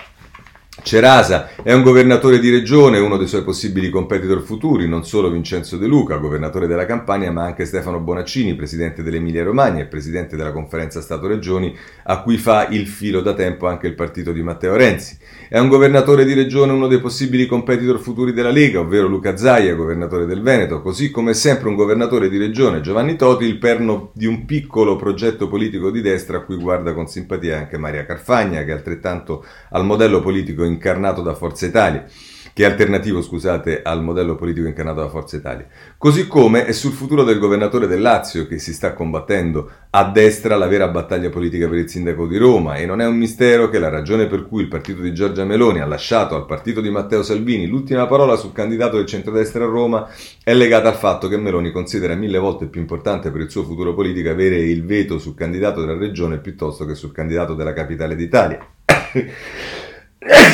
Cerasa 0.83 1.49
è 1.61 1.73
un 1.73 1.83
governatore 1.83 2.39
di 2.39 2.49
regione, 2.49 2.97
uno 2.97 3.17
dei 3.17 3.27
suoi 3.27 3.43
possibili 3.43 3.89
competitor 3.89 4.41
futuri, 4.41 4.87
non 4.87 5.05
solo 5.05 5.29
Vincenzo 5.29 5.77
De 5.77 5.85
Luca, 5.85 6.17
governatore 6.17 6.65
della 6.65 6.87
Campania, 6.87 7.31
ma 7.31 7.43
anche 7.43 7.65
Stefano 7.65 7.99
Bonaccini, 7.99 8.55
presidente 8.55 9.03
dell'Emilia 9.03 9.43
Romagna 9.43 9.81
e 9.81 9.85
presidente 9.85 10.35
della 10.35 10.51
conferenza 10.51 10.99
Stato-Regioni, 10.99 11.77
a 12.05 12.21
cui 12.21 12.37
fa 12.37 12.67
il 12.69 12.87
filo 12.87 13.21
da 13.21 13.33
tempo 13.35 13.67
anche 13.67 13.85
il 13.85 13.93
partito 13.93 14.31
di 14.31 14.41
Matteo 14.41 14.75
Renzi. 14.75 15.17
È 15.47 15.59
un 15.59 15.67
governatore 15.67 16.25
di 16.25 16.33
regione, 16.33 16.71
uno 16.71 16.87
dei 16.87 16.99
possibili 16.99 17.45
competitor 17.45 17.99
futuri 17.99 18.33
della 18.33 18.49
Lega, 18.49 18.79
ovvero 18.79 19.07
Luca 19.07 19.37
Zaia, 19.37 19.75
governatore 19.75 20.25
del 20.25 20.41
Veneto, 20.41 20.81
così 20.81 21.11
come 21.11 21.35
sempre 21.35 21.69
un 21.69 21.75
governatore 21.75 22.27
di 22.27 22.37
regione, 22.37 22.81
Giovanni 22.81 23.15
Toti, 23.15 23.45
il 23.45 23.59
perno 23.59 24.09
di 24.13 24.25
un 24.25 24.45
piccolo 24.45 24.95
progetto 24.95 25.47
politico 25.47 25.91
di 25.91 26.01
destra 26.01 26.37
a 26.37 26.41
cui 26.41 26.55
guarda 26.55 26.93
con 26.93 27.07
simpatia 27.07 27.57
anche 27.57 27.77
Maria 27.77 28.05
Carfagna, 28.05 28.63
che 28.63 28.71
altrettanto 28.71 29.45
al 29.69 29.85
modello 29.85 30.21
politico 30.21 30.69
incarnato 30.71 31.21
da 31.21 31.35
Forza 31.35 31.65
Italia 31.65 32.05
che 32.53 32.63
è 32.63 32.69
alternativo, 32.69 33.21
scusate, 33.21 33.81
al 33.81 34.03
modello 34.03 34.35
politico 34.35 34.67
incarnato 34.67 34.99
da 35.01 35.09
Forza 35.09 35.37
Italia. 35.37 35.65
Così 35.97 36.27
come 36.27 36.65
è 36.65 36.71
sul 36.73 36.91
futuro 36.91 37.23
del 37.23 37.39
governatore 37.39 37.87
del 37.87 38.01
Lazio 38.01 38.45
che 38.45 38.59
si 38.59 38.73
sta 38.73 38.93
combattendo 38.93 39.69
a 39.91 40.09
destra 40.09 40.57
la 40.57 40.67
vera 40.67 40.87
battaglia 40.87 41.29
politica 41.29 41.67
per 41.67 41.79
il 41.79 41.89
sindaco 41.89 42.27
di 42.27 42.37
Roma 42.37 42.75
e 42.75 42.85
non 42.85 43.01
è 43.01 43.05
un 43.05 43.17
mistero 43.17 43.69
che 43.69 43.79
la 43.79 43.89
ragione 43.89 44.27
per 44.27 44.47
cui 44.47 44.61
il 44.61 44.67
partito 44.67 45.01
di 45.01 45.13
Giorgia 45.13 45.45
Meloni 45.45 45.79
ha 45.79 45.85
lasciato 45.85 46.35
al 46.35 46.45
partito 46.45 46.81
di 46.81 46.89
Matteo 46.89 47.23
Salvini 47.23 47.67
l'ultima 47.67 48.07
parola 48.07 48.37
sul 48.37 48.53
candidato 48.53 48.97
del 48.97 49.05
centrodestra 49.05 49.65
a 49.65 49.67
Roma 49.67 50.07
è 50.43 50.53
legata 50.53 50.87
al 50.87 50.95
fatto 50.95 51.27
che 51.27 51.37
Meloni 51.37 51.71
considera 51.71 52.15
mille 52.15 52.37
volte 52.37 52.67
più 52.67 52.79
importante 52.79 53.31
per 53.31 53.41
il 53.41 53.49
suo 53.49 53.63
futuro 53.63 53.93
politico 53.93 54.29
avere 54.29 54.57
il 54.57 54.85
veto 54.85 55.19
sul 55.19 55.35
candidato 55.35 55.81
della 55.81 55.97
regione 55.97 56.39
piuttosto 56.39 56.85
che 56.85 56.95
sul 56.95 57.11
candidato 57.11 57.53
della 57.53 57.73
capitale 57.73 58.15
d'Italia. 58.15 58.65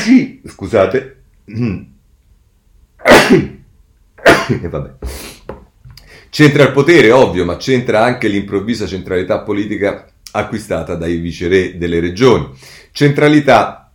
Sì, 0.01 0.41
scusate. 0.45 1.23
e 1.45 1.87
vabbè. 4.69 4.93
C'entra 6.29 6.63
il 6.63 6.71
potere, 6.71 7.11
ovvio, 7.11 7.45
ma 7.45 7.57
c'entra 7.57 8.03
anche 8.03 8.27
l'improvvisa 8.27 8.85
centralità 8.85 9.39
politica 9.39 10.07
acquistata 10.31 10.95
dai 10.95 11.17
viceré 11.17 11.77
delle 11.77 11.99
regioni. 11.99 12.49
Centralità 12.91 13.91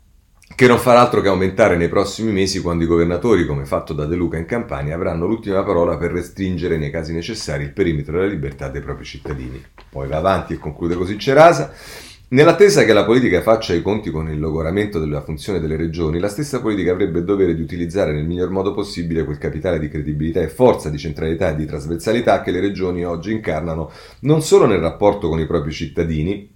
che 0.54 0.66
non 0.66 0.78
farà 0.78 1.00
altro 1.00 1.20
che 1.20 1.28
aumentare 1.28 1.76
nei 1.76 1.88
prossimi 1.88 2.32
mesi 2.32 2.60
quando 2.60 2.84
i 2.84 2.86
governatori, 2.86 3.46
come 3.46 3.64
fatto 3.64 3.94
da 3.94 4.04
De 4.04 4.16
Luca 4.16 4.36
in 4.36 4.44
Campania, 4.44 4.94
avranno 4.94 5.26
l'ultima 5.26 5.62
parola 5.62 5.96
per 5.96 6.12
restringere 6.12 6.76
nei 6.76 6.90
casi 6.90 7.12
necessari 7.12 7.64
il 7.64 7.72
perimetro 7.72 8.18
della 8.18 8.30
libertà 8.30 8.68
dei 8.68 8.82
propri 8.82 9.04
cittadini. 9.04 9.62
Poi 9.88 10.08
va 10.08 10.18
avanti 10.18 10.52
e 10.52 10.58
conclude 10.58 10.94
così 10.94 11.18
Cerasa. 11.18 11.72
Nell'attesa 12.32 12.84
che 12.84 12.94
la 12.94 13.04
politica 13.04 13.42
faccia 13.42 13.74
i 13.74 13.82
conti 13.82 14.10
con 14.10 14.30
il 14.30 14.40
logoramento 14.40 14.98
della 14.98 15.20
funzione 15.20 15.60
delle 15.60 15.76
regioni, 15.76 16.18
la 16.18 16.30
stessa 16.30 16.62
politica 16.62 16.90
avrebbe 16.90 17.18
il 17.18 17.26
dovere 17.26 17.54
di 17.54 17.60
utilizzare 17.60 18.10
nel 18.10 18.24
miglior 18.24 18.48
modo 18.48 18.72
possibile 18.72 19.24
quel 19.24 19.36
capitale 19.36 19.78
di 19.78 19.90
credibilità 19.90 20.40
e 20.40 20.48
forza, 20.48 20.88
di 20.88 20.96
centralità 20.96 21.50
e 21.50 21.56
di 21.56 21.66
trasversalità 21.66 22.40
che 22.40 22.50
le 22.50 22.60
regioni 22.60 23.04
oggi 23.04 23.32
incarnano 23.32 23.92
non 24.20 24.40
solo 24.40 24.64
nel 24.64 24.78
rapporto 24.78 25.28
con 25.28 25.40
i 25.40 25.46
propri 25.46 25.72
cittadini, 25.72 26.50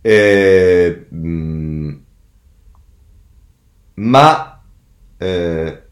eh, 0.00 1.06
ma 3.96 4.62
eh, 5.18 5.82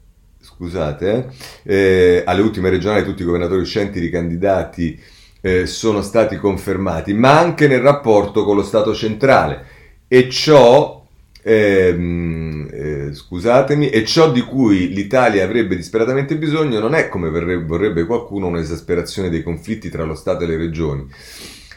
scusate, 0.41 1.31
eh, 1.65 1.75
eh, 1.75 2.23
alle 2.25 2.41
ultime 2.41 2.71
regionali 2.71 3.05
tutti 3.05 3.21
i 3.21 3.27
governatori 3.27 3.61
uscenti 3.61 4.01
di 4.01 4.09
candidati 4.09 4.99
eh, 5.41 5.67
sono 5.67 6.03
stati 6.03 6.37
confermati, 6.37 7.13
ma 7.15 7.39
anche 7.39 7.67
nel 7.67 7.81
rapporto 7.81 8.45
con 8.45 8.57
lo 8.57 8.63
Stato 8.63 8.95
centrale. 8.95 9.65
E 10.09 10.29
ciò, 10.29 11.05
ehm, 11.43 12.69
eh, 12.71 13.15
scusatemi, 13.15 13.91
e 13.91 14.05
ciò 14.05 14.31
di 14.31 14.43
cui 14.43 14.89
l'Italia 14.89 15.45
avrebbe 15.45 15.77
disperatamente 15.77 16.37
bisogno 16.37 16.81
non 16.81 16.95
è, 16.95 17.09
come 17.09 17.31
vorrebbe, 17.31 18.05
qualcuno, 18.05 18.49
un'esasperazione 18.49 19.31
dei 19.31 19.43
conflitti 19.43 19.89
tra 19.89 20.05
lo 20.05 20.15
Stato 20.15 20.45
e 20.45 20.47
le 20.47 20.57
regioni, 20.57 21.07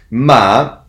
ma 0.10 0.86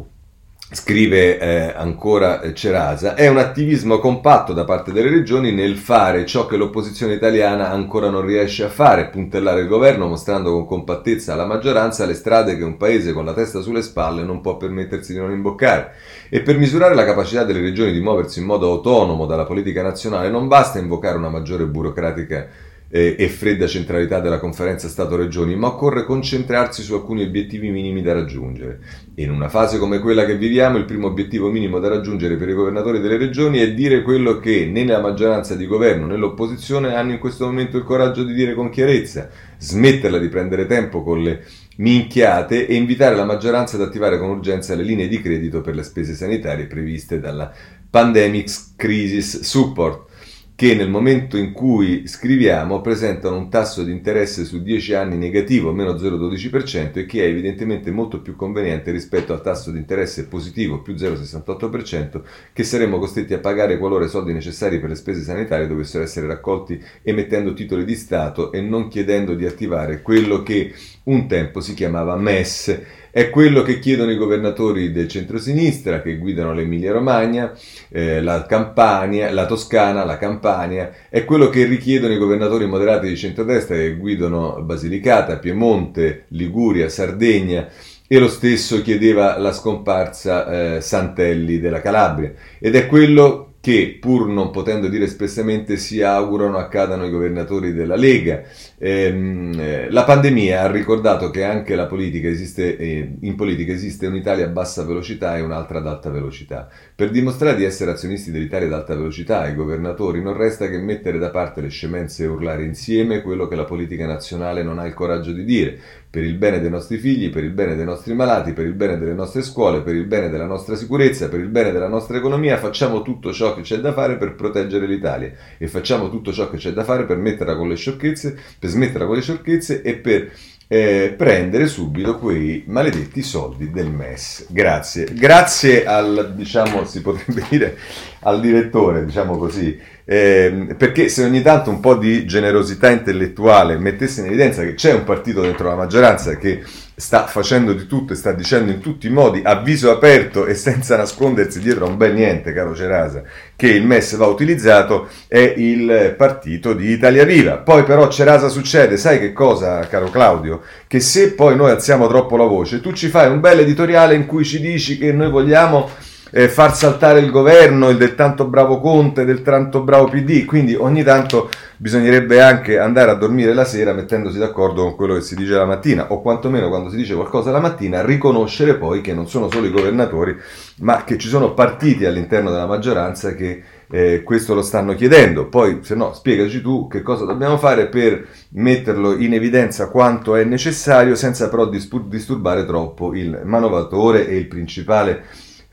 scrive 0.75 1.39
eh, 1.39 1.73
ancora 1.75 2.41
eh, 2.41 2.53
Cerasa, 2.53 3.15
è 3.15 3.29
un 3.29 3.39
attivismo 3.39 3.99
compatto 3.99 4.53
da 4.53 4.65
parte 4.65 4.93
delle 4.93 5.09
regioni 5.09 5.53
nel 5.53 5.77
fare 5.77 6.27
ciò 6.27 6.47
che 6.47 6.57
l'opposizione 6.57 7.15
italiana 7.15 7.71
ancora 7.71 8.11
non 8.11 8.27
riesce 8.27 8.65
a 8.65 8.69
fare, 8.69 9.07
puntellare 9.07 9.61
il 9.61 9.69
governo 9.69 10.09
mostrando 10.09 10.51
con 10.51 10.67
compattezza 10.67 11.33
alla 11.33 11.47
maggioranza 11.47 12.05
le 12.07 12.15
strade 12.15 12.57
che 12.57 12.65
un 12.65 12.77
paese 12.77 13.13
con 13.13 13.25
la 13.25 13.33
testa 13.33 13.61
sulle 13.61 13.83
spalle 13.83 14.25
non 14.25 14.41
può 14.41 14.57
permettersi 14.57 15.13
di 15.13 15.21
non 15.21 15.31
imboccare. 15.31 15.93
E 16.29 16.41
per 16.41 16.59
misurare 16.59 16.97
la 16.97 17.05
capacità 17.05 17.45
delle 17.45 17.61
regioni 17.61 17.93
di 17.93 18.01
muoversi 18.01 18.41
in 18.41 18.47
modo 18.47 18.71
autonomo 18.71 19.27
dalla 19.27 19.45
politica 19.45 19.83
nazionale 19.83 20.29
non 20.29 20.49
basta 20.49 20.81
invocare 20.81 21.17
una 21.17 21.29
maggiore 21.29 21.67
burocratica 21.67 22.49
eh, 22.95 23.17
e 23.19 23.29
fredda 23.29 23.67
centralità 23.67 24.21
della 24.21 24.39
conferenza 24.39 24.87
Stato-Regioni, 24.87 25.57
ma 25.57 25.67
occorre 25.67 26.05
concentrarsi 26.05 26.81
su 26.81 26.95
alcuni 26.95 27.25
obiettivi 27.25 27.71
minimi 27.71 28.03
da 28.03 28.13
raggiungere. 28.13 28.79
In 29.17 29.33
una 29.33 29.49
fase 29.49 29.79
come 29.79 29.99
quella 29.99 30.25
che 30.25 30.37
viviamo, 30.37 30.77
il 30.77 30.85
primo 30.85 31.09
obiettivo 31.09 31.51
minimo 31.51 31.81
da 31.81 31.89
raggiungere 31.89 32.37
per 32.37 32.51
i 32.51 32.53
governatori 32.53 33.01
delle 33.01 33.17
regioni 33.17 33.59
è 33.59 33.75
dire 33.75 34.03
quello 34.03 34.39
che 34.39 34.67
né 34.67 34.87
la 34.87 35.01
maggioranza 35.01 35.57
di 35.57 35.67
governo 35.67 36.07
né 36.07 36.17
l'opposizione 36.17 36.95
hanno 36.95 37.11
in 37.11 37.19
questo 37.19 37.47
momento 37.47 37.79
il 37.79 37.83
coraggio 37.83 38.23
di 38.23 38.33
dire 38.33 38.55
con 38.55 38.71
chiarezza, 38.71 39.29
smetterla 39.59 40.19
di 40.19 40.29
prendere 40.29 40.67
tempo 40.67 41.03
con 41.03 41.21
le 41.21 41.43
minchiate 41.79 42.69
e 42.69 42.77
invitare 42.77 43.17
la 43.17 43.25
maggioranza 43.25 43.75
ad 43.75 43.83
attivare 43.83 44.21
con 44.21 44.29
urgenza 44.29 44.77
le 44.77 44.85
linee 44.85 45.09
di 45.09 45.21
credito 45.21 45.63
per 45.63 45.75
le 45.75 45.83
spese 45.83 46.15
sanitarie 46.15 46.67
previste 46.67 47.19
dalla 47.19 47.53
Pandemic 47.91 48.77
Crisis 48.77 49.41
Support 49.41 50.13
che 50.57 50.77
nel 50.77 50.88
momento 50.88 51.37
in 51.37 51.53
cui 51.53 52.07
scriviamo 52.07 52.81
presentano 52.81 53.37
un 53.37 53.51
tasso 53.51 53.83
di 53.83 53.90
interesse 53.90 54.45
su 54.45 54.62
10 54.62 54.95
anni 54.95 55.17
negativo, 55.17 55.73
meno 55.73 55.95
0,12%, 55.95 56.99
e 56.99 57.07
che 57.07 57.25
è 57.25 57.29
evidentemente 57.29 57.90
molto 57.90 58.21
più 58.21 58.37
conveniente 58.37 58.93
rispetto 58.93 59.33
al 59.33 59.43
tasso 59.43 59.73
di 59.73 59.79
interesse 59.79 60.29
positivo, 60.29 60.81
più 60.81 60.95
0,68%, 60.95 62.23
che 62.53 62.62
saremmo 62.62 63.01
costretti 63.01 63.35
a 63.35 63.40
pagare 63.40 63.79
qualora 63.79 64.05
i 64.05 64.09
soldi 64.09 64.33
necessari 64.33 64.79
per 64.79 64.90
le 64.90 64.95
spese 64.95 65.23
sanitarie 65.23 65.67
dovessero 65.67 66.05
essere 66.05 66.29
raccolti 66.29 66.81
emettendo 67.03 67.53
titoli 67.53 67.85
di 67.85 67.97
Stato 67.97 68.53
e 68.53 68.61
non 68.61 68.87
chiedendo 68.87 69.35
di 69.35 69.47
attivare 69.47 70.03
quello 70.03 70.45
che 70.45 70.73
un 71.05 71.27
tempo 71.27 71.61
si 71.61 71.75
chiamava 71.75 72.17
MES 72.17 73.03
è 73.14 73.31
quello 73.31 73.62
che 73.62 73.79
chiedono 73.79 74.11
i 74.11 74.17
governatori 74.17 74.90
del 74.90 75.07
centro-sinistra 75.07 76.03
che 76.03 76.19
guidano 76.19 76.53
l'Emilia 76.53 76.90
Romagna, 76.90 77.53
eh, 77.88 78.21
la 78.21 78.45
Campania, 78.45 79.31
la 79.31 79.47
Toscana, 79.47 80.05
la 80.05 80.17
Campania, 80.17 80.93
è 81.09 81.25
quello 81.25 81.49
che 81.49 81.64
richiedono 81.64 82.12
i 82.12 82.19
governatori 82.19 82.67
moderati 82.67 83.07
di 83.07 83.17
centrodestra 83.17 83.77
che 83.77 83.95
guidano 83.95 84.61
Basilicata, 84.62 85.38
Piemonte, 85.38 86.25
Liguria, 86.31 86.88
Sardegna. 86.88 87.69
E 88.09 88.19
lo 88.19 88.27
stesso 88.27 88.83
chiedeva 88.83 89.38
la 89.38 89.53
scomparsa 89.53 90.75
eh, 90.75 90.81
Santelli 90.81 91.61
della 91.61 91.81
Calabria. 91.81 92.33
Ed 92.59 92.75
è 92.75 92.88
quello 92.88 93.54
che 93.64 93.96
pur 93.98 94.29
non 94.29 94.50
potendo 94.50 94.88
dire 94.88 95.05
espressamente 95.05 95.79
si 95.79 96.03
augurano 96.03 96.59
accadano 96.59 97.07
i 97.07 97.11
governatori 97.11 97.72
della 97.72 97.96
Lega. 97.96 98.42
Ehm, 98.77 99.59
eh, 99.59 99.90
la 99.90 100.05
pandemia 100.05 100.61
ha 100.61 100.70
ricordato 100.70 101.31
che 101.31 101.44
anche 101.44 101.74
politica 101.87 102.29
esiste, 102.29 102.77
eh, 102.77 103.16
in 103.20 103.35
politica 103.37 103.72
esiste 103.72 104.07
un'Italia 104.07 104.44
a 104.44 104.50
bassa 104.50 104.85
velocità 104.85 105.38
e 105.38 105.40
un'altra 105.40 105.79
ad 105.79 105.87
alta 105.87 106.11
velocità. 106.11 106.68
Per 106.94 107.09
dimostrare 107.11 107.57
di 107.57 107.64
essere 107.64 107.92
azionisti 107.92 108.31
dell'Italia 108.31 108.66
ad 108.66 108.74
alta 108.74 108.94
velocità 108.94 109.40
ai 109.40 109.55
governatori 109.55 110.20
non 110.20 110.37
resta 110.37 110.68
che 110.68 110.77
mettere 110.77 111.16
da 111.16 111.31
parte 111.31 111.62
le 111.62 111.70
scemenze 111.70 112.24
e 112.24 112.27
urlare 112.27 112.64
insieme 112.64 113.22
quello 113.22 113.48
che 113.48 113.57
la 113.57 113.64
politica 113.64 114.05
nazionale 114.05 114.62
non 114.62 114.79
ha 114.79 114.85
il 114.85 114.92
coraggio 114.92 115.33
di 115.33 115.42
dire, 115.42 115.79
per 116.14 116.22
il 116.22 116.37
bene 116.37 116.61
dei 116.61 116.70
nostri 116.70 116.96
figli, 116.98 117.29
per 117.29 117.42
il 117.42 117.50
bene 117.50 117.74
dei 117.74 117.85
nostri 117.85 118.14
malati, 118.14 118.53
per 118.53 118.66
il 118.66 118.74
bene 118.74 118.96
delle 118.96 119.14
nostre 119.14 119.42
scuole, 119.42 119.83
per 119.83 119.96
il 119.96 120.05
bene 120.05 120.29
della 120.29 120.46
nostra 120.46 120.77
sicurezza, 120.77 121.29
per 121.29 121.40
il 121.40 121.48
bene 121.48 121.72
della 121.72 121.88
nostra 121.88 122.16
economia, 122.16 122.57
facciamo 122.57 123.03
tutto 123.03 123.33
ciò 123.33 123.53
che 123.53 123.62
c'è 123.62 123.79
da 123.79 123.92
fare 123.92 124.16
per 124.16 124.37
proteggere 124.37 124.87
l'Italia 124.87 125.33
e 125.59 125.66
facciamo 125.66 126.11
tutto 126.11 126.33
ciò 126.33 126.48
che 126.50 126.57
c'è 126.57 126.70
da 126.70 126.85
fare 126.85 127.05
per 127.05 127.16
metterla 127.16 127.57
con 127.57 127.66
le 127.66 127.74
sciocchezze, 127.74 128.38
per 128.61 128.70
smetterla 128.70 129.07
con 129.07 129.16
le 129.16 129.22
sciocchezze 129.22 129.83
e 129.83 129.96
per 129.96 130.31
eh, 130.75 131.15
prendere 131.17 131.69
subito 131.69 132.19
quei 132.19 132.65
maledetti 132.67 133.23
soldi 133.23 133.71
del 133.71 133.93
MES. 133.93 134.47
Grazie. 134.49 135.07
Grazie 135.13 135.87
al, 135.87 136.33
diciamo, 136.35 136.85
si 136.85 137.01
potrebbe 137.01 137.45
dire, 137.49 137.79
al 138.23 138.41
direttore, 138.41 139.05
diciamo 139.05 139.37
così, 139.37 139.79
eh, 140.05 140.75
perché 140.77 141.09
se 141.09 141.23
ogni 141.23 141.43
tanto 141.43 141.71
un 141.71 141.79
po' 141.79 141.95
di 141.95 142.27
generosità 142.27 142.91
intellettuale 142.91 143.79
mettesse 143.79 144.23
in 144.23 144.27
evidenza 144.27 144.63
che 144.63 144.75
c'è 144.75 144.93
un 144.93 145.05
partito 145.05 145.43
dentro 145.43 145.69
la 145.69 145.77
maggioranza 145.77 146.37
che 146.37 146.61
sta 146.97 147.27
facendo 147.27 147.73
di 147.73 147.87
tutto 147.87 148.13
e 148.13 148.17
sta 148.17 148.33
dicendo 148.33 148.71
in 148.71 148.81
tutti 148.81 149.09
i 149.09 149.11
modi 149.11 149.41
a 149.45 149.57
viso 149.57 149.91
aperto 149.91 150.47
e 150.47 150.55
senza 150.55 150.97
nascondersi 150.97 151.59
dietro 151.61 151.87
a 151.87 151.89
un 151.89 151.97
bel 151.97 152.15
niente, 152.15 152.53
caro 152.53 152.75
Cerasa, 152.75 153.23
che 153.57 153.69
il 153.69 153.85
MES 153.85 154.17
va 154.17 154.27
utilizzato, 154.27 155.09
è 155.27 155.55
il 155.57 156.15
partito 156.17 156.73
di 156.73 156.91
Italia 156.91 157.25
Viva. 157.25 157.59
Poi 157.59 157.83
però 157.83 158.09
Cerasa 158.09 158.49
succede, 158.49 158.97
sai 158.97 159.19
che 159.19 159.33
cosa, 159.33 159.81
caro 159.89 160.09
Claudio? 160.09 160.63
Che 160.87 161.01
se 161.01 161.33
poi 161.33 161.57
noi 161.57 161.71
alziamo 161.71 162.07
troppo 162.07 162.37
la 162.37 162.47
voce, 162.47 162.81
tu 162.81 162.93
ci 162.93 163.09
fai 163.09 163.29
un 163.29 163.41
bel 163.41 163.61
editoriale 163.61 164.15
in 164.15 164.27
cui 164.27 164.45
ci 164.45 164.61
dici 164.61 164.97
che 164.97 165.13
noi 165.13 165.31
vogliamo 165.31 165.91
eh, 166.37 166.49
far 166.49 166.75
saltare 166.75 167.20
il 167.20 167.31
governo, 167.31 167.90
il 167.90 167.97
del 167.97 168.16
tanto 168.16 168.49
bravo 168.49 168.81
Conte, 168.81 169.25
del 169.25 169.42
tanto 169.42 169.83
bravo 169.83 170.07
PD, 170.07 170.44
quindi 170.44 170.75
ogni 170.75 171.05
tanto 171.05 171.49
bisognerebbe 171.77 172.42
anche 172.42 172.77
andare 172.77 173.12
a 173.12 173.14
dormire 173.14 173.55
la 173.55 173.64
sera 173.64 173.92
mettendosi 173.92 174.37
d'accordo 174.37 174.83
con 174.83 174.97
quello 174.97 175.14
che 175.14 175.20
si 175.20 175.37
dice 175.37 175.53
la 175.53 175.64
mattina, 175.64 176.11
o 176.11 176.20
quantomeno 176.20 176.68
quando 176.68 176.90
si 176.90 176.97
dice 176.97 177.14
qualcosa 177.14 177.53
la 177.53 177.61
mattina, 177.61 178.05
riconoscere 178.05 178.75
poi 178.75 179.01
che 179.01 179.14
non 179.14 179.29
sono 179.29 179.49
solo 179.49 179.66
i 179.66 179.70
governatori, 179.70 180.37
ma 180.79 181.05
che 181.05 181.18
ci 181.18 181.29
sono 181.29 181.55
partiti 181.55 182.05
all'interno 182.05 182.51
della 182.51 182.66
maggioranza 182.66 183.33
che 183.37 183.62
eh, 183.88 184.25
questo 184.25 184.55
lo 184.55 184.62
stanno 184.62 184.94
chiedendo. 184.97 185.47
Poi, 185.47 185.79
se 185.83 185.94
no, 185.94 186.12
spiegaci 186.14 186.61
tu 186.61 186.88
che 186.88 187.03
cosa 187.03 187.25
dobbiamo 187.25 187.59
fare 187.59 187.87
per 187.87 188.27
metterlo 188.55 189.16
in 189.16 189.35
evidenza 189.35 189.88
quanto 189.88 190.35
è 190.35 190.42
necessario, 190.42 191.14
senza 191.14 191.49
però 191.49 191.68
disturbare 191.68 192.66
troppo 192.66 193.14
il 193.14 193.42
manovatore 193.44 194.27
e 194.27 194.37
il 194.37 194.49
principale 194.49 195.23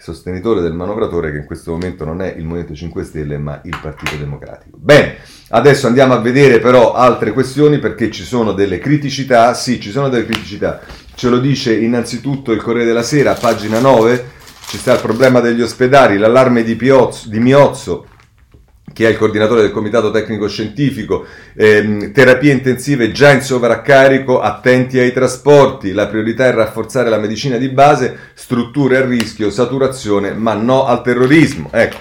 sostenitore 0.02 0.62
del 0.62 0.74
manovratore 0.74 1.32
che 1.32 1.38
in 1.38 1.46
questo 1.46 1.72
momento 1.72 2.04
non 2.04 2.22
è 2.22 2.34
il 2.36 2.44
Movimento 2.44 2.74
5 2.74 3.04
Stelle 3.04 3.38
ma 3.38 3.62
il 3.64 3.78
Partito 3.82 4.16
Democratico. 4.16 4.78
Bene, 4.80 5.18
adesso 5.50 5.86
andiamo 5.86 6.14
a 6.14 6.20
vedere 6.20 6.60
però 6.60 6.94
altre 6.94 7.32
questioni 7.32 7.78
perché 7.78 8.10
ci 8.10 8.24
sono 8.24 8.54
delle 8.54 8.80
criticità, 8.80 9.54
sì 9.54 9.80
ci 9.80 9.92
sono 9.92 10.10
delle 10.10 10.26
criticità, 10.26 10.82
ce 11.14 11.30
lo 11.30 11.40
dice 11.40 11.76
innanzitutto 11.76 12.52
il 12.52 12.62
Corriere 12.62 12.88
della 12.88 13.04
Sera, 13.04 13.34
pagina 13.34 13.80
9, 13.80 14.26
ci 14.68 14.78
sta 14.78 14.94
il 14.94 15.02
problema 15.02 15.40
degli 15.40 15.62
ospedali, 15.62 16.18
l'allarme 16.18 16.64
di, 16.64 16.76
Piozzo, 16.76 17.30
di 17.30 17.40
Miozzo, 17.40 18.08
che 18.93 19.06
è 19.06 19.10
il 19.10 19.17
coordinatore 19.17 19.62
del 19.62 19.71
comitato 19.71 20.12
tecnico 20.12 20.47
scientifico, 20.47 21.25
ehm, 21.54 22.12
terapie 22.12 22.51
intensive 22.51 23.12
già 23.12 23.32
in 23.32 23.41
sovraccarico, 23.41 24.39
attenti 24.39 24.99
ai 24.99 25.13
trasporti, 25.13 25.91
la 25.91 26.08
priorità 26.08 26.45
è 26.45 26.54
rafforzare 26.54 27.10
la 27.10 27.17
medicina 27.17 27.58
di 27.58 27.69
base, 27.69 28.17
strutture 28.34 28.97
a 28.97 29.06
rischio, 29.06 29.49
saturazione, 29.49 30.34
ma 30.34 30.54
no 30.54 30.86
al 30.86 31.01
terrorismo. 31.01 31.69
Ecco, 31.71 31.97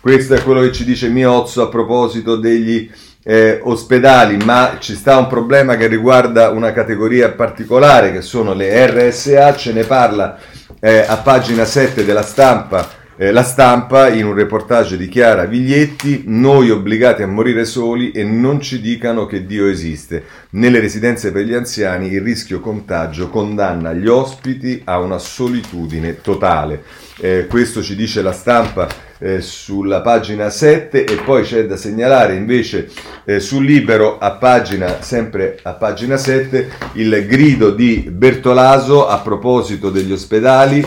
questo 0.00 0.34
è 0.34 0.42
quello 0.42 0.60
che 0.60 0.72
ci 0.72 0.84
dice 0.84 1.08
Miozzo 1.08 1.62
a 1.62 1.68
proposito 1.68 2.36
degli 2.36 2.90
eh, 3.24 3.60
ospedali, 3.62 4.36
ma 4.36 4.76
ci 4.78 4.94
sta 4.94 5.16
un 5.16 5.26
problema 5.26 5.76
che 5.76 5.86
riguarda 5.86 6.50
una 6.50 6.72
categoria 6.72 7.30
particolare 7.30 8.12
che 8.12 8.20
sono 8.20 8.52
le 8.52 8.86
RSA, 8.86 9.56
ce 9.56 9.72
ne 9.72 9.84
parla 9.84 10.38
eh, 10.80 10.98
a 10.98 11.16
pagina 11.16 11.64
7 11.64 12.04
della 12.04 12.22
stampa 12.22 13.02
Eh, 13.16 13.30
la 13.30 13.44
stampa 13.44 14.08
in 14.08 14.26
un 14.26 14.34
reportage 14.34 14.96
di 14.96 15.06
Chiara 15.06 15.44
Viglietti, 15.44 16.24
noi 16.26 16.70
obbligati 16.70 17.22
a 17.22 17.28
morire 17.28 17.64
soli 17.64 18.10
e 18.10 18.24
non 18.24 18.60
ci 18.60 18.80
dicano 18.80 19.26
che 19.26 19.46
Dio 19.46 19.68
esiste. 19.68 20.24
Nelle 20.50 20.80
residenze 20.80 21.30
per 21.30 21.44
gli 21.44 21.54
anziani 21.54 22.08
il 22.08 22.20
rischio 22.20 22.58
contagio 22.58 23.28
condanna 23.28 23.92
gli 23.92 24.08
ospiti 24.08 24.82
a 24.84 24.98
una 24.98 25.18
solitudine 25.18 26.20
totale. 26.22 26.82
Eh, 27.20 27.46
questo 27.48 27.82
ci 27.82 27.94
dice 27.94 28.20
la 28.20 28.32
stampa 28.32 28.88
eh, 29.18 29.40
sulla 29.40 30.00
pagina 30.00 30.50
7 30.50 31.04
e 31.04 31.14
poi 31.24 31.44
c'è 31.44 31.66
da 31.66 31.76
segnalare 31.76 32.34
invece 32.34 32.90
eh, 33.24 33.38
sul 33.38 33.64
libero 33.64 34.18
a 34.18 34.32
pagina, 34.32 35.00
sempre 35.00 35.58
a 35.62 35.74
pagina 35.74 36.16
7 36.16 36.68
il 36.94 37.26
grido 37.28 37.70
di 37.70 38.08
Bertolaso 38.10 39.06
a 39.06 39.18
proposito 39.20 39.90
degli 39.90 40.10
ospedali 40.10 40.84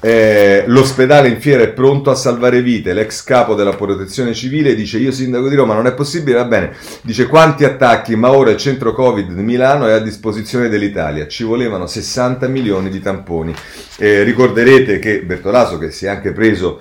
eh, 0.00 0.64
l'ospedale 0.66 1.28
in 1.28 1.40
fiera 1.40 1.62
è 1.62 1.68
pronto 1.68 2.10
a 2.10 2.14
salvare 2.14 2.62
vite. 2.62 2.94
L'ex 2.94 3.22
capo 3.22 3.54
della 3.54 3.74
protezione 3.74 4.32
civile 4.32 4.74
dice: 4.74 4.98
Io 4.98 5.12
sindaco 5.12 5.48
di 5.48 5.54
Roma 5.54 5.74
non 5.74 5.86
è 5.86 5.92
possibile. 5.92 6.38
Va 6.38 6.44
bene, 6.44 6.72
dice 7.02 7.26
quanti 7.26 7.64
attacchi, 7.64 8.16
ma 8.16 8.30
ora 8.30 8.50
il 8.50 8.56
centro 8.56 8.94
Covid 8.94 9.32
di 9.32 9.42
Milano 9.42 9.86
è 9.86 9.92
a 9.92 9.98
disposizione 9.98 10.68
dell'Italia. 10.68 11.26
Ci 11.26 11.44
volevano 11.44 11.86
60 11.86 12.48
milioni 12.48 12.88
di 12.88 13.00
tamponi. 13.00 13.54
Eh, 13.98 14.22
ricorderete 14.22 14.98
che 14.98 15.22
Bertolaso, 15.22 15.76
che 15.76 15.90
si 15.90 16.06
è 16.06 16.08
anche 16.08 16.32
preso 16.32 16.80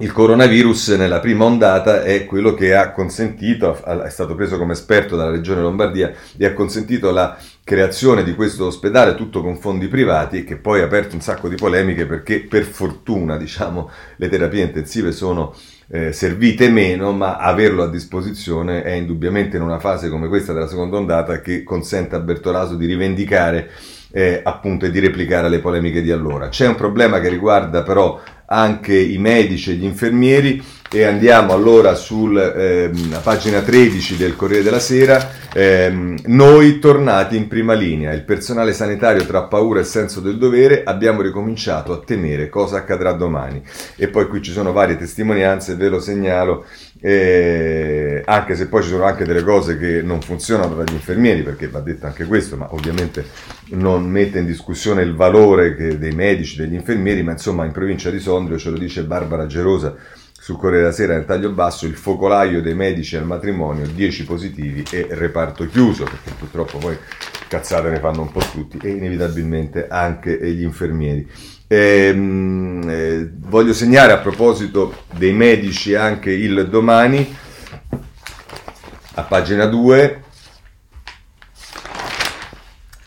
il 0.00 0.12
coronavirus 0.12 0.90
nella 0.90 1.18
prima 1.18 1.44
ondata 1.44 2.04
è 2.04 2.24
quello 2.24 2.54
che 2.54 2.74
ha 2.74 2.92
consentito, 2.92 3.82
è 3.84 4.10
stato 4.10 4.36
preso 4.36 4.56
come 4.56 4.74
esperto 4.74 5.16
dalla 5.16 5.32
regione 5.32 5.60
Lombardia 5.60 6.12
e 6.36 6.46
ha 6.46 6.52
consentito 6.52 7.10
la 7.10 7.36
creazione 7.64 8.22
di 8.22 8.34
questo 8.34 8.66
ospedale 8.66 9.16
tutto 9.16 9.42
con 9.42 9.58
fondi 9.58 9.88
privati 9.88 10.44
che 10.44 10.56
poi 10.56 10.82
ha 10.82 10.84
aperto 10.84 11.16
un 11.16 11.20
sacco 11.20 11.48
di 11.48 11.56
polemiche 11.56 12.06
perché 12.06 12.40
per 12.40 12.62
fortuna 12.62 13.36
diciamo 13.36 13.90
le 14.16 14.28
terapie 14.28 14.62
intensive 14.62 15.10
sono 15.10 15.54
eh, 15.90 16.12
servite 16.12 16.70
meno 16.70 17.12
ma 17.12 17.36
averlo 17.36 17.82
a 17.82 17.90
disposizione 17.90 18.82
è 18.82 18.92
indubbiamente 18.92 19.56
in 19.56 19.62
una 19.62 19.80
fase 19.80 20.08
come 20.08 20.28
questa 20.28 20.52
della 20.52 20.68
seconda 20.68 20.96
ondata 20.96 21.40
che 21.40 21.64
consente 21.64 22.14
a 22.14 22.20
Bertolaso 22.20 22.76
di 22.76 22.86
rivendicare 22.86 23.70
eh, 24.10 24.40
appunto 24.42 24.86
e 24.86 24.90
di 24.90 25.00
replicare 25.00 25.48
le 25.48 25.58
polemiche 25.58 26.00
di 26.00 26.10
allora. 26.10 26.48
C'è 26.48 26.66
un 26.66 26.76
problema 26.76 27.20
che 27.20 27.28
riguarda 27.28 27.82
però 27.82 28.18
anche 28.50 28.96
i 28.96 29.18
medici 29.18 29.70
e 29.70 29.74
gli 29.74 29.84
infermieri. 29.84 30.62
E 30.90 31.04
andiamo 31.04 31.52
allora 31.52 31.94
sulla 31.94 32.54
ehm, 32.54 33.20
pagina 33.22 33.60
13 33.60 34.16
del 34.16 34.34
Corriere 34.36 34.62
della 34.62 34.78
Sera, 34.78 35.32
ehm, 35.52 36.16
noi 36.28 36.78
tornati 36.78 37.36
in 37.36 37.46
prima 37.46 37.74
linea, 37.74 38.14
il 38.14 38.24
personale 38.24 38.72
sanitario 38.72 39.26
tra 39.26 39.42
paura 39.42 39.80
e 39.80 39.84
senso 39.84 40.20
del 40.20 40.38
dovere, 40.38 40.84
abbiamo 40.84 41.20
ricominciato 41.20 41.92
a 41.92 41.98
temere 41.98 42.48
cosa 42.48 42.78
accadrà 42.78 43.12
domani. 43.12 43.62
E 43.96 44.08
poi 44.08 44.28
qui 44.28 44.40
ci 44.40 44.50
sono 44.50 44.72
varie 44.72 44.96
testimonianze, 44.96 45.74
ve 45.74 45.90
lo 45.90 46.00
segnalo, 46.00 46.64
eh, 47.00 48.22
anche 48.24 48.56
se 48.56 48.68
poi 48.68 48.82
ci 48.82 48.88
sono 48.88 49.04
anche 49.04 49.24
delle 49.24 49.42
cose 49.42 49.78
che 49.78 50.02
non 50.02 50.20
funzionano 50.20 50.74
dagli 50.74 50.92
infermieri, 50.92 51.42
perché 51.42 51.68
va 51.68 51.80
detto 51.80 52.06
anche 52.06 52.24
questo, 52.24 52.56
ma 52.56 52.72
ovviamente 52.72 53.24
non 53.70 54.08
mette 54.08 54.40
in 54.40 54.46
discussione 54.46 55.02
il 55.02 55.14
valore 55.14 55.74
dei 55.76 56.12
medici, 56.12 56.56
degli 56.56 56.74
infermieri, 56.74 57.22
ma 57.22 57.32
insomma 57.32 57.64
in 57.64 57.72
provincia 57.72 58.10
di 58.10 58.18
Sondrio 58.18 58.58
ce 58.58 58.70
lo 58.70 58.78
dice 58.78 59.04
Barbara 59.04 59.46
Gerosa 59.46 59.94
sul 60.48 60.56
Corriere 60.56 60.84
della 60.84 60.94
Sera 60.94 61.14
nel 61.14 61.26
taglio 61.26 61.50
basso 61.50 61.84
il 61.86 61.94
focolaio 61.94 62.62
dei 62.62 62.74
medici 62.74 63.16
al 63.16 63.26
matrimonio, 63.26 63.86
10 63.86 64.24
positivi 64.24 64.82
e 64.90 65.06
reparto 65.10 65.66
chiuso, 65.66 66.04
perché 66.04 66.30
purtroppo 66.38 66.78
poi 66.78 66.96
cazzate 67.48 67.90
ne 67.90 67.98
fanno 67.98 68.22
un 68.22 68.32
po' 68.32 68.42
tutti 68.52 68.78
e 68.82 68.90
inevitabilmente 68.90 69.88
anche 69.88 70.38
gli 70.50 70.62
infermieri. 70.62 71.28
Ehm, 71.70 72.88
eh, 72.88 73.30
voglio 73.40 73.74
segnare 73.74 74.12
a 74.12 74.18
proposito 74.18 75.04
dei 75.16 75.32
medici 75.32 75.94
anche 75.94 76.30
il 76.30 76.66
domani, 76.68 77.36
a 79.14 79.22
pagina 79.22 79.66
2, 79.66 80.22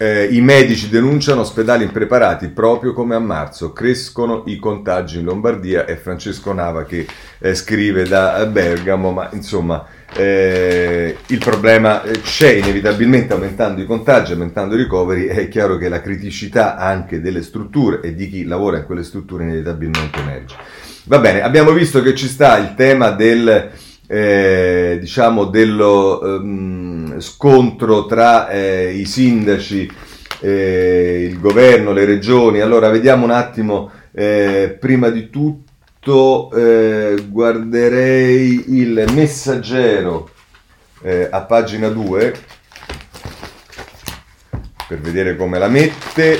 eh, 0.01 0.23
I 0.31 0.41
medici 0.41 0.89
denunciano 0.89 1.41
ospedali 1.41 1.83
impreparati 1.83 2.47
proprio 2.47 2.91
come 2.91 3.13
a 3.13 3.19
marzo, 3.19 3.71
crescono 3.71 4.41
i 4.47 4.55
contagi 4.57 5.19
in 5.19 5.25
Lombardia 5.25 5.85
è 5.85 5.95
Francesco 5.95 6.51
Nava 6.53 6.85
che 6.85 7.05
eh, 7.37 7.53
scrive 7.53 8.07
da 8.07 8.43
Bergamo, 8.47 9.11
ma 9.11 9.29
insomma 9.31 9.85
eh, 10.15 11.15
il 11.27 11.37
problema 11.37 12.01
eh, 12.01 12.19
c'è 12.19 12.49
inevitabilmente 12.49 13.33
aumentando 13.33 13.79
i 13.79 13.85
contagi, 13.85 14.31
aumentando 14.31 14.73
i 14.73 14.79
ricoveri, 14.79 15.27
è 15.27 15.47
chiaro 15.49 15.77
che 15.77 15.87
la 15.87 16.01
criticità 16.01 16.77
anche 16.77 17.21
delle 17.21 17.43
strutture 17.43 18.01
e 18.01 18.15
di 18.15 18.27
chi 18.27 18.45
lavora 18.45 18.77
in 18.77 18.85
quelle 18.85 19.03
strutture 19.03 19.43
inevitabilmente 19.43 20.19
emerge. 20.19 20.55
Va 21.03 21.19
bene, 21.19 21.43
abbiamo 21.43 21.73
visto 21.73 22.01
che 22.01 22.15
ci 22.15 22.27
sta 22.27 22.57
il 22.57 22.73
tema 22.73 23.11
del 23.11 23.69
eh, 24.11 24.97
diciamo 24.99 25.45
dello 25.45 26.19
um, 26.21 27.17
scontro 27.21 28.05
tra 28.07 28.49
eh, 28.49 28.91
i 28.91 29.05
sindaci, 29.05 29.89
eh, 30.41 31.27
il 31.29 31.39
governo, 31.39 31.93
le 31.93 32.03
regioni. 32.03 32.59
Allora 32.59 32.89
vediamo 32.89 33.23
un 33.23 33.31
attimo, 33.31 33.89
eh, 34.11 34.75
prima 34.77 35.07
di 35.07 35.29
tutto 35.29 36.51
eh, 36.51 37.23
guarderei 37.29 38.79
il 38.79 39.05
messaggero 39.13 40.29
eh, 41.01 41.29
a 41.31 41.41
pagina 41.43 41.87
2 41.87 42.33
per 44.89 44.99
vedere 44.99 45.37
come 45.37 45.57
la 45.57 45.69
mette. 45.69 46.37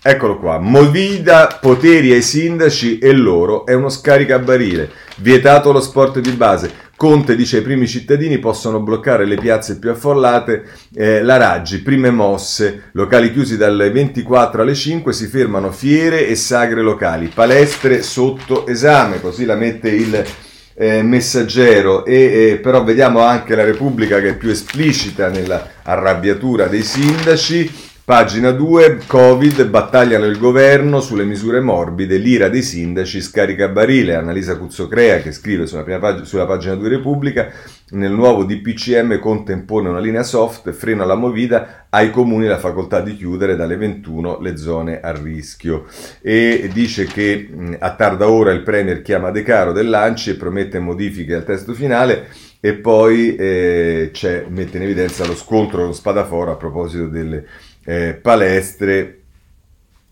Eccolo 0.00 0.38
qua, 0.38 0.58
Movida, 0.60 1.58
poteri 1.60 2.12
ai 2.12 2.22
sindaci 2.22 2.98
e 2.98 3.12
loro, 3.12 3.64
è 3.66 3.72
uno 3.72 3.88
scaricabarile, 3.88 4.90
vietato 5.16 5.72
lo 5.72 5.80
sport 5.80 6.20
di 6.20 6.30
base. 6.32 6.83
Conte 7.04 7.36
dice 7.36 7.58
ai 7.58 7.62
primi 7.62 7.86
cittadini 7.86 8.38
possono 8.38 8.80
bloccare 8.80 9.26
le 9.26 9.36
piazze 9.36 9.78
più 9.78 9.90
affollate, 9.90 10.64
eh, 10.94 11.22
la 11.22 11.36
Raggi, 11.36 11.82
prime 11.82 12.10
mosse, 12.10 12.84
locali 12.92 13.30
chiusi 13.30 13.58
dalle 13.58 13.90
24 13.90 14.62
alle 14.62 14.74
5, 14.74 15.12
si 15.12 15.26
fermano 15.26 15.70
fiere 15.70 16.26
e 16.26 16.34
sagre 16.34 16.80
locali, 16.80 17.26
palestre 17.26 18.00
sotto 18.00 18.66
esame, 18.66 19.20
così 19.20 19.44
la 19.44 19.54
mette 19.54 19.90
il 19.90 20.24
eh, 20.72 21.02
messaggero. 21.02 22.06
E 22.06 22.14
eh, 22.52 22.56
però 22.56 22.82
vediamo 22.82 23.20
anche 23.20 23.54
la 23.54 23.64
Repubblica 23.64 24.18
che 24.22 24.30
è 24.30 24.36
più 24.38 24.48
esplicita 24.48 25.28
nella 25.28 25.72
arrabbiatura 25.82 26.68
dei 26.68 26.82
sindaci 26.82 27.92
Pagina 28.06 28.50
2, 28.50 29.04
Covid, 29.06 29.64
battagliano 29.64 30.26
il 30.26 30.36
governo 30.36 31.00
sulle 31.00 31.24
misure 31.24 31.60
morbide, 31.60 32.18
l'ira 32.18 32.50
dei 32.50 32.60
sindaci 32.60 33.22
scarica 33.22 33.68
barile. 33.68 34.14
Annalisa 34.14 34.58
Cuzzocrea 34.58 35.22
che 35.22 35.32
scrive 35.32 35.66
sulla, 35.66 35.84
pag- 35.98 36.24
sulla 36.24 36.44
pagina 36.44 36.74
2 36.74 36.86
Repubblica, 36.90 37.50
nel 37.92 38.12
nuovo 38.12 38.44
DPCM 38.44 39.18
Conte 39.20 39.52
impone 39.52 39.88
una 39.88 40.00
linea 40.00 40.22
soft, 40.22 40.70
frena 40.72 41.06
la 41.06 41.14
movida, 41.14 41.86
ai 41.88 42.10
comuni 42.10 42.46
la 42.46 42.58
facoltà 42.58 43.00
di 43.00 43.16
chiudere 43.16 43.56
dalle 43.56 43.78
21 43.78 44.38
le 44.38 44.56
zone 44.58 45.00
a 45.00 45.10
rischio. 45.12 45.86
E 46.20 46.68
dice 46.74 47.06
che 47.06 47.48
a 47.78 47.94
tarda 47.94 48.28
ora 48.28 48.52
il 48.52 48.60
Premier 48.60 49.00
chiama 49.00 49.30
De 49.30 49.42
Caro 49.42 49.72
dell'Anci 49.72 50.28
e 50.28 50.34
promette 50.34 50.78
modifiche 50.78 51.36
al 51.36 51.44
testo 51.44 51.72
finale 51.72 52.28
e 52.60 52.74
poi 52.74 53.34
eh, 53.36 54.10
mette 54.48 54.76
in 54.76 54.82
evidenza 54.82 55.26
lo 55.26 55.34
scontro 55.34 55.84
con 55.84 55.94
Spadafora 55.94 56.52
a 56.52 56.56
proposito 56.56 57.08
delle 57.08 57.46
eh, 57.84 58.18
palestre. 58.20 59.20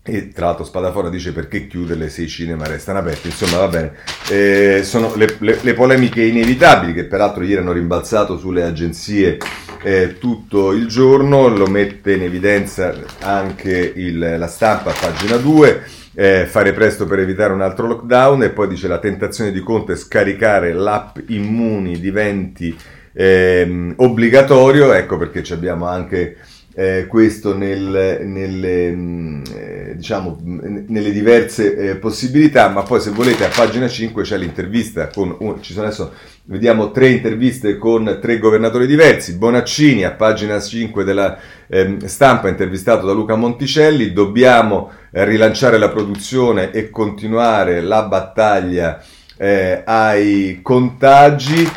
E 0.05 0.33
tra 0.33 0.47
l'altro 0.47 0.65
Spadafora 0.65 1.09
dice 1.09 1.31
perché 1.31 1.65
chiuderle 1.65 2.09
se 2.09 2.23
i 2.23 2.27
cinema 2.27 2.67
restano 2.67 2.99
aperti, 2.99 3.27
insomma 3.27 3.59
va 3.59 3.67
bene, 3.69 3.93
eh, 4.29 4.81
sono 4.83 5.15
le, 5.15 5.37
le, 5.39 5.59
le, 5.61 5.73
polemiche 5.73 6.23
inevitabili 6.23 6.91
che 6.91 7.05
peraltro 7.05 7.41
ieri 7.43 7.61
hanno 7.61 7.71
rimbalzato 7.71 8.37
sulle 8.37 8.63
agenzie 8.63 9.37
eh, 9.81 10.17
tutto 10.17 10.73
il 10.73 10.87
giorno, 10.87 11.47
lo 11.47 11.67
mette 11.67 12.13
in 12.13 12.23
evidenza 12.23 12.93
anche 13.19 13.93
il, 13.95 14.35
la 14.37 14.47
stampa 14.47 14.91
a 14.91 14.95
pagina 14.99 15.37
2, 15.37 15.83
eh, 16.15 16.45
fare 16.47 16.73
presto 16.73 17.05
per 17.05 17.19
evitare 17.19 17.53
un 17.53 17.61
altro 17.61 17.87
lockdown. 17.87 18.43
E 18.43 18.49
poi 18.49 18.67
dice 18.67 18.87
la 18.87 18.99
tentazione 18.99 19.51
di 19.51 19.61
Conte 19.61 19.95
scaricare 19.95 20.73
l'app 20.73 21.17
Immuni 21.27 21.99
diventi 21.99 22.75
ehm, 23.13 23.93
obbligatorio, 23.97 24.93
ecco 24.93 25.17
perché 25.17 25.43
abbiamo 25.53 25.87
anche 25.87 26.37
eh, 26.75 27.05
questo 27.07 27.55
nel, 27.55 28.21
nelle, 28.23 28.91
mm, 28.91 29.43
eh, 29.55 29.93
diciamo, 29.95 30.39
nelle 30.41 31.11
diverse 31.11 31.75
eh, 31.75 31.95
possibilità, 31.95 32.69
ma 32.69 32.81
poi 32.81 32.99
se 32.99 33.11
volete 33.11 33.45
a 33.45 33.51
pagina 33.53 33.87
5 33.87 34.23
c'è 34.23 34.37
l'intervista 34.37 35.07
con, 35.07 35.35
un, 35.39 35.61
ci 35.61 35.73
sono 35.73 35.85
adesso, 35.85 36.13
vediamo 36.45 36.91
tre 36.91 37.09
interviste 37.09 37.77
con 37.77 38.17
tre 38.19 38.39
governatori 38.39 38.87
diversi, 38.87 39.37
Bonaccini 39.37 40.03
a 40.03 40.11
pagina 40.11 40.59
5 40.59 41.03
della 41.03 41.37
ehm, 41.67 42.05
stampa 42.05 42.49
intervistato 42.49 43.05
da 43.05 43.13
Luca 43.13 43.35
Monticelli, 43.35 44.11
dobbiamo 44.11 44.91
eh, 45.11 45.25
rilanciare 45.25 45.77
la 45.77 45.89
produzione 45.89 46.71
e 46.71 46.89
continuare 46.89 47.81
la 47.81 48.03
battaglia 48.03 48.99
eh, 49.37 49.83
ai 49.85 50.59
contagi, 50.61 51.69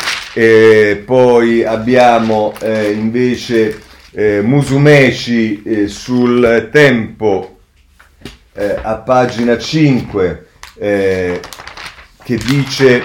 poi 1.07 1.65
abbiamo 1.65 2.53
eh, 2.61 2.91
invece 2.91 3.85
eh, 4.19 4.41
Musumeci 4.41 5.63
eh, 5.63 5.89
sul 5.89 6.71
tempo 6.73 7.59
eh, 8.55 8.79
a 8.83 8.95
pagina 8.97 9.59
5 9.59 10.47
eh, 10.79 11.41
che 12.23 12.37
dice 12.37 13.05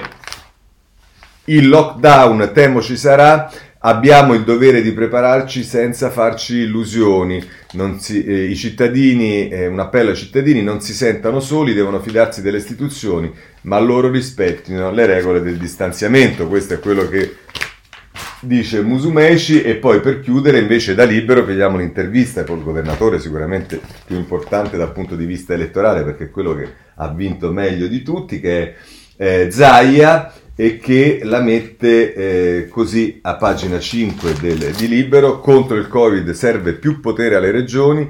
il 1.45 1.67
lockdown 1.67 2.51
temo 2.53 2.81
ci 2.81 2.95
sarà, 2.95 3.51
abbiamo 3.79 4.33
il 4.35 4.45
dovere 4.45 4.81
di 4.81 4.93
prepararci 4.93 5.65
senza 5.65 6.09
farci 6.09 6.59
illusioni. 6.59 7.45
Si, 7.97 8.23
eh, 8.23 8.45
I 8.45 8.55
cittadini, 8.55 9.49
eh, 9.49 9.67
un 9.67 9.79
appello 9.79 10.11
ai 10.11 10.15
cittadini, 10.15 10.63
non 10.63 10.79
si 10.79 10.93
sentano 10.93 11.41
soli, 11.41 11.73
devono 11.73 11.99
fidarsi 11.99 12.41
delle 12.41 12.59
istituzioni, 12.59 13.29
ma 13.63 13.77
loro 13.79 14.09
rispettino 14.09 14.91
le 14.91 15.05
regole 15.05 15.41
del 15.41 15.57
distanziamento. 15.57 16.47
Questo 16.47 16.75
è 16.75 16.79
quello 16.79 17.09
che 17.09 17.35
dice 18.41 18.81
Musumeci 18.81 19.61
e 19.61 19.75
poi 19.75 19.99
per 19.99 20.19
chiudere 20.19 20.59
invece 20.59 20.95
da 20.95 21.03
libero 21.03 21.43
vediamo 21.43 21.77
l'intervista 21.77 22.43
con 22.43 22.57
il 22.57 22.63
governatore 22.63 23.19
sicuramente 23.19 23.79
più 24.05 24.15
importante 24.15 24.77
dal 24.77 24.91
punto 24.91 25.15
di 25.15 25.25
vista 25.25 25.53
elettorale 25.53 26.03
perché 26.03 26.25
è 26.25 26.29
quello 26.29 26.55
che 26.55 26.67
ha 26.95 27.07
vinto 27.09 27.51
meglio 27.51 27.87
di 27.87 28.01
tutti 28.01 28.39
che 28.39 28.63
è 28.63 28.75
eh, 29.17 29.51
Zaia 29.51 30.33
e 30.55 30.77
che 30.77 31.21
la 31.23 31.41
mette 31.41 32.13
eh, 32.13 32.67
così 32.67 33.19
a 33.23 33.35
pagina 33.35 33.79
5 33.79 34.33
del, 34.39 34.71
di 34.75 34.87
Libero, 34.87 35.39
contro 35.39 35.75
il 35.75 35.87
Covid 35.87 36.29
serve 36.31 36.73
più 36.73 36.99
potere 36.99 37.35
alle 37.35 37.49
regioni, 37.51 38.09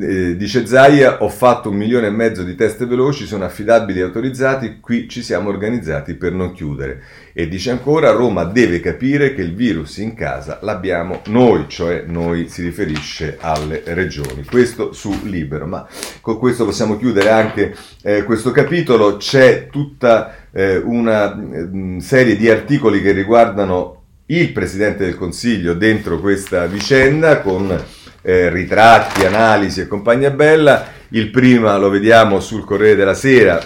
eh, 0.00 0.36
dice 0.36 0.66
Zaia, 0.66 1.22
ho 1.22 1.28
fatto 1.28 1.70
un 1.70 1.76
milione 1.76 2.06
e 2.06 2.10
mezzo 2.10 2.42
di 2.42 2.54
test 2.54 2.86
veloci, 2.86 3.26
sono 3.26 3.44
affidabili 3.44 4.00
e 4.00 4.02
autorizzati, 4.02 4.78
qui 4.80 5.08
ci 5.08 5.22
siamo 5.22 5.48
organizzati 5.48 6.14
per 6.14 6.32
non 6.32 6.52
chiudere. 6.52 7.02
E 7.32 7.48
dice 7.48 7.70
ancora, 7.70 8.12
Roma 8.12 8.44
deve 8.44 8.80
capire 8.80 9.34
che 9.34 9.42
il 9.42 9.54
virus 9.54 9.98
in 9.98 10.14
casa 10.14 10.58
l'abbiamo 10.62 11.20
noi, 11.26 11.66
cioè 11.68 12.04
noi 12.06 12.48
si 12.48 12.62
riferisce 12.62 13.38
alle 13.40 13.82
regioni. 13.84 14.44
Questo 14.44 14.92
su 14.92 15.20
Libero, 15.24 15.66
ma 15.66 15.86
con 16.20 16.38
questo 16.38 16.64
possiamo 16.64 16.96
chiudere 16.96 17.30
anche 17.30 17.74
eh, 18.02 18.22
questo 18.24 18.50
capitolo, 18.52 19.16
c'è 19.16 19.68
tutta 19.70 20.34
eh, 20.52 20.76
una 20.76 21.34
mh, 21.34 21.98
serie 21.98 22.36
di 22.36 22.48
articoli 22.48 23.02
che 23.02 23.12
riguardano 23.12 24.02
il 24.26 24.52
Presidente 24.52 25.04
del 25.04 25.16
Consiglio 25.16 25.74
dentro 25.74 26.18
questa 26.18 26.64
vicenda 26.66 27.40
con 27.42 27.84
eh, 28.24 28.48
ritratti, 28.48 29.24
analisi 29.24 29.82
e 29.82 29.86
compagnia 29.86 30.30
bella. 30.30 30.86
Il 31.10 31.30
prima 31.30 31.76
lo 31.76 31.90
vediamo 31.90 32.40
sul 32.40 32.64
Corriere 32.64 32.96
della 32.96 33.14
Sera, 33.14 33.62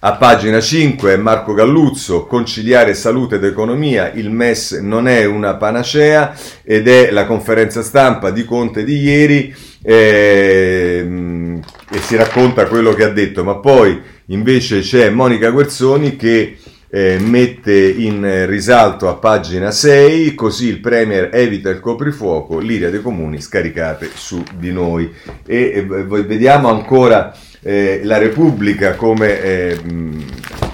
a 0.00 0.12
pagina 0.14 0.60
5 0.60 1.16
Marco 1.16 1.54
Galluzzo, 1.54 2.26
conciliare 2.26 2.94
salute 2.94 3.36
ed 3.36 3.44
economia, 3.44 4.10
il 4.14 4.30
MES 4.30 4.72
non 4.80 5.06
è 5.06 5.24
una 5.24 5.54
panacea 5.56 6.34
ed 6.64 6.88
è 6.88 7.10
la 7.10 7.26
conferenza 7.26 7.82
stampa 7.82 8.30
di 8.30 8.44
Conte 8.44 8.82
di 8.82 8.96
ieri 9.00 9.54
eh, 9.82 11.60
e 11.90 11.98
si 12.00 12.16
racconta 12.16 12.66
quello 12.66 12.94
che 12.94 13.04
ha 13.04 13.10
detto, 13.10 13.44
ma 13.44 13.56
poi 13.56 14.16
Invece 14.30 14.80
c'è 14.80 15.08
Monica 15.08 15.48
Guerzoni 15.48 16.16
che 16.16 16.57
eh, 16.90 17.18
mette 17.20 17.88
in 17.88 18.46
risalto 18.46 19.08
a 19.08 19.14
pagina 19.14 19.70
6, 19.70 20.34
così 20.34 20.68
il 20.68 20.80
Premier 20.80 21.30
evita 21.32 21.68
il 21.68 21.80
coprifuoco, 21.80 22.58
l'ira 22.58 22.88
dei 22.88 23.02
comuni 23.02 23.40
scaricate 23.40 24.10
su 24.14 24.42
di 24.56 24.72
noi. 24.72 25.12
E 25.46 25.72
eh, 25.74 25.82
vediamo 25.84 26.68
ancora 26.68 27.34
eh, 27.60 28.00
la 28.04 28.18
Repubblica 28.18 28.94
come 28.94 29.40
eh, 29.40 29.78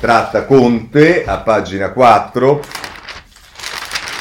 tratta 0.01 0.45
Conte 0.45 1.25
a 1.25 1.39
pagina 1.39 1.91
4 1.91 2.93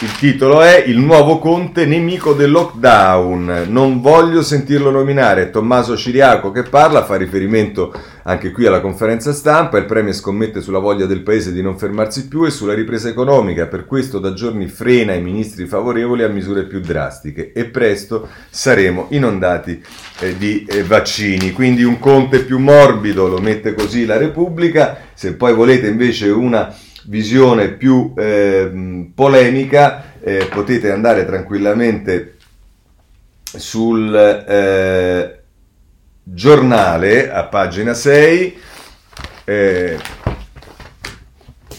il 0.03 0.17
titolo 0.17 0.61
è 0.61 0.83
Il 0.85 0.97
nuovo 0.97 1.39
Conte 1.39 1.85
nemico 1.85 2.33
del 2.33 2.51
lockdown. 2.51 3.67
Non 3.69 4.01
voglio 4.01 4.41
sentirlo 4.41 4.91
nominare. 4.91 5.49
Tommaso 5.49 5.95
Ciriaco 5.95 6.51
che 6.51 6.63
parla, 6.63 7.05
fa 7.05 7.15
riferimento 7.15 7.93
anche 8.23 8.51
qui 8.51 8.65
alla 8.65 8.81
conferenza 8.81 9.31
stampa. 9.31 9.77
Il 9.77 9.85
Premier 9.85 10.13
scommette 10.13 10.59
sulla 10.59 10.79
voglia 10.79 11.05
del 11.05 11.21
Paese 11.21 11.53
di 11.53 11.61
non 11.61 11.77
fermarsi 11.77 12.27
più 12.27 12.43
e 12.43 12.49
sulla 12.49 12.73
ripresa 12.73 13.07
economica. 13.07 13.67
Per 13.67 13.85
questo 13.85 14.19
da 14.19 14.33
giorni 14.33 14.67
frena 14.67 15.13
i 15.13 15.21
ministri 15.21 15.67
favorevoli 15.67 16.23
a 16.23 16.27
misure 16.27 16.65
più 16.65 16.81
drastiche 16.81 17.53
e 17.53 17.63
presto 17.63 18.27
saremo 18.49 19.05
inondati 19.11 19.81
eh, 20.19 20.35
di 20.37 20.65
eh, 20.67 20.83
vaccini. 20.83 21.53
Quindi 21.53 21.83
un 21.83 21.97
Conte 21.99 22.39
più 22.39 22.59
morbido, 22.59 23.29
lo 23.29 23.39
mette 23.39 23.73
così 23.73 24.05
la 24.05 24.17
Repubblica. 24.17 24.97
Se 25.13 25.33
poi 25.35 25.53
volete 25.53 25.87
invece 25.87 26.27
una 26.27 26.75
visione 27.05 27.69
più 27.69 28.13
eh, 28.15 29.09
polemica, 29.13 30.13
eh, 30.21 30.47
potete 30.51 30.91
andare 30.91 31.25
tranquillamente 31.25 32.37
sul 33.43 34.15
eh, 34.15 35.39
giornale 36.23 37.31
a 37.31 37.43
pagina 37.43 37.93
6 37.93 38.57
eh, 39.45 39.97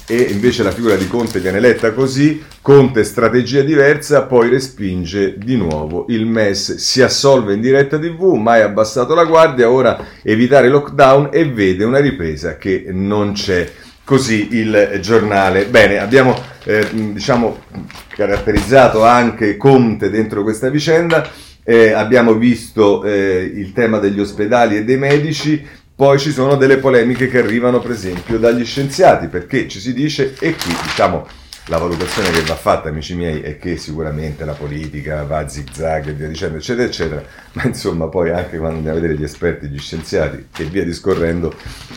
e 0.07 0.17
invece 0.17 0.63
la 0.63 0.71
figura 0.71 0.97
di 0.97 1.09
Conte 1.09 1.41
viene 1.41 1.61
letta 1.61 1.93
così, 1.93 2.45
Conte 2.61 3.05
strategia 3.05 3.63
diversa, 3.63 4.25
poi 4.25 4.51
respinge 4.51 5.39
di 5.39 5.57
nuovo 5.57 6.05
il 6.09 6.27
MES, 6.27 6.75
si 6.75 7.01
assolve 7.01 7.55
in 7.55 7.63
diretta 7.63 7.99
tv, 7.99 8.35
mai 8.35 8.61
abbassato 8.61 9.15
la 9.15 9.25
guardia, 9.25 9.71
ora 9.71 10.05
evitare 10.23 10.69
lockdown 10.69 11.31
e 11.33 11.49
vede 11.49 11.85
una 11.85 12.01
ripresa 12.01 12.59
che 12.59 12.85
non 12.91 13.33
c'è 13.33 13.67
così 14.05 14.49
il 14.53 14.99
giornale. 15.01 15.67
Bene, 15.67 15.99
abbiamo 15.99 16.39
eh, 16.65 16.87
diciamo, 16.93 17.63
caratterizzato 18.09 19.05
anche 19.05 19.57
Conte 19.57 20.11
dentro 20.11 20.43
questa 20.43 20.69
vicenda, 20.69 21.29
eh, 21.65 21.93
abbiamo 21.93 22.35
visto 22.35 23.03
eh, 23.05 23.51
il 23.55 23.73
tema 23.73 23.99
degli 23.99 24.21
ospedali 24.21 24.77
e 24.77 24.85
dei 24.85 24.99
medici, 24.99 25.67
poi 25.97 26.19
ci 26.19 26.31
sono 26.31 26.57
delle 26.57 26.79
polemiche 26.79 27.29
che 27.29 27.39
arrivano 27.39 27.81
per 27.81 27.93
esempio 27.93 28.39
dagli 28.39 28.65
scienziati, 28.65 29.29
perché 29.29 29.69
ci 29.69 29.81
si 29.81 29.93
dice, 29.93 30.35
e 30.39 30.55
qui 30.55 30.75
diciamo 30.83 31.27
la 31.69 31.79
valutazione 31.79 32.31
che 32.31 32.43
va 32.43 32.57
fatta, 32.57 32.91
amici 32.91 33.15
miei, 33.15 33.41
è 33.41 33.57
che 33.57 33.79
sicuramente 33.79 34.45
la 34.45 34.53
politica 34.53 35.25
va 35.25 35.39
a 35.39 35.49
zigzag 35.49 36.09
e 36.09 36.13
via 36.13 36.29
dicendo, 36.29 36.59
eccetera, 36.59 36.87
eccetera, 36.87 37.25
ma 37.53 37.65
insomma 37.65 38.09
poi 38.09 38.31
anche 38.31 38.59
quando 38.59 38.77
andiamo 38.77 38.99
a 38.99 39.01
vedere 39.01 39.19
gli 39.19 39.25
esperti, 39.25 39.69
gli 39.69 39.79
scienziati 39.79 40.47
e 40.59 40.65
via 40.65 40.85
discorrendo, 40.85 41.55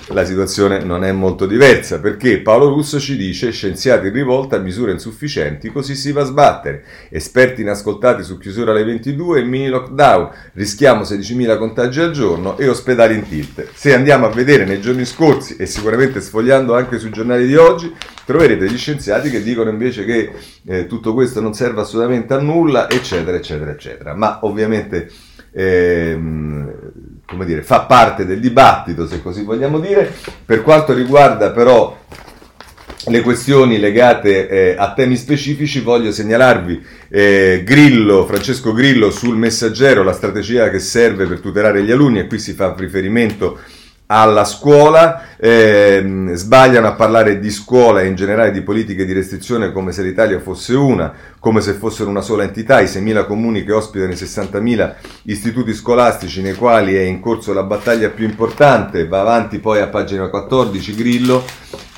la 0.08 0.24
situazione 0.24 0.80
non 0.80 1.04
è 1.04 1.12
molto 1.12 1.46
diversa, 1.46 2.00
perché 2.00 2.40
Paolo 2.40 2.70
Russo 2.70 2.98
ci 2.98 3.18
dice 3.18 3.52
scienziati 3.52 4.08
in 4.08 4.14
rivolta, 4.14 4.58
misure 4.58 4.94
insufficienti, 4.94 5.70
così 5.70 5.96
si 5.96 6.14
va 6.14 6.22
a 6.22 6.26
sbattere, 6.26 6.84
esperti 7.10 7.62
inascoltati 7.62 8.24
su 8.24 8.38
chiusura 8.38 8.72
alle 8.72 8.86
22 8.86 9.42
e 9.42 9.44
mini 9.44 9.68
lockdown, 9.68 10.30
rischiamo 10.54 11.02
16.000 11.02 11.58
contagi 11.58 12.00
al 12.00 12.12
giorno 12.12 12.58
e 12.58 12.70
ospedali 12.70 13.16
in 13.16 13.28
tilt. 13.28 13.68
Se 13.74 13.94
andiamo 13.94 14.28
a 14.28 14.30
vedere 14.30 14.64
nei 14.64 14.80
giorni 14.80 15.04
scorsi 15.04 15.58
e 15.58 15.66
sicuramente 15.66 16.22
sfogliando 16.22 16.74
anche 16.74 17.00
sui 17.00 17.10
giornali 17.10 17.46
di 17.46 17.56
oggi, 17.58 17.94
troverete 18.28 18.70
gli 18.70 18.78
scienziati 18.78 19.30
che 19.30 19.42
dicono 19.42 19.70
invece 19.70 20.04
che 20.04 20.32
eh, 20.68 20.86
tutto 20.86 21.14
questo 21.14 21.40
non 21.40 21.54
serve 21.54 21.80
assolutamente 21.80 22.34
a 22.34 22.42
nulla, 22.42 22.90
eccetera, 22.90 23.38
eccetera, 23.38 23.72
eccetera. 23.72 24.14
Ma 24.16 24.40
ovviamente 24.42 25.10
ehm, 25.54 26.74
come 27.26 27.46
dire, 27.46 27.64
fa 27.64 27.82
parte 27.82 28.26
del 28.26 28.42
dibattito, 28.42 29.08
se 29.08 29.22
così 29.22 29.44
vogliamo 29.44 29.80
dire. 29.80 30.14
Per 30.46 30.62
quanto 30.62 30.94
riguarda 30.94 31.52
però 31.52 31.98
le 33.06 33.22
questioni 33.22 33.80
legate 33.80 34.50
eh, 34.50 34.76
a 34.78 34.94
temi 34.94 35.16
specifici, 35.16 35.80
voglio 35.80 36.12
segnalarvi 36.12 36.86
eh, 37.08 37.62
Grillo, 37.64 38.26
Francesco 38.26 38.74
Grillo 38.74 39.10
sul 39.10 39.38
messaggero, 39.38 40.04
la 40.04 40.12
strategia 40.12 40.70
che 40.70 40.80
serve 40.80 41.28
per 41.28 41.40
tutelare 41.40 41.82
gli 41.82 41.92
alunni, 41.92 42.20
e 42.20 42.28
qui 42.28 42.40
si 42.40 42.52
fa 42.52 42.76
riferimento 42.78 43.58
alla 44.08 44.46
scuola, 44.46 45.36
eh, 45.38 46.32
sbagliano 46.34 46.88
a 46.88 46.94
parlare 46.94 47.40
di 47.40 47.52
scuola 47.52 48.02
e 48.02 48.08
in 48.08 48.16
generale 48.16 48.52
di 48.52 48.62
politiche 48.62 49.06
di 49.06 49.14
restrizione 49.14 49.72
come 49.72 49.92
se 49.92 50.02
l'Italia 50.02 50.40
fosse 50.40 50.76
una, 50.76 51.14
come 51.40 51.62
se 51.62 51.74
fossero 51.74 52.10
una 52.10 52.22
sola 52.22 52.44
entità, 52.44 52.80
i 52.80 52.86
6.000 52.86 53.26
comuni 53.26 53.64
che 53.64 53.74
ospitano 53.74 54.12
i 54.12 54.16
60.000 54.16 54.94
istituti 55.24 55.74
scolastici 55.74 56.42
nei 56.42 56.56
quali 56.56 56.96
è 56.96 57.02
in 57.02 57.20
corso 57.20 57.54
la 57.54 57.64
battaglia 57.64 58.10
più 58.10 58.26
importante, 58.26 59.08
va 59.08 59.20
avanti 59.20 59.60
poi 59.60 59.82
a 59.82 59.88
pagina 59.88 60.30
14 60.30 60.96
Grillo 60.96 61.44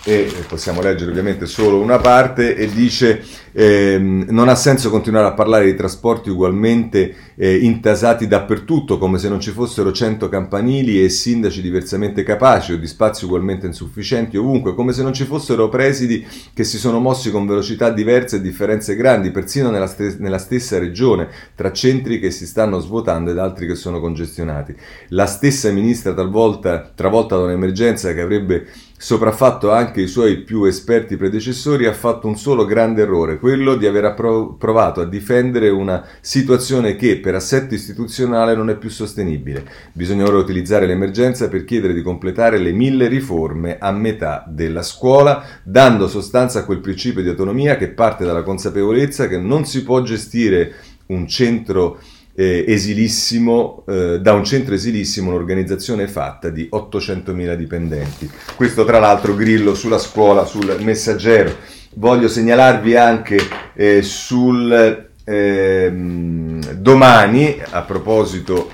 e 0.09 0.43
possiamo 0.47 0.81
leggere 0.81 1.11
ovviamente 1.11 1.45
solo 1.45 1.79
una 1.79 1.99
parte 1.99 2.55
e 2.55 2.67
dice 2.67 3.23
ehm, 3.51 4.25
non 4.29 4.49
ha 4.49 4.55
senso 4.55 4.89
continuare 4.89 5.27
a 5.27 5.33
parlare 5.33 5.65
di 5.65 5.75
trasporti 5.75 6.31
ugualmente 6.31 7.13
eh, 7.35 7.57
intasati 7.57 8.27
dappertutto 8.27 8.97
come 8.97 9.19
se 9.19 9.29
non 9.29 9.39
ci 9.39 9.51
fossero 9.51 9.91
100 9.91 10.27
campanili 10.27 11.03
e 11.03 11.09
sindaci 11.09 11.61
diversamente 11.61 12.23
capaci 12.23 12.73
o 12.73 12.77
di 12.79 12.87
spazi 12.87 13.25
ugualmente 13.25 13.67
insufficienti 13.67 14.35
ovunque 14.35 14.73
come 14.73 14.93
se 14.93 15.03
non 15.03 15.13
ci 15.13 15.25
fossero 15.25 15.69
presidi 15.69 16.25
che 16.55 16.63
si 16.63 16.79
sono 16.79 16.99
mossi 16.99 17.29
con 17.29 17.45
velocità 17.45 17.91
diverse 17.91 18.37
e 18.37 18.41
differenze 18.41 18.95
grandi 18.95 19.29
persino 19.29 19.69
nella, 19.69 19.85
st- 19.85 20.17
nella 20.17 20.39
stessa 20.39 20.79
regione 20.79 21.27
tra 21.53 21.71
centri 21.71 22.19
che 22.19 22.31
si 22.31 22.47
stanno 22.47 22.79
svuotando 22.79 23.29
ed 23.29 23.37
altri 23.37 23.67
che 23.67 23.75
sono 23.75 23.99
congestionati. 23.99 24.75
La 25.09 25.27
stessa 25.27 25.69
ministra 25.69 26.15
talvolta 26.15 26.91
travolta 26.95 27.35
da 27.35 27.43
un'emergenza 27.43 28.11
che 28.13 28.21
avrebbe 28.21 28.65
sopraffatto 29.01 29.71
anche 29.71 30.01
i 30.01 30.07
suoi 30.07 30.39
più 30.39 30.65
esperti 30.65 31.15
predecessori, 31.15 31.85
ha 31.85 31.93
fatto 31.93 32.27
un 32.27 32.35
solo 32.35 32.65
grande 32.65 33.03
errore, 33.03 33.39
quello 33.39 33.75
di 33.75 33.87
aver 33.87 34.13
provato 34.13 34.99
a 34.99 35.05
difendere 35.05 35.69
una 35.69 36.05
situazione 36.19 36.97
che 36.97 37.17
per 37.19 37.33
assetto 37.33 37.73
istituzionale 37.73 38.55
non 38.55 38.69
è 38.69 38.75
più 38.75 38.89
sostenibile. 38.89 39.63
Bisogna 39.93 40.25
ora 40.25 40.37
utilizzare 40.37 40.85
l'emergenza 40.85 41.47
per 41.47 41.63
chiedere 41.63 41.93
di 41.93 42.01
completare 42.01 42.57
le 42.57 42.73
mille 42.73 43.07
riforme 43.07 43.77
a 43.79 43.89
metà 43.93 44.43
della 44.45 44.83
scuola, 44.83 45.45
dando 45.63 46.09
sostanza 46.09 46.59
a 46.59 46.65
quel 46.65 46.81
principio 46.81 47.21
di 47.21 47.29
autonomia 47.29 47.77
che 47.77 47.87
parte 47.87 48.25
dalla 48.25 48.43
consapevolezza 48.43 49.29
che 49.29 49.37
non 49.37 49.63
si 49.63 49.81
può 49.81 50.01
gestire 50.01 50.73
un 51.05 51.25
centro 51.25 51.99
eh, 52.39 52.63
esilissimo, 52.65 53.83
eh, 53.85 54.21
da 54.21 54.31
un 54.31 54.45
centro 54.45 54.73
esilissimo, 54.73 55.31
un'organizzazione 55.31 56.07
fatta 56.07 56.49
di 56.49 56.69
800.000 56.71 57.53
dipendenti. 57.55 58.31
Questo 58.55 58.85
tra 58.85 58.97
l'altro 58.97 59.35
Grillo 59.35 59.75
sulla 59.75 59.97
scuola, 59.97 60.45
sul 60.45 60.77
messaggero. 60.79 61.53
Voglio 61.95 62.29
segnalarvi 62.29 62.95
anche 62.95 63.39
eh, 63.73 64.01
sul 64.01 65.09
ehm, 65.25 66.61
domani, 66.75 67.61
a 67.71 67.81
proposito 67.81 68.71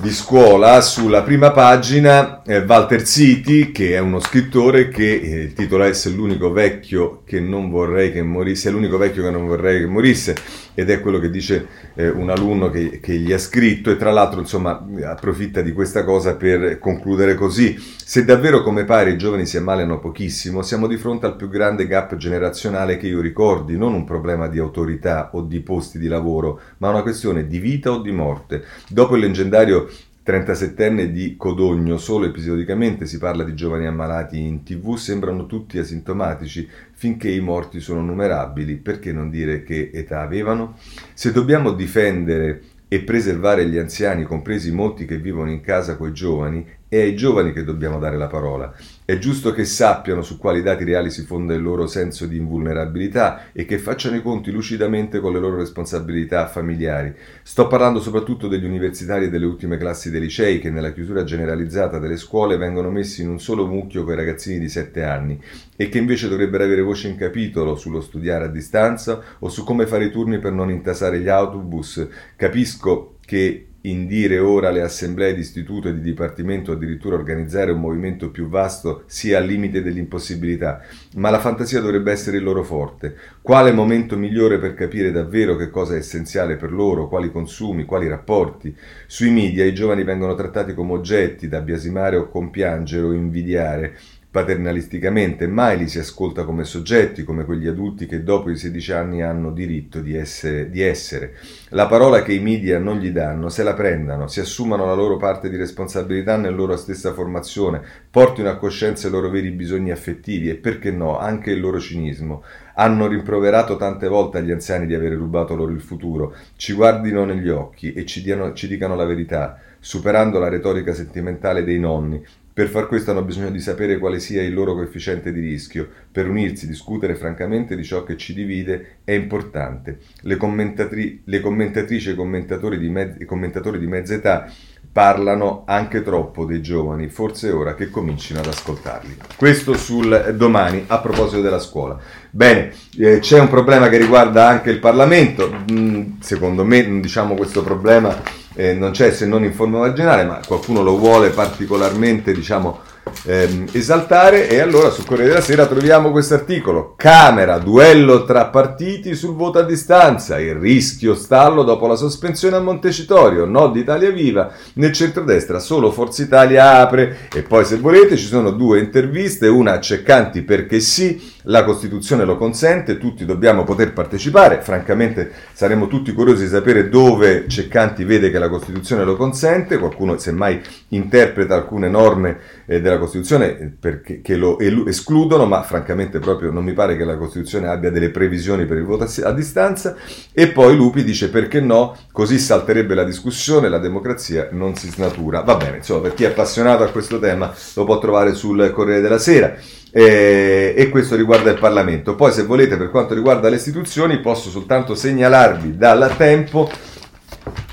di 0.00 0.12
scuola 0.12 0.80
sulla 0.80 1.22
prima 1.22 1.50
pagina 1.50 2.42
eh, 2.44 2.60
Walter 2.60 3.04
Ziti 3.04 3.70
che 3.70 3.92
è 3.92 3.98
uno 3.98 4.18
scrittore 4.18 4.88
che 4.88 5.20
eh, 5.20 5.40
il 5.42 5.52
titolo 5.52 5.84
è 5.84 5.92
Se 5.92 6.08
l'unico 6.08 6.50
vecchio 6.52 7.20
che 7.26 7.38
non 7.38 7.68
vorrei 7.68 8.10
che 8.10 8.22
morisse 8.22 8.70
è 8.70 8.72
l'unico 8.72 8.96
vecchio 8.96 9.22
che 9.22 9.30
non 9.30 9.46
vorrei 9.46 9.80
che 9.80 9.86
morisse 9.86 10.34
ed 10.72 10.88
è 10.88 11.00
quello 11.00 11.18
che 11.18 11.28
dice 11.28 11.66
eh, 11.94 12.08
un 12.08 12.30
alunno 12.30 12.70
che, 12.70 13.00
che, 13.00 13.18
gli 13.18 13.32
ha 13.32 13.38
scritto 13.38 13.90
e 13.90 13.96
tra 13.96 14.10
l'altro 14.10 14.40
insomma 14.40 14.82
approfitta 15.04 15.60
di 15.60 15.72
questa 15.72 16.04
cosa 16.04 16.36
per 16.36 16.78
concludere 16.78 17.34
così. 17.34 17.76
Se 17.78 18.24
davvero 18.24 18.62
come 18.62 18.84
pare 18.84 19.10
i 19.10 19.18
giovani 19.18 19.44
si 19.44 19.58
ammalano 19.58 20.00
pochissimo 20.00 20.62
siamo 20.62 20.86
di 20.86 20.96
fronte 20.96 21.26
al 21.26 21.36
più 21.36 21.48
grande 21.48 21.86
gap 21.86 22.16
generazionale 22.16 22.96
che 22.96 23.06
io 23.06 23.20
ricordi 23.20 23.76
non 23.76 23.92
un 23.92 24.04
problema 24.04 24.48
di 24.48 24.58
autorità 24.58 25.30
o 25.34 25.42
di 25.42 25.60
posti 25.60 25.98
di 25.98 26.08
lavoro 26.08 26.60
ma 26.78 26.88
una 26.88 27.02
questione 27.02 27.46
di 27.46 27.58
vita 27.58 27.90
o 27.90 28.00
di 28.00 28.10
morte 28.10 28.64
dopo 28.88 29.14
il 29.14 29.20
leggendario 29.20 29.89
37enne 30.30 31.10
di 31.10 31.34
Codogno, 31.36 31.98
solo 31.98 32.26
episodicamente 32.26 33.04
si 33.04 33.18
parla 33.18 33.42
di 33.42 33.54
giovani 33.54 33.86
ammalati 33.86 34.40
in 34.40 34.62
tv, 34.62 34.94
sembrano 34.94 35.46
tutti 35.46 35.78
asintomatici, 35.78 36.68
finché 36.92 37.28
i 37.28 37.40
morti 37.40 37.80
sono 37.80 38.00
numerabili, 38.00 38.76
perché 38.76 39.12
non 39.12 39.28
dire 39.28 39.64
che 39.64 39.90
età 39.92 40.20
avevano? 40.20 40.76
Se 41.14 41.32
dobbiamo 41.32 41.72
difendere 41.72 42.62
e 42.86 43.00
preservare 43.00 43.68
gli 43.68 43.78
anziani, 43.78 44.22
compresi 44.22 44.72
molti 44.72 45.04
che 45.04 45.18
vivono 45.18 45.50
in 45.50 45.60
casa 45.60 45.96
coi 45.96 46.12
giovani, 46.12 46.64
è 46.90 47.00
ai 47.00 47.14
giovani 47.14 47.52
che 47.52 47.62
dobbiamo 47.62 48.00
dare 48.00 48.16
la 48.16 48.26
parola. 48.26 48.74
È 49.04 49.16
giusto 49.16 49.52
che 49.52 49.64
sappiano 49.64 50.22
su 50.22 50.38
quali 50.38 50.60
dati 50.60 50.82
reali 50.82 51.08
si 51.08 51.22
fonda 51.22 51.54
il 51.54 51.62
loro 51.62 51.86
senso 51.86 52.26
di 52.26 52.36
invulnerabilità 52.36 53.52
e 53.52 53.64
che 53.64 53.78
facciano 53.78 54.16
i 54.16 54.22
conti 54.22 54.50
lucidamente 54.50 55.20
con 55.20 55.32
le 55.32 55.38
loro 55.38 55.56
responsabilità 55.56 56.48
familiari. 56.48 57.14
Sto 57.44 57.68
parlando 57.68 58.00
soprattutto 58.00 58.48
degli 58.48 58.64
universitari 58.64 59.26
e 59.26 59.30
delle 59.30 59.46
ultime 59.46 59.76
classi 59.76 60.10
dei 60.10 60.20
licei 60.20 60.58
che 60.58 60.70
nella 60.70 60.92
chiusura 60.92 61.22
generalizzata 61.22 62.00
delle 62.00 62.16
scuole 62.16 62.56
vengono 62.56 62.90
messi 62.90 63.22
in 63.22 63.28
un 63.28 63.38
solo 63.38 63.68
mucchio 63.68 64.02
con 64.02 64.14
i 64.14 64.16
ragazzini 64.16 64.58
di 64.58 64.68
7 64.68 65.04
anni 65.04 65.40
e 65.76 65.88
che 65.88 65.98
invece 65.98 66.28
dovrebbero 66.28 66.64
avere 66.64 66.82
voce 66.82 67.06
in 67.06 67.16
capitolo 67.16 67.76
sullo 67.76 68.00
studiare 68.00 68.46
a 68.46 68.48
distanza 68.48 69.22
o 69.38 69.48
su 69.48 69.62
come 69.62 69.86
fare 69.86 70.06
i 70.06 70.10
turni 70.10 70.40
per 70.40 70.50
non 70.50 70.70
intasare 70.70 71.20
gli 71.20 71.28
autobus. 71.28 72.04
Capisco 72.34 73.14
che 73.24 73.66
indire 73.82 74.38
ora 74.38 74.70
le 74.70 74.82
assemblee 74.82 75.34
di 75.34 75.40
istituto 75.40 75.88
e 75.88 75.94
di 75.94 76.00
dipartimento 76.00 76.72
addirittura 76.72 77.16
organizzare 77.16 77.72
un 77.72 77.80
movimento 77.80 78.30
più 78.30 78.48
vasto 78.48 79.04
sia 79.06 79.38
al 79.38 79.46
limite 79.46 79.82
dell'impossibilità, 79.82 80.82
ma 81.14 81.30
la 81.30 81.38
fantasia 81.38 81.80
dovrebbe 81.80 82.12
essere 82.12 82.36
il 82.36 82.42
loro 82.42 82.62
forte. 82.62 83.16
Quale 83.40 83.72
momento 83.72 84.18
migliore 84.18 84.58
per 84.58 84.74
capire 84.74 85.10
davvero 85.10 85.56
che 85.56 85.70
cosa 85.70 85.94
è 85.94 85.98
essenziale 85.98 86.56
per 86.56 86.72
loro, 86.72 87.08
quali 87.08 87.30
consumi, 87.30 87.84
quali 87.84 88.08
rapporti? 88.08 88.74
Sui 89.06 89.30
media 89.30 89.64
i 89.64 89.74
giovani 89.74 90.04
vengono 90.04 90.34
trattati 90.34 90.74
come 90.74 90.92
oggetti 90.92 91.48
da 91.48 91.60
biasimare 91.60 92.16
o 92.16 92.28
compiangere 92.28 93.06
o 93.06 93.12
invidiare 93.12 93.96
paternalisticamente, 94.30 95.48
mai 95.48 95.76
li 95.76 95.88
si 95.88 95.98
ascolta 95.98 96.44
come 96.44 96.62
soggetti, 96.62 97.24
come 97.24 97.44
quegli 97.44 97.66
adulti 97.66 98.06
che 98.06 98.22
dopo 98.22 98.48
i 98.50 98.56
16 98.56 98.92
anni 98.92 99.22
hanno 99.22 99.50
diritto 99.50 100.00
di 100.00 100.14
essere, 100.14 100.70
di 100.70 100.80
essere. 100.80 101.34
La 101.70 101.86
parola 101.86 102.22
che 102.22 102.32
i 102.32 102.38
media 102.38 102.78
non 102.78 102.98
gli 102.98 103.10
danno, 103.10 103.48
se 103.48 103.64
la 103.64 103.74
prendano, 103.74 104.28
si 104.28 104.38
assumano 104.38 104.86
la 104.86 104.94
loro 104.94 105.16
parte 105.16 105.50
di 105.50 105.56
responsabilità 105.56 106.36
nella 106.36 106.54
loro 106.54 106.76
stessa 106.76 107.12
formazione, 107.12 107.82
portino 108.08 108.48
a 108.48 108.56
coscienza 108.56 109.08
i 109.08 109.10
loro 109.10 109.30
veri 109.30 109.50
bisogni 109.50 109.90
affettivi 109.90 110.48
e 110.48 110.54
perché 110.54 110.92
no, 110.92 111.18
anche 111.18 111.50
il 111.50 111.60
loro 111.60 111.80
cinismo. 111.80 112.44
Hanno 112.74 113.08
rimproverato 113.08 113.76
tante 113.76 114.06
volte 114.06 114.38
agli 114.38 114.52
anziani 114.52 114.86
di 114.86 114.94
avere 114.94 115.16
rubato 115.16 115.56
loro 115.56 115.72
il 115.72 115.82
futuro, 115.82 116.36
ci 116.54 116.72
guardino 116.72 117.24
negli 117.24 117.48
occhi 117.48 117.92
e 117.92 118.06
ci, 118.06 118.22
diano, 118.22 118.52
ci 118.52 118.68
dicano 118.68 118.94
la 118.94 119.04
verità 119.04 119.58
superando 119.80 120.38
la 120.38 120.48
retorica 120.48 120.92
sentimentale 120.92 121.64
dei 121.64 121.80
nonni, 121.80 122.22
per 122.52 122.68
far 122.68 122.88
questo 122.88 123.12
hanno 123.12 123.22
bisogno 123.22 123.50
di 123.50 123.60
sapere 123.60 123.98
quale 123.98 124.18
sia 124.18 124.42
il 124.42 124.52
loro 124.52 124.74
coefficiente 124.74 125.32
di 125.32 125.40
rischio. 125.40 125.88
Per 126.10 126.28
unirsi, 126.28 126.66
discutere 126.66 127.14
francamente 127.14 127.76
di 127.76 127.84
ciò 127.84 128.02
che 128.02 128.16
ci 128.16 128.34
divide 128.34 128.98
è 129.04 129.12
importante. 129.12 129.98
Le, 130.22 130.36
commentatri- 130.36 131.22
le 131.24 131.40
commentatrici 131.40 132.10
e 132.10 132.14
commentatori 132.14 132.78
di, 132.78 132.88
mezz- 132.88 133.24
commentatori 133.24 133.78
di 133.78 133.86
mezza 133.86 134.14
età 134.14 134.50
parlano 134.92 135.62
anche 135.66 136.02
troppo 136.02 136.44
dei 136.44 136.60
giovani, 136.60 137.08
forse 137.08 137.48
è 137.50 137.54
ora 137.54 137.74
che 137.74 137.90
comincino 137.90 138.40
ad 138.40 138.46
ascoltarli. 138.46 139.16
Questo 139.36 139.74
sul 139.74 140.34
domani 140.36 140.84
a 140.88 140.98
proposito 140.98 141.40
della 141.40 141.60
scuola. 141.60 141.98
Bene, 142.30 142.72
eh, 142.98 143.20
c'è 143.20 143.38
un 143.38 143.48
problema 143.48 143.88
che 143.88 143.98
riguarda 143.98 144.48
anche 144.48 144.70
il 144.70 144.80
Parlamento, 144.80 145.64
mm, 145.70 146.18
secondo 146.20 146.64
me 146.64 147.00
diciamo 147.00 147.34
questo 147.34 147.62
problema 147.62 148.20
eh, 148.54 148.74
non 148.74 148.90
c'è 148.90 149.12
se 149.12 149.26
non 149.26 149.44
in 149.44 149.52
forma 149.52 149.78
marginale, 149.78 150.24
ma 150.24 150.40
qualcuno 150.46 150.82
lo 150.82 150.96
vuole 150.96 151.30
particolarmente, 151.30 152.32
diciamo, 152.32 152.80
ehm, 153.24 153.68
esaltare. 153.72 154.48
E 154.48 154.60
allora 154.60 154.90
sul 154.90 155.04
Corriere 155.04 155.30
della 155.30 155.40
Sera 155.40 155.66
troviamo 155.66 156.10
questo 156.10 156.34
articolo 156.34 156.94
Camera, 156.96 157.58
duello 157.58 158.24
tra 158.24 158.46
partiti 158.46 159.14
sul 159.14 159.34
voto 159.34 159.58
a 159.58 159.62
distanza. 159.62 160.38
Il 160.40 160.54
rischio 160.54 161.14
stallo 161.14 161.62
dopo 161.62 161.86
la 161.86 161.96
sospensione 161.96 162.56
a 162.56 162.60
Montecitorio. 162.60 163.44
No 163.44 163.68
di 163.68 163.80
Italia 163.80 164.10
Viva. 164.10 164.52
Nel 164.74 164.92
centrodestra 164.92 165.58
solo 165.58 165.92
Forza 165.92 166.22
Italia 166.22 166.78
apre. 166.78 167.28
E 167.32 167.42
poi 167.42 167.64
se 167.64 167.76
volete 167.76 168.16
ci 168.16 168.26
sono 168.26 168.50
due 168.50 168.80
interviste 168.80 169.46
una 169.46 169.74
a 169.74 169.80
Ceccanti 169.80 170.42
perché 170.42 170.80
sì 170.80 171.38
la 171.44 171.64
Costituzione 171.64 172.24
lo 172.24 172.36
consente, 172.36 172.98
tutti 172.98 173.24
dobbiamo 173.24 173.64
poter 173.64 173.92
partecipare, 173.92 174.60
francamente 174.60 175.30
saremo 175.52 175.86
tutti 175.86 176.12
curiosi 176.12 176.44
di 176.44 176.48
sapere 176.48 176.88
dove 176.88 177.46
Ceccanti 177.48 178.04
vede 178.04 178.30
che 178.30 178.38
la 178.38 178.48
Costituzione 178.48 179.04
lo 179.04 179.16
consente, 179.16 179.78
qualcuno 179.78 180.18
semmai 180.18 180.60
interpreta 180.88 181.54
alcune 181.54 181.88
norme 181.88 182.38
eh, 182.66 182.80
della 182.80 182.98
Costituzione 182.98 183.76
perché, 183.78 184.20
che 184.20 184.36
lo 184.36 184.58
escludono, 184.58 185.46
ma 185.46 185.62
francamente 185.62 186.18
proprio 186.18 186.50
non 186.50 186.64
mi 186.64 186.72
pare 186.72 186.96
che 186.96 187.04
la 187.04 187.16
Costituzione 187.16 187.68
abbia 187.68 187.90
delle 187.90 188.10
previsioni 188.10 188.66
per 188.66 188.76
il 188.76 188.84
voto 188.84 189.04
a, 189.04 189.28
a 189.28 189.32
distanza, 189.32 189.96
e 190.32 190.48
poi 190.48 190.76
Lupi 190.76 191.04
dice 191.04 191.30
perché 191.30 191.60
no, 191.60 191.96
così 192.12 192.38
salterebbe 192.38 192.94
la 192.94 193.04
discussione, 193.04 193.68
la 193.68 193.78
democrazia 193.78 194.48
non 194.52 194.74
si 194.76 194.88
snatura. 194.88 195.40
Va 195.40 195.56
bene, 195.56 195.78
insomma, 195.78 196.02
per 196.02 196.14
chi 196.14 196.24
è 196.24 196.28
appassionato 196.28 196.82
a 196.82 196.88
questo 196.88 197.18
tema 197.18 197.52
lo 197.74 197.84
può 197.84 197.98
trovare 197.98 198.34
sul 198.34 198.70
Corriere 198.72 199.00
della 199.00 199.18
Sera. 199.18 199.56
Eh, 199.92 200.74
e 200.76 200.88
questo 200.88 201.16
riguarda 201.16 201.50
il 201.50 201.58
Parlamento. 201.58 202.14
Poi, 202.14 202.32
se 202.32 202.44
volete, 202.44 202.76
per 202.76 202.90
quanto 202.90 203.14
riguarda 203.14 203.48
le 203.48 203.56
istituzioni, 203.56 204.20
posso 204.20 204.50
soltanto 204.50 204.94
segnalarvi 204.94 205.76
dal 205.76 206.14
tempo 206.16 206.70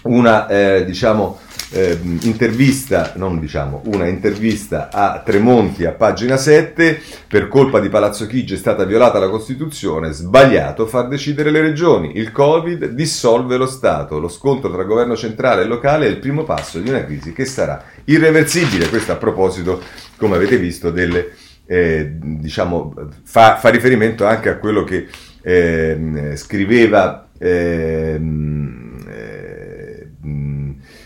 una, 0.03 0.47
eh, 0.47 0.85
diciamo, 0.85 1.39
eh, 1.71 1.99
intervista, 2.21 3.13
non 3.15 3.39
diciamo, 3.39 3.81
una 3.85 4.07
intervista 4.07 4.89
a 4.91 5.21
Tremonti 5.23 5.85
a 5.85 5.91
pagina 5.91 6.37
7, 6.37 7.01
per 7.27 7.47
colpa 7.47 7.79
di 7.79 7.89
Palazzo 7.89 8.25
Chigi 8.25 8.53
è 8.53 8.57
stata 8.57 8.85
violata 8.85 9.19
la 9.19 9.29
Costituzione, 9.29 10.11
sbagliato 10.11 10.85
far 10.85 11.07
decidere 11.07 11.51
le 11.51 11.61
regioni, 11.61 12.17
il 12.17 12.31
Covid 12.31 12.87
dissolve 12.87 13.57
lo 13.57 13.67
Stato, 13.67 14.19
lo 14.19 14.29
scontro 14.29 14.71
tra 14.71 14.83
governo 14.83 15.15
centrale 15.15 15.63
e 15.63 15.65
locale 15.65 16.05
è 16.05 16.09
il 16.09 16.19
primo 16.19 16.43
passo 16.43 16.79
di 16.79 16.89
una 16.89 17.03
crisi 17.03 17.33
che 17.33 17.45
sarà 17.45 17.83
irreversibile, 18.05 18.87
questo 18.87 19.11
a 19.11 19.17
proposito, 19.17 19.81
come 20.15 20.35
avete 20.35 20.57
visto, 20.57 20.89
delle 20.89 21.31
eh, 21.67 22.13
diciamo, 22.19 22.93
fa, 23.23 23.57
fa, 23.57 23.69
riferimento 23.69 24.25
anche 24.25 24.49
a 24.49 24.57
quello 24.57 24.83
che 24.83 25.07
eh, 25.41 26.33
scriveva 26.35 27.27
ehm, 27.37 29.05
eh, 29.09 30.07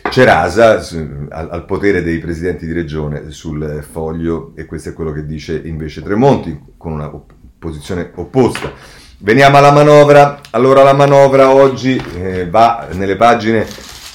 Cerasa 0.09 0.81
al, 1.29 1.49
al, 1.51 1.65
potere 1.65 2.03
dei 2.03 2.19
presidenti 2.19 2.65
di 2.65 2.73
regione 2.73 3.31
sul 3.31 3.83
foglio 3.89 4.51
e 4.55 4.65
questo 4.65 4.89
è 4.89 4.93
quello 4.93 5.11
che 5.11 5.25
dice 5.25 5.61
invece 5.63 6.01
Tremonti 6.03 6.59
con 6.77 6.91
una 6.91 7.09
posizione 7.57 8.11
opposta. 8.15 8.71
Veniamo 9.19 9.57
alla 9.57 9.71
manovra. 9.71 10.41
Allora 10.49 10.83
la 10.83 10.93
manovra 10.93 11.53
oggi 11.53 12.01
eh, 12.17 12.49
va 12.49 12.87
nelle 12.93 13.15
pagine 13.15 13.65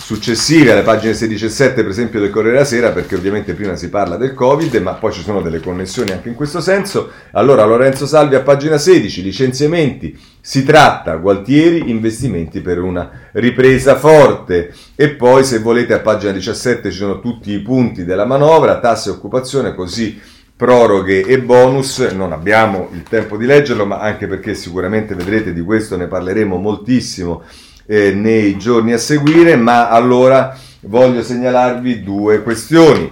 successive 0.07 0.71
alle 0.71 0.83
pagine 0.83 1.15
16 1.15 1.47
e 1.47 1.49
7 1.49 1.83
per 1.83 1.91
esempio 1.91 2.21
del 2.21 2.31
Corriere 2.31 2.59
della 2.59 2.65
Sera 2.65 2.93
perché 2.93 3.17
ovviamente 3.17 3.55
prima 3.55 3.75
si 3.75 3.89
parla 3.89 4.17
del 4.17 4.35
Covid 4.35 4.73
ma 4.77 4.93
poi 4.93 5.13
ci 5.13 5.21
sono 5.21 5.43
delle 5.43 5.59
connessioni 5.59 6.13
anche 6.13 6.29
in 6.29 6.37
questo 6.37 6.61
senso. 6.61 7.11
Allora 7.33 7.65
Lorenzo 7.65 8.07
Salvi 8.07 8.37
a 8.37 8.41
pagina 8.43 8.79
16 8.79 9.21
licenziamenti. 9.21 10.17
Si 10.41 10.63
tratta 10.63 11.17
Gualtieri 11.17 11.91
investimenti 11.91 12.61
per 12.61 12.81
una 12.81 13.11
ripresa 13.33 13.97
forte. 13.97 14.73
E 14.95 15.09
poi 15.09 15.43
se 15.43 15.59
volete 15.59 15.95
a 15.95 15.99
pagina 15.99 16.31
17 16.31 16.89
ci 16.93 16.99
sono 16.99 17.19
tutti 17.19 17.51
i 17.51 17.59
punti 17.59 18.05
della 18.05 18.27
manovra 18.27 18.79
tasse 18.79 19.09
e 19.09 19.13
occupazione 19.13 19.75
così 19.75 20.21
proroghe 20.55 21.23
e 21.23 21.41
bonus, 21.41 21.99
non 22.15 22.31
abbiamo 22.31 22.91
il 22.93 23.03
tempo 23.03 23.37
di 23.37 23.45
leggerlo, 23.45 23.85
ma 23.85 23.99
anche 23.99 24.29
perché 24.29 24.55
sicuramente 24.55 25.17
vedrete 25.17 25.53
di 25.53 25.63
questo 25.63 25.97
ne 25.97 26.07
parleremo 26.07 26.57
moltissimo 26.57 27.43
eh, 27.87 28.13
nei 28.13 28.57
giorni 28.59 28.93
a 28.93 28.99
seguire, 28.99 29.57
ma 29.57 29.89
allora 29.89 30.57
voglio 30.83 31.23
segnalarvi 31.23 32.03
due 32.03 32.43
questioni. 32.43 33.11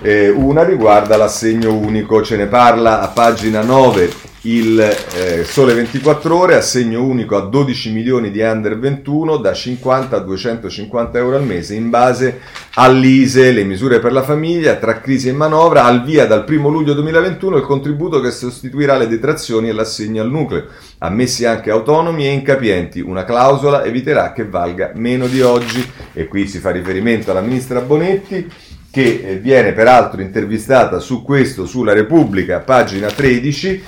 Eh, 0.00 0.28
una 0.30 0.64
riguarda 0.64 1.16
l'assegno 1.16 1.74
unico, 1.74 2.22
ce 2.22 2.36
ne 2.36 2.46
parla 2.46 3.00
a 3.00 3.08
pagina 3.08 3.62
9 3.62 4.30
il 4.42 4.80
eh, 4.80 5.44
Sole 5.44 5.74
24 5.74 6.36
Ore, 6.36 6.56
assegno 6.56 7.04
unico 7.04 7.36
a 7.36 7.42
12 7.42 7.92
milioni 7.92 8.30
di 8.32 8.40
under 8.40 8.76
21 8.76 9.36
da 9.36 9.52
50 9.52 10.16
a 10.16 10.18
250 10.18 11.18
euro 11.18 11.36
al 11.36 11.44
mese 11.44 11.74
in 11.74 11.90
base 11.90 12.40
all'ISE, 12.74 13.52
le 13.52 13.62
misure 13.62 14.00
per 14.00 14.12
la 14.12 14.22
famiglia, 14.22 14.74
tra 14.76 15.00
crisi 15.00 15.28
e 15.28 15.32
manovra, 15.32 15.84
al 15.84 16.02
via 16.02 16.26
dal 16.26 16.44
1 16.48 16.68
luglio 16.68 16.94
2021 16.94 17.58
il 17.58 17.62
contributo 17.62 18.20
che 18.20 18.32
sostituirà 18.32 18.96
le 18.96 19.06
detrazioni 19.06 19.68
e 19.68 19.72
l'assegno 19.72 20.22
al 20.22 20.30
nucleo, 20.30 20.66
ammessi 20.98 21.44
anche 21.44 21.70
autonomi 21.70 22.26
e 22.26 22.32
incapienti. 22.32 23.00
Una 23.00 23.24
clausola 23.24 23.84
eviterà 23.84 24.32
che 24.32 24.44
valga 24.44 24.90
meno 24.96 25.28
di 25.28 25.40
oggi. 25.40 25.88
E 26.12 26.26
qui 26.26 26.48
si 26.48 26.58
fa 26.58 26.70
riferimento 26.70 27.30
alla 27.30 27.40
ministra 27.40 27.80
Bonetti 27.80 28.50
che 28.92 29.22
eh, 29.24 29.38
viene 29.38 29.72
peraltro 29.72 30.20
intervistata 30.20 30.98
su 30.98 31.22
questo 31.22 31.64
sulla 31.64 31.94
Repubblica, 31.94 32.60
pagina 32.60 33.10
13 33.10 33.82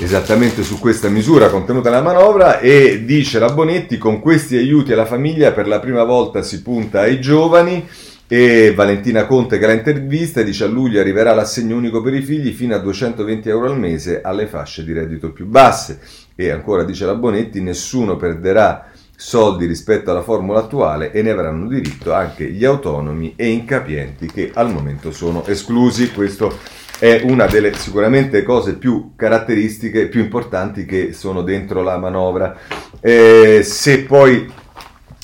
esattamente 0.00 0.64
su 0.64 0.80
questa 0.80 1.08
misura 1.08 1.48
contenuta 1.48 1.88
nella 1.88 2.02
manovra 2.02 2.58
e 2.58 3.04
dice 3.04 3.38
la 3.38 3.52
Bonetti 3.52 3.98
con 3.98 4.20
questi 4.20 4.56
aiuti 4.56 4.92
alla 4.92 5.06
famiglia 5.06 5.52
per 5.52 5.68
la 5.68 5.78
prima 5.78 6.02
volta 6.02 6.42
si 6.42 6.60
punta 6.60 7.02
ai 7.02 7.20
giovani 7.20 7.86
e 8.26 8.72
Valentina 8.74 9.26
Conte 9.26 9.58
che 9.58 9.66
la 9.66 9.74
intervista 9.74 10.42
dice 10.42 10.64
a 10.64 10.66
luglio 10.66 10.98
arriverà 11.00 11.32
l'assegno 11.32 11.76
unico 11.76 12.00
per 12.02 12.14
i 12.14 12.22
figli 12.22 12.50
fino 12.50 12.74
a 12.74 12.78
220 12.78 13.48
euro 13.48 13.66
al 13.66 13.78
mese 13.78 14.22
alle 14.22 14.48
fasce 14.48 14.84
di 14.84 14.92
reddito 14.92 15.30
più 15.30 15.46
basse 15.46 16.00
e 16.34 16.50
ancora 16.50 16.82
dice 16.82 17.04
la 17.04 17.14
Bonetti 17.14 17.60
nessuno 17.60 18.16
perderà 18.16 18.91
soldi 19.22 19.66
rispetto 19.66 20.10
alla 20.10 20.22
formula 20.22 20.58
attuale 20.58 21.12
e 21.12 21.22
ne 21.22 21.30
avranno 21.30 21.68
diritto 21.68 22.12
anche 22.12 22.50
gli 22.50 22.64
autonomi 22.64 23.34
e 23.36 23.50
incapienti 23.50 24.26
che 24.26 24.50
al 24.52 24.72
momento 24.72 25.12
sono 25.12 25.46
esclusi 25.46 26.10
questo 26.10 26.58
è 26.98 27.20
una 27.24 27.46
delle 27.46 27.72
sicuramente 27.74 28.42
cose 28.42 28.74
più 28.74 29.12
caratteristiche, 29.14 30.08
più 30.08 30.20
importanti 30.20 30.84
che 30.84 31.12
sono 31.12 31.42
dentro 31.42 31.82
la 31.82 31.98
manovra. 31.98 32.56
Eh, 33.00 33.62
se 33.64 34.02
poi 34.02 34.52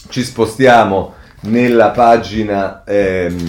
ci 0.08 0.22
spostiamo 0.22 1.14
nella 1.42 1.90
pagina 1.90 2.84
ehm, 2.84 3.46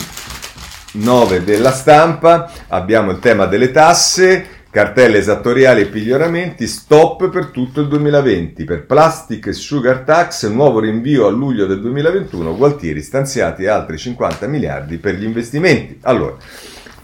9 0.94 1.44
della 1.44 1.72
stampa, 1.72 2.52
abbiamo 2.68 3.12
il 3.12 3.20
tema 3.20 3.46
delle 3.46 3.72
tasse, 3.72 4.59
cartelle 4.72 5.18
esattoriali 5.18 5.82
e 5.82 5.86
piglioramenti, 5.88 6.68
stop 6.68 7.30
per 7.30 7.48
tutto 7.48 7.82
il 7.82 7.88
2020. 7.88 8.64
Per 8.64 8.86
plastic 8.86 9.54
sugar 9.54 10.00
tax, 10.00 10.48
nuovo 10.50 10.80
rinvio 10.80 11.26
a 11.26 11.30
luglio 11.30 11.66
del 11.66 11.82
2021, 11.82 12.56
Gualtieri 12.56 13.02
stanziati 13.02 13.66
altri 13.66 13.98
50 13.98 14.48
miliardi 14.48 14.98
per 14.98 15.16
gli 15.16 15.24
investimenti. 15.24 16.00
Allora, 16.02 16.38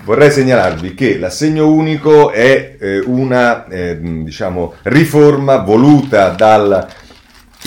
Vorrei 0.06 0.30
segnalarvi 0.30 0.94
che 0.94 1.18
l'assegno 1.18 1.68
unico 1.68 2.30
è 2.30 2.76
eh, 2.80 3.00
una 3.00 3.66
eh, 3.66 3.98
diciamo, 4.00 4.76
riforma 4.84 5.58
voluta 5.58 6.30
dal 6.30 6.88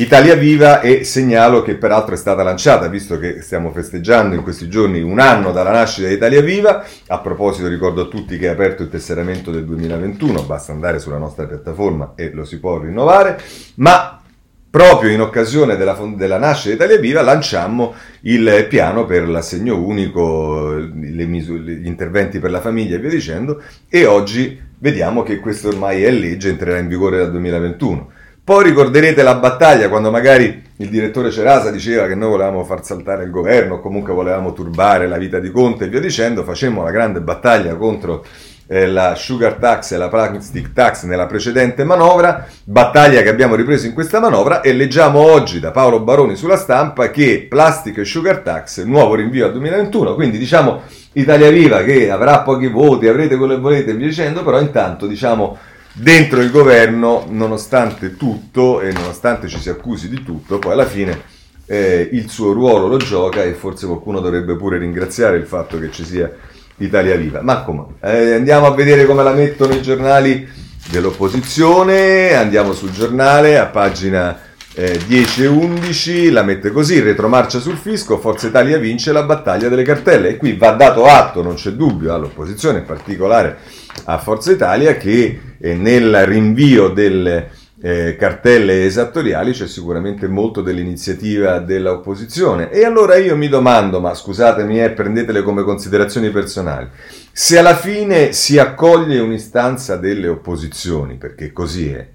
Italia 0.00 0.36
Viva 0.36 0.80
e 0.80 1.02
segnalo 1.02 1.60
che 1.62 1.74
peraltro 1.74 2.14
è 2.14 2.16
stata 2.16 2.44
lanciata, 2.44 2.86
visto 2.86 3.18
che 3.18 3.42
stiamo 3.42 3.72
festeggiando 3.72 4.36
in 4.36 4.42
questi 4.42 4.68
giorni 4.68 5.02
un 5.02 5.18
anno 5.18 5.50
dalla 5.50 5.72
nascita 5.72 6.06
di 6.06 6.14
Italia 6.14 6.40
Viva. 6.40 6.84
A 7.08 7.18
proposito 7.18 7.66
ricordo 7.66 8.02
a 8.02 8.06
tutti 8.06 8.38
che 8.38 8.46
è 8.46 8.50
aperto 8.50 8.84
il 8.84 8.90
tesseramento 8.90 9.50
del 9.50 9.64
2021, 9.64 10.44
basta 10.44 10.70
andare 10.70 11.00
sulla 11.00 11.18
nostra 11.18 11.46
piattaforma 11.46 12.12
e 12.14 12.30
lo 12.32 12.44
si 12.44 12.60
può 12.60 12.78
rinnovare, 12.78 13.40
ma 13.76 14.22
proprio 14.70 15.10
in 15.10 15.20
occasione 15.20 15.76
della, 15.76 15.98
della, 16.14 16.38
nascita 16.38 16.68
di 16.68 16.74
Italia 16.76 17.00
Viva 17.00 17.22
lanciammo 17.22 17.94
il 18.20 18.66
piano 18.68 19.04
per 19.04 19.28
l'assegno 19.28 19.82
unico, 19.82 20.76
misure, 20.92 21.60
gli 21.60 21.86
interventi 21.86 22.38
per 22.38 22.52
la 22.52 22.60
famiglia 22.60 22.94
e 22.94 23.00
via 23.00 23.10
dicendo 23.10 23.60
e 23.88 24.06
oggi 24.06 24.60
vediamo 24.78 25.24
che 25.24 25.40
questo 25.40 25.68
ormai 25.68 26.04
è 26.04 26.10
legge, 26.12 26.50
entrerà 26.50 26.78
in 26.78 26.86
vigore 26.86 27.18
dal 27.18 27.32
2021. 27.32 28.17
Poi 28.48 28.64
ricorderete 28.64 29.22
la 29.22 29.34
battaglia 29.34 29.90
quando 29.90 30.10
magari 30.10 30.62
il 30.78 30.88
direttore 30.88 31.30
Cerasa 31.30 31.70
diceva 31.70 32.06
che 32.06 32.14
noi 32.14 32.30
volevamo 32.30 32.64
far 32.64 32.82
saltare 32.82 33.24
il 33.24 33.30
governo 33.30 33.78
comunque 33.78 34.14
volevamo 34.14 34.54
turbare 34.54 35.06
la 35.06 35.18
vita 35.18 35.38
di 35.38 35.50
Conte 35.50 35.84
e 35.84 35.88
via 35.88 36.00
dicendo, 36.00 36.42
facemmo 36.44 36.82
la 36.82 36.90
grande 36.90 37.20
battaglia 37.20 37.74
contro 37.74 38.24
eh, 38.66 38.86
la 38.86 39.14
sugar 39.16 39.56
tax 39.56 39.92
e 39.92 39.98
la 39.98 40.08
plastic 40.08 40.72
tax 40.72 41.04
nella 41.04 41.26
precedente 41.26 41.84
manovra, 41.84 42.46
battaglia 42.64 43.20
che 43.20 43.28
abbiamo 43.28 43.54
ripreso 43.54 43.84
in 43.84 43.92
questa 43.92 44.18
manovra 44.18 44.62
e 44.62 44.72
leggiamo 44.72 45.18
oggi 45.18 45.60
da 45.60 45.70
Paolo 45.70 46.00
Baroni 46.00 46.34
sulla 46.34 46.56
stampa 46.56 47.10
che 47.10 47.44
plastic 47.46 47.98
e 47.98 48.06
sugar 48.06 48.38
tax, 48.38 48.82
nuovo 48.84 49.14
rinvio 49.14 49.44
al 49.44 49.52
2021, 49.52 50.14
quindi 50.14 50.38
diciamo 50.38 50.84
Italia 51.12 51.50
Viva 51.50 51.82
che 51.82 52.10
avrà 52.10 52.40
pochi 52.40 52.68
voti, 52.68 53.08
avrete 53.08 53.36
quello 53.36 53.56
che 53.56 53.60
volete 53.60 53.90
e 53.90 53.94
via 53.94 54.06
dicendo, 54.06 54.42
però 54.42 54.58
intanto 54.58 55.06
diciamo 55.06 55.58
dentro 55.98 56.40
il 56.40 56.50
governo, 56.50 57.26
nonostante 57.28 58.16
tutto 58.16 58.80
e 58.80 58.92
nonostante 58.92 59.48
ci 59.48 59.58
si 59.58 59.68
accusi 59.68 60.08
di 60.08 60.22
tutto, 60.22 60.58
poi 60.58 60.72
alla 60.72 60.86
fine 60.86 61.20
eh, 61.66 62.08
il 62.12 62.30
suo 62.30 62.52
ruolo 62.52 62.86
lo 62.86 62.96
gioca 62.96 63.42
e 63.42 63.52
forse 63.52 63.86
qualcuno 63.86 64.20
dovrebbe 64.20 64.56
pure 64.56 64.78
ringraziare 64.78 65.36
il 65.36 65.46
fatto 65.46 65.78
che 65.78 65.90
ci 65.90 66.04
sia 66.04 66.30
Italia 66.78 67.16
Viva. 67.16 67.42
Ma 67.42 67.62
come? 67.62 67.84
Eh, 68.00 68.34
andiamo 68.34 68.66
a 68.66 68.74
vedere 68.74 69.04
come 69.06 69.22
la 69.22 69.32
mettono 69.32 69.74
i 69.74 69.82
giornali 69.82 70.48
dell'opposizione, 70.90 72.34
andiamo 72.34 72.72
sul 72.72 72.90
giornale 72.90 73.58
a 73.58 73.66
pagina 73.66 74.38
eh, 74.78 74.96
10 75.08 75.42
e 75.42 75.46
11, 75.48 76.30
la 76.30 76.44
mette 76.44 76.70
così, 76.70 77.00
retromarcia 77.00 77.58
sul 77.58 77.76
fisco, 77.76 78.16
Forza 78.18 78.46
Italia 78.46 78.78
vince 78.78 79.10
la 79.10 79.24
battaglia 79.24 79.68
delle 79.68 79.82
cartelle 79.82 80.28
e 80.28 80.36
qui 80.36 80.52
va 80.52 80.70
dato 80.70 81.04
atto, 81.04 81.42
non 81.42 81.54
c'è 81.54 81.72
dubbio, 81.72 82.14
all'opposizione, 82.14 82.78
in 82.78 82.84
particolare 82.84 83.58
a 84.04 84.18
Forza 84.18 84.52
Italia, 84.52 84.96
che 84.96 85.40
eh, 85.58 85.74
nel 85.74 86.24
rinvio 86.26 86.90
delle 86.90 87.50
eh, 87.80 88.14
cartelle 88.16 88.84
esattoriali 88.84 89.50
c'è 89.50 89.66
sicuramente 89.66 90.28
molto 90.28 90.62
dell'iniziativa 90.62 91.58
dell'opposizione. 91.58 92.70
E 92.70 92.84
allora 92.84 93.16
io 93.16 93.36
mi 93.36 93.48
domando, 93.48 93.98
ma 93.98 94.14
scusatemi, 94.14 94.80
eh, 94.80 94.90
prendetele 94.90 95.42
come 95.42 95.64
considerazioni 95.64 96.30
personali, 96.30 96.86
se 97.32 97.58
alla 97.58 97.74
fine 97.74 98.30
si 98.30 98.60
accoglie 98.60 99.18
un'istanza 99.18 99.96
delle 99.96 100.28
opposizioni, 100.28 101.16
perché 101.16 101.52
così 101.52 101.90
è, 101.90 102.06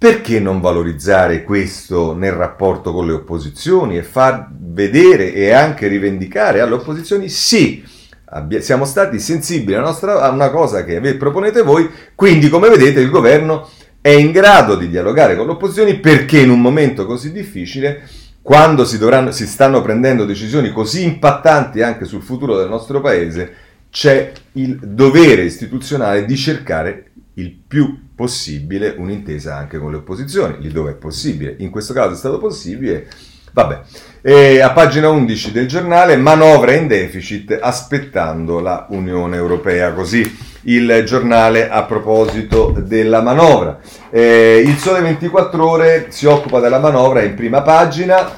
perché 0.00 0.40
non 0.40 0.62
valorizzare 0.62 1.44
questo 1.44 2.14
nel 2.14 2.32
rapporto 2.32 2.90
con 2.90 3.06
le 3.06 3.12
opposizioni 3.12 3.98
e 3.98 4.02
far 4.02 4.48
vedere 4.50 5.34
e 5.34 5.50
anche 5.50 5.88
rivendicare 5.88 6.62
alle 6.62 6.76
opposizioni? 6.76 7.28
Sì, 7.28 7.84
siamo 8.60 8.86
stati 8.86 9.18
sensibili 9.18 9.76
a, 9.76 9.82
nostra, 9.82 10.22
a 10.22 10.30
una 10.30 10.48
cosa 10.48 10.84
che 10.84 11.02
proponete 11.16 11.60
voi, 11.60 11.90
quindi 12.14 12.48
come 12.48 12.70
vedete 12.70 13.00
il 13.00 13.10
governo 13.10 13.68
è 14.00 14.08
in 14.08 14.32
grado 14.32 14.74
di 14.74 14.88
dialogare 14.88 15.36
con 15.36 15.44
le 15.44 15.52
opposizioni 15.52 15.98
perché 15.98 16.38
in 16.40 16.48
un 16.48 16.62
momento 16.62 17.04
così 17.04 17.30
difficile, 17.30 18.08
quando 18.40 18.86
si, 18.86 18.96
dovranno, 18.96 19.32
si 19.32 19.46
stanno 19.46 19.82
prendendo 19.82 20.24
decisioni 20.24 20.72
così 20.72 21.04
impattanti 21.04 21.82
anche 21.82 22.06
sul 22.06 22.22
futuro 22.22 22.56
del 22.56 22.70
nostro 22.70 23.02
paese, 23.02 23.54
c'è 23.90 24.32
il 24.52 24.78
dovere 24.78 25.42
istituzionale 25.42 26.24
di 26.24 26.38
cercare 26.38 27.09
il 27.40 27.56
più 27.66 28.08
possibile 28.14 28.94
un'intesa 28.96 29.56
anche 29.56 29.78
con 29.78 29.90
le 29.90 29.98
opposizioni, 29.98 30.56
lì 30.60 30.68
dove 30.68 30.92
è 30.92 30.94
possibile. 30.94 31.56
In 31.58 31.70
questo 31.70 31.92
caso 31.92 32.12
è 32.12 32.16
stato 32.16 32.38
possibile. 32.38 33.08
Vabbè. 33.52 33.80
E 34.22 34.60
a 34.60 34.70
pagina 34.70 35.08
11 35.08 35.50
del 35.50 35.66
giornale, 35.66 36.16
manovra 36.16 36.74
in 36.74 36.86
deficit 36.86 37.58
aspettando 37.60 38.60
la 38.60 38.86
Unione 38.90 39.36
Europea. 39.36 39.92
Così 39.92 40.48
il 40.64 41.02
giornale 41.06 41.68
a 41.68 41.82
proposito 41.84 42.74
della 42.78 43.22
manovra. 43.22 43.80
Eh, 44.10 44.62
il 44.64 44.76
Sole 44.76 45.00
24 45.00 45.68
Ore 45.68 46.06
si 46.10 46.26
occupa 46.26 46.60
della 46.60 46.78
manovra 46.78 47.22
in 47.22 47.34
prima 47.34 47.62
pagina 47.62 48.36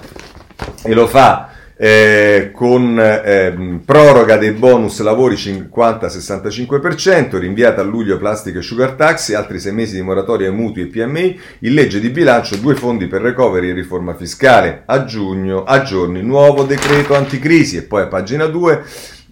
e 0.85 0.95
lo 0.95 1.07
fa 1.07 1.52
eh, 1.85 2.53
con 2.55 2.97
eh, 2.97 3.81
proroga 3.85 4.37
dei 4.37 4.53
bonus 4.53 5.01
lavori 5.01 5.35
50-65%, 5.35 7.39
rinviata 7.39 7.81
a 7.81 7.85
luglio 7.85 8.19
plastica 8.19 8.61
e 8.61 8.63
sugar 8.63 8.93
tax, 8.93 9.35
altri 9.35 9.59
sei 9.59 9.73
mesi 9.73 9.97
di 9.97 10.03
moratoria 10.03 10.47
ai 10.47 10.55
mutui 10.55 10.83
e 10.83 10.87
PMI, 10.87 11.41
in 11.59 11.75
legge 11.75 11.99
di 11.99 12.11
bilancio 12.11 12.55
due 12.59 12.77
fondi 12.77 13.09
per 13.09 13.23
recovery 13.23 13.71
e 13.71 13.73
riforma 13.73 14.15
fiscale, 14.15 14.85
a 14.87 15.05
giugno, 15.05 15.65
a 15.65 15.83
giorni, 15.83 16.23
nuovo 16.23 16.63
decreto 16.63 17.17
anticrisi 17.17 17.79
e 17.79 17.83
poi 17.83 18.03
a 18.03 18.07
pagina 18.07 18.47
2 18.47 18.85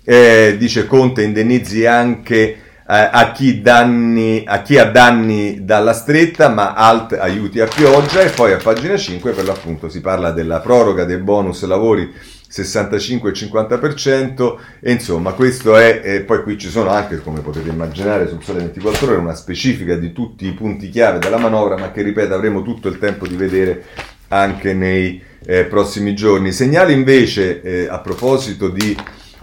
eh, 0.03 0.57
dice 0.59 0.89
Conte 0.89 1.23
indennizzi 1.23 1.87
anche 1.87 2.63
a 2.93 3.31
chi, 3.31 3.61
danni, 3.61 4.43
a 4.45 4.63
chi 4.63 4.77
ha 4.77 4.87
danni 4.87 5.65
dalla 5.65 5.93
stretta, 5.93 6.49
ma 6.49 6.75
alt 6.75 7.13
aiuti 7.13 7.61
a 7.61 7.69
pioggia 7.69 8.23
e 8.23 8.31
poi 8.31 8.51
a 8.51 8.57
pagina 8.57 8.97
5 8.97 9.31
per 9.31 9.45
l'appunto 9.45 9.89
si 9.89 10.01
parla 10.01 10.33
della 10.33 10.59
proroga 10.59 11.05
dei 11.05 11.19
bonus 11.19 11.65
lavori 11.67 12.13
65 12.51 13.31
e 13.31 13.33
50% 13.33 14.57
insomma 14.81 15.35
questo 15.35 15.77
è, 15.77 16.01
e 16.03 16.21
poi 16.23 16.43
qui 16.43 16.59
ci 16.59 16.69
sono 16.69 16.91
anche 16.91 17.23
come 17.23 17.41
potete 17.41 17.69
immaginare 17.69 18.29
sul 18.29 18.43
sole 18.43 18.59
24 18.59 19.07
ore 19.07 19.17
una 19.17 19.35
specifica 19.37 19.95
di 19.95 20.13
tutti 20.13 20.49
i 20.49 20.53
punti 20.53 20.89
chiave 20.89 21.21
della 21.21 21.39
manovra 21.39 21.77
ma 21.77 21.93
che 21.93 22.03
ripeto 22.03 22.35
avremo 22.35 22.63
tutto 22.63 22.89
il 22.89 22.99
tempo 22.99 23.29
di 23.29 23.37
vedere 23.37 23.85
anche 24.29 24.75
nei 24.75 25.23
eh, 25.47 25.65
prossimi 25.65 26.15
giorni. 26.15 26.53
Segnali 26.53 26.93
invece 26.93 27.63
eh, 27.63 27.87
a 27.89 28.01
proposito 28.01 28.69
di 28.69 28.97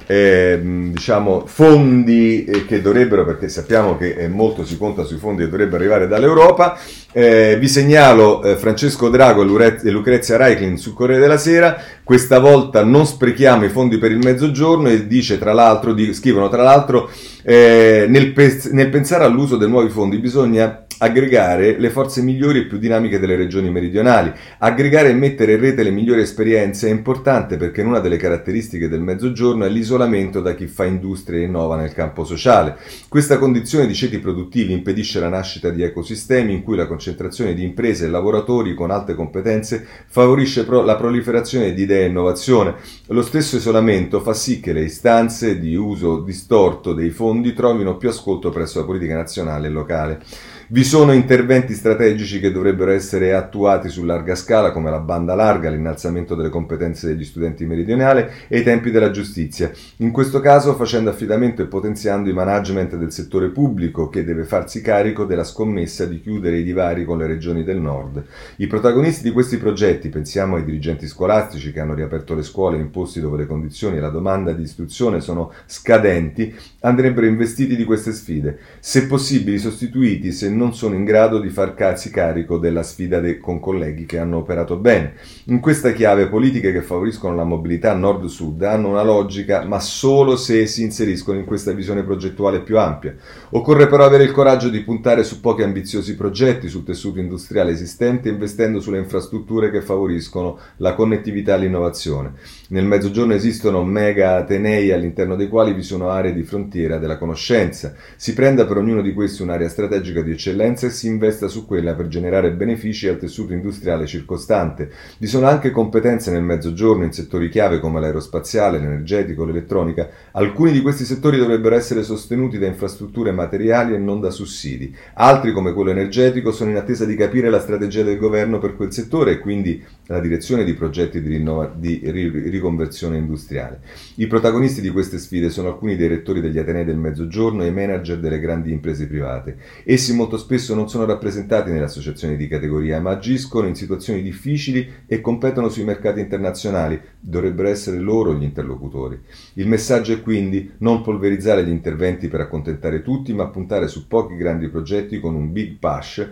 eh, 0.07 0.59
diciamo, 0.63 1.43
fondi 1.45 2.45
eh, 2.45 2.65
che 2.65 2.81
dovrebbero, 2.81 3.25
perché 3.25 3.49
sappiamo 3.49 3.97
che 3.97 4.13
eh, 4.13 4.27
molto 4.29 4.65
si 4.65 4.77
conta 4.77 5.03
sui 5.03 5.17
fondi 5.17 5.43
che 5.43 5.49
dovrebbero 5.49 5.77
arrivare 5.77 6.07
dall'Europa. 6.07 6.79
Eh, 7.11 7.57
vi 7.59 7.67
segnalo 7.67 8.43
eh, 8.43 8.55
Francesco 8.55 9.09
Drago 9.09 9.41
e 9.41 9.91
Lucrezia 9.91 10.37
Reiklin 10.37 10.77
sul 10.77 10.93
Corriere 10.93 11.21
della 11.21 11.37
Sera. 11.37 11.77
Questa 12.03 12.39
volta 12.39 12.83
non 12.83 13.05
sprechiamo 13.05 13.65
i 13.65 13.69
fondi 13.69 13.97
per 13.97 14.11
il 14.11 14.19
mezzogiorno 14.19 14.87
e 14.87 15.07
dice 15.07 15.37
tra 15.37 15.51
l'altro, 15.51 15.93
di, 15.93 16.13
scrivono 16.13 16.47
tra 16.47 16.63
l'altro, 16.63 17.09
eh, 17.43 18.05
nel, 18.07 18.31
pe- 18.31 18.69
nel 18.71 18.89
pensare 18.89 19.25
all'uso 19.25 19.57
dei 19.57 19.67
nuovi 19.67 19.89
fondi 19.89 20.17
bisogna 20.19 20.86
aggregare 20.99 21.77
le 21.77 21.89
forze 21.89 22.21
migliori 22.21 22.59
e 22.59 22.65
più 22.65 22.77
dinamiche 22.77 23.19
delle 23.19 23.35
regioni 23.35 23.69
meridionali. 23.69 24.31
Aggregare 24.59 25.09
e 25.09 25.13
mettere 25.13 25.53
in 25.53 25.59
rete 25.59 25.83
le 25.83 25.91
migliori 25.91 26.21
esperienze 26.21 26.87
è 26.87 26.91
importante 26.91 27.57
perché 27.57 27.81
una 27.81 27.99
delle 27.99 28.17
caratteristiche 28.17 28.89
del 28.89 29.01
mezzogiorno 29.01 29.65
è 29.65 29.69
l'isolamento 29.69 30.41
da 30.41 30.55
chi 30.55 30.67
fa 30.67 30.85
industria 30.85 31.39
e 31.39 31.43
innova 31.43 31.75
nel 31.75 31.93
campo 31.93 32.23
sociale. 32.23 32.77
Questa 33.07 33.37
condizione 33.37 33.85
di 33.85 33.93
ceti 33.93 34.19
produttivi 34.19 34.73
impedisce 34.73 35.19
la 35.19 35.29
nascita 35.29 35.69
di 35.69 35.83
ecosistemi 35.83 36.53
in 36.53 36.63
cui 36.63 36.75
la 36.75 36.87
concentrazione 36.87 37.53
di 37.53 37.63
imprese 37.63 38.05
e 38.05 38.09
lavoratori 38.09 38.73
con 38.73 38.91
alte 38.91 39.13
competenze 39.13 39.85
favorisce 40.07 40.65
pro- 40.65 40.83
la 40.83 40.95
proliferazione 40.95 41.73
di 41.73 41.83
idee 41.83 42.05
e 42.05 42.07
innovazione. 42.09 42.75
Lo 43.07 43.21
stesso 43.21 43.57
isolamento 43.57 44.19
fa 44.21 44.33
sì 44.33 44.59
che 44.59 44.73
le 44.73 44.81
istanze 44.81 45.59
di 45.59 45.75
uso 45.75 46.21
distorto 46.21 46.93
dei 46.93 47.09
fondi 47.09 47.53
trovino 47.53 47.97
più 47.97 48.09
ascolto 48.09 48.49
presso 48.49 48.79
la 48.79 48.85
politica 48.85 49.15
nazionale 49.15 49.67
e 49.67 49.69
locale. 49.69 50.21
Vi 50.69 50.83
sono 50.83 51.13
interventi 51.13 51.73
strategici 51.73 52.41
che 52.41 52.51
dovrebbero 52.51 52.91
essere 52.91 53.33
attuati 53.33 53.87
su 53.87 54.03
larga 54.03 54.35
scala, 54.35 54.71
come 54.71 54.89
la 54.89 54.99
banda 54.99 55.33
larga, 55.33 55.69
l'innalzamento 55.69 56.35
delle 56.35 56.49
competenze 56.49 57.07
degli 57.07 57.23
studenti 57.23 57.65
meridionali 57.65 58.25
e 58.49 58.59
i 58.59 58.63
tempi 58.63 58.91
della 58.91 59.09
giustizia. 59.09 59.71
In 59.99 60.11
questo 60.11 60.41
caso 60.41 60.75
facendo 60.75 61.09
affidamento 61.09 61.61
e 61.61 61.67
potenziando 61.67 62.29
i 62.29 62.33
management 62.33 62.97
del 62.97 63.13
settore 63.13 63.47
pubblico, 63.47 64.09
che 64.09 64.25
deve 64.25 64.43
farsi 64.43 64.81
carico 64.81 65.23
della 65.23 65.45
scommessa 65.45 66.03
di 66.03 66.19
chiudere 66.19 66.57
i 66.57 66.63
divari 66.63 67.05
con 67.05 67.17
le 67.17 67.27
regioni 67.27 67.63
del 67.63 67.79
nord. 67.79 68.21
I 68.57 68.67
protagonisti 68.67 69.23
di 69.23 69.31
questi 69.31 69.55
progetti, 69.55 70.09
pensiamo 70.09 70.57
ai 70.57 70.65
dirigenti 70.65 71.07
scolastici 71.07 71.71
che 71.71 71.79
hanno 71.79 71.93
riaperto 71.93 72.35
le 72.35 72.43
scuole 72.43 72.75
in 72.75 72.91
posti 72.91 73.21
dove 73.21 73.37
le 73.37 73.45
condizioni 73.45 73.95
e 73.95 74.01
la 74.01 74.09
domanda 74.09 74.51
di 74.51 74.63
istruzione 74.63 75.21
sono 75.21 75.53
scadenti, 75.65 76.53
andrebbero 76.81 77.25
investiti 77.25 77.77
di 77.77 77.85
queste 77.85 78.11
sfide, 78.11 78.59
se 78.81 79.07
possibili 79.07 79.59
sostituiti, 79.59 80.33
se 80.33 80.49
non 80.49 80.56
sono 80.73 80.95
in 80.95 81.03
grado 81.03 81.39
di 81.39 81.49
far 81.49 81.73
farsi 81.75 82.09
carico 82.09 82.57
della 82.57 82.83
sfida 82.83 83.19
de- 83.19 83.39
con 83.39 83.59
colleghi 83.59 84.05
che 84.05 84.17
hanno 84.17 84.37
operato 84.37 84.77
bene. 84.77 85.13
In 85.45 85.59
questa 85.59 85.91
chiave 85.91 86.27
politiche 86.27 86.71
che 86.71 86.81
favoriscono 86.81 87.35
la 87.35 87.43
mobilità 87.43 87.93
nord-sud 87.93 88.61
hanno 88.63 88.89
una 88.89 89.03
logica, 89.03 89.63
ma 89.63 89.79
solo 89.79 90.35
se 90.35 90.65
si 90.65 90.83
inseriscono 90.83 91.39
in 91.39 91.45
questa 91.45 91.71
visione 91.71 92.03
progettuale 92.03 92.61
più 92.61 92.77
ampia. 92.77 93.15
Occorre 93.51 93.87
però 93.87 94.05
avere 94.05 94.23
il 94.23 94.31
coraggio 94.31 94.69
di 94.69 94.81
puntare 94.81 95.23
su 95.23 95.39
pochi 95.39 95.63
ambiziosi 95.63 96.15
progetti 96.15 96.67
sul 96.67 96.83
tessuto 96.83 97.19
industriale 97.19 97.71
esistente, 97.71 98.29
investendo 98.29 98.79
sulle 98.79 98.99
infrastrutture 98.99 99.71
che 99.71 99.81
favoriscono 99.81 100.57
la 100.77 100.93
connettività 100.93 101.55
e 101.55 101.59
l'innovazione. 101.59 102.33
Nel 102.69 102.85
Mezzogiorno 102.85 103.33
esistono 103.33 103.83
mega 103.83 104.35
atenei 104.35 104.91
all'interno 104.91 105.35
dei 105.35 105.47
quali 105.47 105.73
vi 105.73 105.83
sono 105.83 106.09
aree 106.09 106.33
di 106.33 106.43
frontiera 106.43 106.97
della 106.97 107.17
conoscenza. 107.17 107.93
Si 108.15 108.33
prenda 108.33 108.65
per 108.65 108.77
ognuno 108.77 109.01
di 109.01 109.13
questi 109.13 109.41
un'area 109.41 109.69
strategica 109.69 110.21
di 110.21 110.31
eccellenza 110.31 110.46
e 110.53 110.89
si 110.89 111.07
investa 111.07 111.47
su 111.47 111.65
quella 111.65 111.93
per 111.93 112.07
generare 112.07 112.51
benefici 112.51 113.07
al 113.07 113.17
tessuto 113.17 113.53
industriale 113.53 114.05
circostante. 114.05 114.91
Vi 115.17 115.27
sono 115.27 115.47
anche 115.47 115.71
competenze 115.71 116.31
nel 116.31 116.43
Mezzogiorno 116.43 117.03
in 117.03 117.11
settori 117.11 117.49
chiave 117.49 117.79
come 117.79 117.99
l'aerospaziale, 117.99 118.79
l'energetico, 118.79 119.45
l'elettronica. 119.45 120.09
Alcuni 120.31 120.71
di 120.71 120.81
questi 120.81 121.05
settori 121.05 121.37
dovrebbero 121.37 121.75
essere 121.75 122.03
sostenuti 122.03 122.57
da 122.57 122.67
infrastrutture 122.67 123.31
materiali 123.31 123.93
e 123.93 123.97
non 123.97 124.19
da 124.19 124.29
sussidi. 124.29 124.95
Altri, 125.15 125.51
come 125.51 125.73
quello 125.73 125.91
energetico, 125.91 126.51
sono 126.51 126.69
in 126.69 126.77
attesa 126.77 127.05
di 127.05 127.15
capire 127.15 127.49
la 127.49 127.59
strategia 127.59 128.03
del 128.03 128.17
governo 128.17 128.59
per 128.59 128.75
quel 128.75 128.93
settore 128.93 129.31
e 129.31 129.39
quindi 129.39 129.83
la 130.07 130.19
direzione 130.19 130.63
di 130.63 130.73
progetti 130.73 131.21
di, 131.21 131.29
rinnova- 131.29 131.73
di 131.75 131.99
ri- 132.03 132.49
riconversione 132.49 133.17
industriale. 133.17 133.81
I 134.15 134.27
protagonisti 134.27 134.81
di 134.81 134.89
queste 134.89 135.17
sfide 135.17 135.49
sono 135.49 135.67
alcuni 135.67 135.95
dei 135.95 136.07
rettori 136.07 136.41
degli 136.41 136.57
Atenei 136.57 136.85
del 136.85 136.97
Mezzogiorno 136.97 137.63
e 137.63 137.67
i 137.67 137.71
manager 137.73 138.17
delle 138.19 138.39
grandi 138.39 138.71
imprese 138.71 139.07
private. 139.07 139.57
Essi 139.83 140.13
molto 140.13 140.36
spesso 140.37 140.73
non 140.73 140.89
sono 140.89 141.05
rappresentati 141.05 141.71
nelle 141.71 141.85
associazioni 141.85 142.37
di 142.37 142.47
categoria, 142.47 142.99
ma 142.99 143.11
agiscono 143.11 143.67
in 143.67 143.75
situazioni 143.75 144.21
difficili 144.21 144.87
e 145.05 145.21
competono 145.21 145.69
sui 145.69 145.83
mercati 145.83 146.19
internazionali. 146.19 146.99
Dovrebbero 147.19 147.67
essere 147.67 147.97
loro 147.97 148.33
gli 148.33 148.43
interlocutori. 148.43 149.19
Il 149.53 149.67
messaggio 149.67 150.13
è 150.13 150.21
quindi 150.21 150.71
non 150.79 151.01
polverizzare 151.01 151.65
gli 151.65 151.69
interventi 151.69 152.27
per 152.27 152.41
accontentare 152.41 153.01
tutti, 153.01 153.33
ma 153.33 153.47
puntare 153.47 153.87
su 153.87 154.07
pochi 154.07 154.35
grandi 154.35 154.69
progetti 154.69 155.19
con 155.19 155.35
un 155.35 155.51
big 155.51 155.77
push 155.77 156.29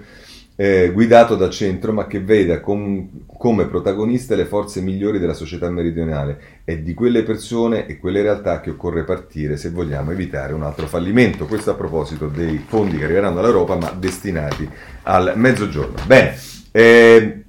eh, 0.57 0.91
guidato 0.93 1.35
da 1.35 1.49
centro, 1.49 1.91
ma 1.91 2.07
che 2.07 2.21
veda 2.21 2.61
com- 2.61 3.09
come 3.37 3.65
protagoniste 3.65 4.35
le 4.35 4.45
forze 4.45 4.79
migliori 4.79 5.19
della 5.19 5.33
società 5.33 5.69
meridionale. 5.69 6.39
È 6.63 6.77
di 6.77 6.93
quelle 6.93 7.23
persone 7.23 7.85
e 7.87 7.97
quelle 7.97 8.21
realtà 8.21 8.61
che 8.61 8.69
occorre 8.69 9.03
partire 9.03 9.57
se 9.57 9.69
vogliamo 9.69 10.11
evitare 10.11 10.53
un 10.53 10.63
altro 10.63 10.87
fallimento. 10.87 11.45
Questo 11.45 11.71
a 11.71 11.75
proposito 11.75 12.27
dei 12.27 12.63
fondi 12.65 12.97
che 12.97 13.03
arriveranno 13.03 13.35
dall'Europa, 13.35 13.75
ma 13.75 13.93
destinati 13.97 14.67
al 15.03 15.33
mezzogiorno. 15.35 15.95
Bene, 16.05 16.37
eh, 16.71 17.43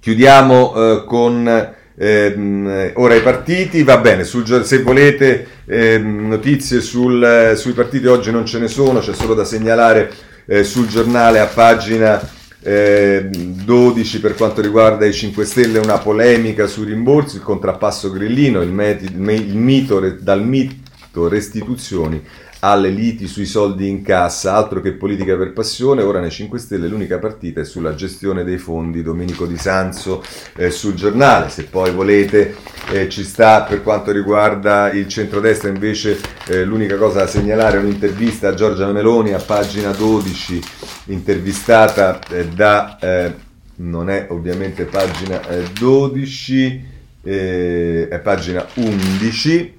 chiudiamo 0.00 0.74
eh, 0.74 1.04
con. 1.04 1.74
Eh, 1.98 2.92
ora 2.96 3.14
i 3.14 3.22
partiti, 3.22 3.82
va 3.82 3.96
bene, 3.96 4.22
sul, 4.24 4.66
se 4.66 4.82
volete 4.82 5.46
eh, 5.64 5.96
notizie 5.96 6.82
sul, 6.82 7.54
sui 7.56 7.72
partiti 7.72 8.04
oggi 8.06 8.30
non 8.30 8.44
ce 8.44 8.58
ne 8.58 8.68
sono, 8.68 9.00
c'è 9.00 9.14
solo 9.14 9.32
da 9.32 9.46
segnalare 9.46 10.12
eh, 10.46 10.64
sul 10.64 10.86
giornale 10.88 11.40
a 11.40 11.46
pagina 11.46 12.20
eh, 12.60 13.28
12 13.30 14.20
per 14.20 14.34
quanto 14.34 14.60
riguarda 14.60 15.04
i 15.06 15.12
5 15.12 15.44
Stelle 15.44 15.78
una 15.78 15.98
polemica 15.98 16.66
sui 16.66 16.86
rimborsi, 16.86 17.36
il 17.36 17.42
contrappasso 17.42 18.10
grillino, 18.10 18.60
il, 18.62 18.72
met- 18.72 19.02
il, 19.02 19.14
il 19.14 19.56
mito 19.56 20.00
dal 20.20 20.44
mito 20.44 21.28
restituzioni 21.28 22.22
alle 22.70 22.88
liti 22.88 23.28
sui 23.28 23.46
soldi 23.46 23.88
in 23.88 24.02
cassa, 24.02 24.54
altro 24.54 24.80
che 24.80 24.92
politica 24.92 25.36
per 25.36 25.52
passione, 25.52 26.02
ora 26.02 26.18
nei 26.18 26.30
5 26.30 26.58
Stelle 26.58 26.88
l'unica 26.88 27.18
partita 27.18 27.60
è 27.60 27.64
sulla 27.64 27.94
gestione 27.94 28.42
dei 28.42 28.58
fondi, 28.58 29.02
Domenico 29.02 29.46
Di 29.46 29.56
Sanzo 29.56 30.22
eh, 30.56 30.70
sul 30.70 30.94
giornale, 30.94 31.48
se 31.48 31.64
poi 31.64 31.92
volete 31.92 32.56
eh, 32.90 33.08
ci 33.08 33.22
sta 33.22 33.62
per 33.62 33.84
quanto 33.84 34.10
riguarda 34.10 34.90
il 34.90 35.06
centrodestra. 35.06 35.68
Invece 35.68 36.18
eh, 36.48 36.64
l'unica 36.64 36.96
cosa 36.96 37.20
da 37.20 37.26
segnalare 37.28 37.76
è 37.76 37.80
un'intervista 37.80 38.48
a 38.48 38.54
Giorgia 38.54 38.90
Meloni 38.90 39.32
a 39.32 39.38
pagina 39.38 39.92
12, 39.92 40.60
intervistata 41.06 42.18
eh, 42.30 42.48
da, 42.48 42.98
eh, 42.98 43.34
non 43.76 44.10
è 44.10 44.26
ovviamente 44.30 44.86
pagina 44.86 45.40
12, 45.78 46.84
eh, 47.22 48.08
è 48.08 48.18
pagina 48.18 48.66
11, 48.74 49.74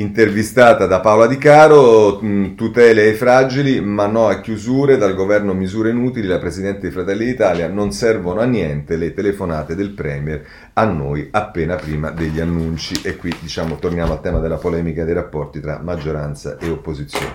intervistata 0.00 0.86
da 0.86 1.00
Paola 1.00 1.26
Di 1.26 1.38
Caro, 1.38 2.20
mm, 2.22 2.54
tutele 2.54 3.02
ai 3.02 3.14
fragili, 3.14 3.80
ma 3.80 4.06
no 4.06 4.28
a 4.28 4.40
chiusure, 4.40 4.96
dal 4.96 5.14
governo 5.14 5.54
misure 5.54 5.90
inutili, 5.90 6.26
la 6.26 6.38
Presidente 6.38 6.86
di 6.86 6.92
Fratelli 6.92 7.24
d'Italia, 7.24 7.68
non 7.68 7.90
servono 7.90 8.40
a 8.40 8.44
niente 8.44 8.96
le 8.96 9.12
telefonate 9.12 9.74
del 9.74 9.90
Premier 9.90 10.44
a 10.74 10.84
noi 10.84 11.28
appena 11.30 11.74
prima 11.74 12.10
degli 12.10 12.38
annunci. 12.38 13.00
E 13.02 13.16
qui 13.16 13.34
diciamo 13.40 13.76
torniamo 13.76 14.12
al 14.12 14.20
tema 14.20 14.38
della 14.38 14.56
polemica 14.56 15.04
dei 15.04 15.14
rapporti 15.14 15.60
tra 15.60 15.80
maggioranza 15.82 16.58
e 16.58 16.70
opposizione. 16.70 17.34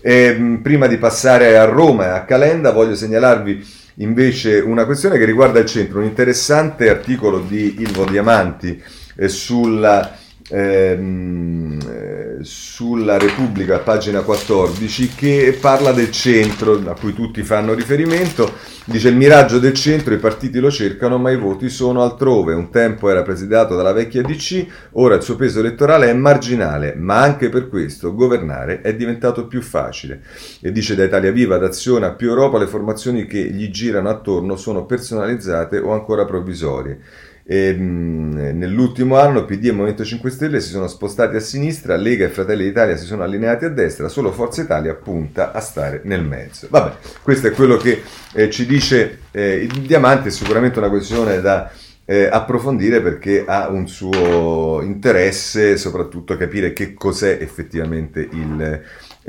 E, 0.00 0.34
mm, 0.36 0.56
prima 0.56 0.88
di 0.88 0.96
passare 0.96 1.56
a 1.58 1.64
Roma 1.64 2.06
e 2.06 2.08
a 2.10 2.24
Calenda 2.24 2.72
voglio 2.72 2.96
segnalarvi 2.96 3.78
invece 3.96 4.58
una 4.58 4.84
questione 4.84 5.16
che 5.16 5.24
riguarda 5.24 5.60
il 5.60 5.66
centro, 5.66 6.00
un 6.00 6.06
interessante 6.06 6.88
articolo 6.88 7.38
di 7.38 7.76
Ilvo 7.80 8.04
Diamanti 8.04 8.82
eh, 9.16 9.28
sulla 9.28 10.18
ehm, 10.50 12.40
sulla 12.42 13.18
Repubblica, 13.18 13.78
pagina 13.78 14.22
14, 14.22 15.14
che 15.14 15.56
parla 15.60 15.92
del 15.92 16.10
centro, 16.10 16.80
a 16.86 16.94
cui 16.98 17.12
tutti 17.12 17.42
fanno 17.42 17.74
riferimento. 17.74 18.52
Dice 18.84 19.08
il 19.08 19.16
miraggio 19.16 19.58
del 19.58 19.74
centro, 19.74 20.14
i 20.14 20.18
partiti 20.18 20.58
lo 20.58 20.70
cercano, 20.70 21.18
ma 21.18 21.30
i 21.30 21.36
voti 21.36 21.68
sono 21.68 22.02
altrove. 22.02 22.54
Un 22.54 22.70
tempo 22.70 23.08
era 23.10 23.22
presidiato 23.22 23.76
dalla 23.76 23.92
vecchia 23.92 24.22
DC, 24.22 24.66
ora 24.92 25.14
il 25.14 25.22
suo 25.22 25.36
peso 25.36 25.60
elettorale 25.60 26.08
è 26.08 26.14
marginale, 26.14 26.94
ma 26.96 27.20
anche 27.20 27.48
per 27.50 27.68
questo 27.68 28.14
governare 28.14 28.80
è 28.80 28.94
diventato 28.96 29.46
più 29.46 29.62
facile. 29.62 30.22
E 30.60 30.72
dice 30.72 30.94
da 30.94 31.04
Italia 31.04 31.30
Viva 31.30 31.56
ad 31.56 31.64
Azione 31.64 32.06
a 32.06 32.12
più 32.12 32.30
Europa 32.30 32.58
le 32.58 32.66
formazioni 32.66 33.26
che 33.26 33.38
gli 33.38 33.70
girano 33.70 34.08
attorno 34.08 34.56
sono 34.56 34.86
personalizzate 34.86 35.78
o 35.78 35.92
ancora 35.92 36.24
provvisorie. 36.24 36.98
E, 37.44 37.72
mh, 37.72 38.58
nell'ultimo 38.58 39.18
anno 39.18 39.44
PD 39.44 39.66
e 39.66 39.72
Movimento 39.72 40.04
5 40.04 40.30
Stelle 40.30 40.60
si 40.60 40.70
sono 40.70 40.86
spostati 40.86 41.36
a 41.36 41.40
sinistra, 41.40 41.96
Lega 41.96 42.24
e 42.24 42.28
Fratelli 42.28 42.64
d'Italia 42.64 42.96
si 42.96 43.06
sono 43.06 43.22
allineati 43.22 43.64
a 43.64 43.70
destra, 43.70 44.08
solo 44.08 44.32
Forza 44.32 44.62
Italia 44.62 44.94
punta 44.94 45.52
a 45.52 45.60
stare 45.60 46.00
nel 46.04 46.24
mezzo. 46.24 46.66
Vabbè, 46.70 46.94
questo 47.22 47.48
è 47.48 47.50
quello 47.52 47.76
che 47.76 48.02
eh, 48.34 48.50
ci 48.50 48.66
dice 48.66 49.20
eh, 49.30 49.54
il 49.54 49.80
Diamante, 49.82 50.28
è 50.28 50.32
sicuramente 50.32 50.78
una 50.78 50.88
questione 50.88 51.40
da 51.40 51.70
eh, 52.04 52.28
approfondire 52.30 53.00
perché 53.00 53.44
ha 53.46 53.68
un 53.68 53.86
suo 53.86 54.80
interesse, 54.82 55.76
soprattutto 55.76 56.36
capire 56.36 56.72
che 56.72 56.94
cos'è 56.94 57.38
effettivamente 57.40 58.28
il 58.32 58.82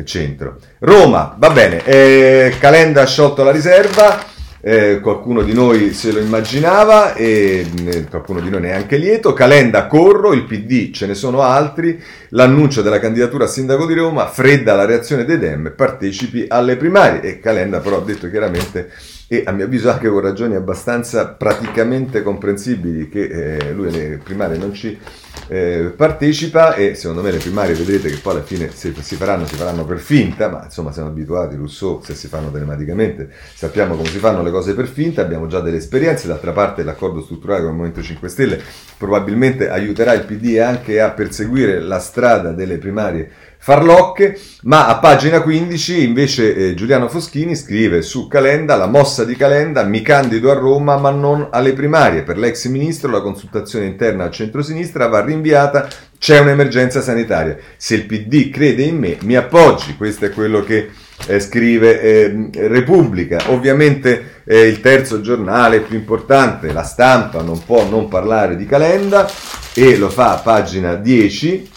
centro. 0.04 0.58
Roma, 0.80 1.36
va 1.38 1.50
bene, 1.52 1.84
eh, 1.86 2.56
Calenda 2.60 3.04
ha 3.04 3.06
sciolto 3.06 3.44
la 3.44 3.52
riserva 3.52 4.40
eh, 4.62 5.00
qualcuno 5.02 5.42
di 5.42 5.54
noi 5.54 5.92
se 5.92 6.12
lo 6.12 6.20
immaginava 6.20 7.16
e 7.16 7.66
eh, 7.86 8.06
qualcuno 8.06 8.40
di 8.40 8.50
noi 8.50 8.62
neanche 8.62 8.98
lieto. 8.98 9.34
Calenda 9.34 9.88
Corro, 9.88 10.34
il 10.34 10.46
PD 10.46 10.92
ce 10.92 11.08
ne 11.08 11.16
sono 11.16 11.42
altri, 11.42 12.02
l'annuncio 12.30 12.82
della 12.82 13.00
candidatura 13.00 13.46
a 13.46 13.48
sindaco 13.48 13.86
di 13.86 13.96
Roma, 13.96 14.28
fredda 14.28 14.76
la 14.76 14.86
reazione 14.86 15.26
dei 15.26 15.40
Dem, 15.40 15.74
partecipi 15.76 16.46
alle 16.48 16.78
primarie 16.78 17.22
e 17.22 17.40
Calenda 17.40 17.80
però 17.80 17.98
ha 17.98 18.06
detto 18.06 18.30
chiaramente 18.30 18.92
e 19.34 19.44
a 19.46 19.54
mio 19.54 19.64
avviso 19.64 19.90
anche 19.90 20.10
con 20.10 20.20
ragioni 20.20 20.56
abbastanza 20.56 21.26
praticamente 21.30 22.22
comprensibili 22.22 23.08
che 23.08 23.60
eh, 23.60 23.72
lui 23.72 23.88
alle 23.88 24.20
primarie 24.22 24.58
non 24.58 24.74
ci 24.74 25.00
eh, 25.48 25.94
partecipa 25.96 26.76
e 26.76 26.96
secondo 26.96 27.22
me 27.22 27.32
le 27.32 27.38
primarie 27.38 27.74
vedrete 27.74 28.10
che 28.10 28.18
poi 28.18 28.34
alla 28.34 28.44
fine 28.44 28.70
se 28.72 28.94
si 29.00 29.16
faranno 29.16 29.46
si 29.46 29.56
faranno 29.56 29.86
per 29.86 30.00
finta, 30.00 30.50
ma 30.50 30.66
insomma 30.66 30.92
siamo 30.92 31.08
abituati, 31.08 31.56
Rousseau 31.56 32.02
se 32.04 32.14
si 32.14 32.28
fanno 32.28 32.52
telematicamente 32.52 33.30
sappiamo 33.54 33.96
come 33.96 34.10
si 34.10 34.18
fanno 34.18 34.44
le 34.44 34.52
cose 34.52 34.74
per 34.74 34.88
finta, 34.88 35.22
abbiamo 35.22 35.48
già 35.48 35.62
delle 35.62 35.78
esperienze, 35.78 36.28
d'altra 36.28 36.52
parte 36.52 36.84
l'accordo 36.84 37.22
strutturale 37.22 37.62
con 37.62 37.70
il 37.70 37.76
Movimento 37.78 38.02
5 38.02 38.28
Stelle 38.28 38.62
probabilmente 38.98 39.70
aiuterà 39.70 40.12
il 40.12 40.26
PD 40.26 40.58
anche 40.58 41.00
a 41.00 41.10
perseguire 41.12 41.80
la 41.80 42.00
strada 42.00 42.52
delle 42.52 42.78
primarie 42.78 43.32
farlocche, 43.64 44.40
ma 44.64 44.88
a 44.88 44.98
pagina 44.98 45.42
15 45.42 46.04
invece 46.04 46.56
eh, 46.56 46.74
Giuliano 46.74 47.08
Foschini 47.08 47.56
scrive 47.56 48.02
su 48.02 48.28
Calenda, 48.28 48.76
la 48.76 48.88
mossa 48.88 49.24
di 49.24 49.36
Calenda, 49.36 49.84
mi 49.84 50.02
candido 50.02 50.50
a 50.50 50.56
Roma 50.56 50.98
ma 50.98 51.12
non 51.12 51.48
alle 51.52 51.74
primarie. 51.74 52.24
Per 52.24 52.40
l'ex 52.40 52.66
ministro 52.66 53.12
la 53.12 53.22
consultazione 53.22 53.86
interna 53.86 54.24
al 54.24 54.32
centro-sinistra 54.32 55.08
va 55.08 55.24
rinviata, 55.24 55.88
c'è 56.18 56.40
un'emergenza 56.40 57.02
sanitaria. 57.02 57.56
Se 57.78 57.94
il 57.94 58.08
PD 58.08 58.50
crede 58.50 58.82
in 58.82 58.98
me, 58.98 59.18
mi 59.22 59.36
appoggi. 59.36 59.96
Questo 59.96 60.26
è 60.26 60.32
quello 60.32 60.64
che 60.64 60.90
eh, 61.28 61.40
scrive 61.40 62.02
eh, 62.02 62.50
Repubblica. 62.68 63.44
Ovviamente 63.52 64.42
eh, 64.44 64.62
il 64.62 64.82
terzo 64.82 65.22
giornale 65.22 65.82
più 65.82 65.98
importante, 65.98 66.74
la 66.74 66.84
stampa, 66.84 67.44
non 67.44 67.64
può 67.64 67.88
non 67.88 68.08
parlare 68.08 68.56
di 68.56 68.66
Calenda 68.66 69.30
e 69.76 69.98
lo 69.98 70.10
fa 70.10 70.32
a 70.32 70.40
pagina 70.40 70.96
10. 70.96 71.70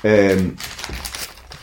Eh, 0.00 0.52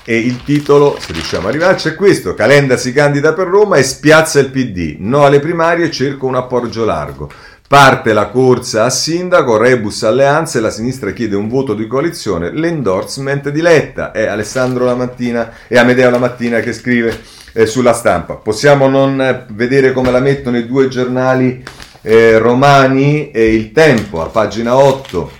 e 0.09 0.17
il 0.17 0.41
titolo, 0.45 0.95
se 1.01 1.11
riusciamo 1.11 1.49
ad 1.49 1.53
arrivarci, 1.53 1.89
è 1.89 1.95
questo. 1.95 2.33
Calenda 2.33 2.77
si 2.77 2.93
candida 2.93 3.33
per 3.33 3.47
Roma 3.47 3.75
e 3.75 3.83
spiazza 3.83 4.39
il 4.39 4.51
PD. 4.51 4.95
No 4.99 5.25
alle 5.25 5.41
primarie, 5.41 5.91
cerco 5.91 6.27
un 6.27 6.35
appoggio 6.35 6.85
largo. 6.85 7.29
Parte 7.67 8.13
la 8.13 8.27
corsa 8.27 8.85
a 8.85 8.89
sindaco, 8.89 9.57
rebus 9.57 10.03
alleanze, 10.03 10.61
la 10.61 10.69
sinistra 10.69 11.11
chiede 11.11 11.35
un 11.35 11.49
voto 11.49 11.73
di 11.73 11.87
coalizione, 11.87 12.53
l'endorsement 12.53 13.49
di 13.49 13.59
Letta. 13.59 14.13
È 14.13 14.25
Alessandro 14.25 14.85
la 14.85 14.95
mattina 14.95 15.51
e 15.67 15.77
Amedeo 15.77 16.09
la 16.09 16.19
mattina 16.19 16.61
che 16.61 16.71
scrive 16.71 17.21
eh, 17.51 17.65
sulla 17.65 17.91
stampa. 17.91 18.35
Possiamo 18.35 18.87
non 18.87 19.21
eh, 19.21 19.45
vedere 19.49 19.91
come 19.91 20.11
la 20.11 20.21
mettono 20.21 20.57
i 20.57 20.65
due 20.65 20.87
giornali 20.87 21.61
eh, 22.01 22.37
romani 22.37 23.29
e 23.31 23.53
il 23.53 23.73
tempo 23.73 24.21
a 24.21 24.27
pagina 24.27 24.77
8 24.77 25.31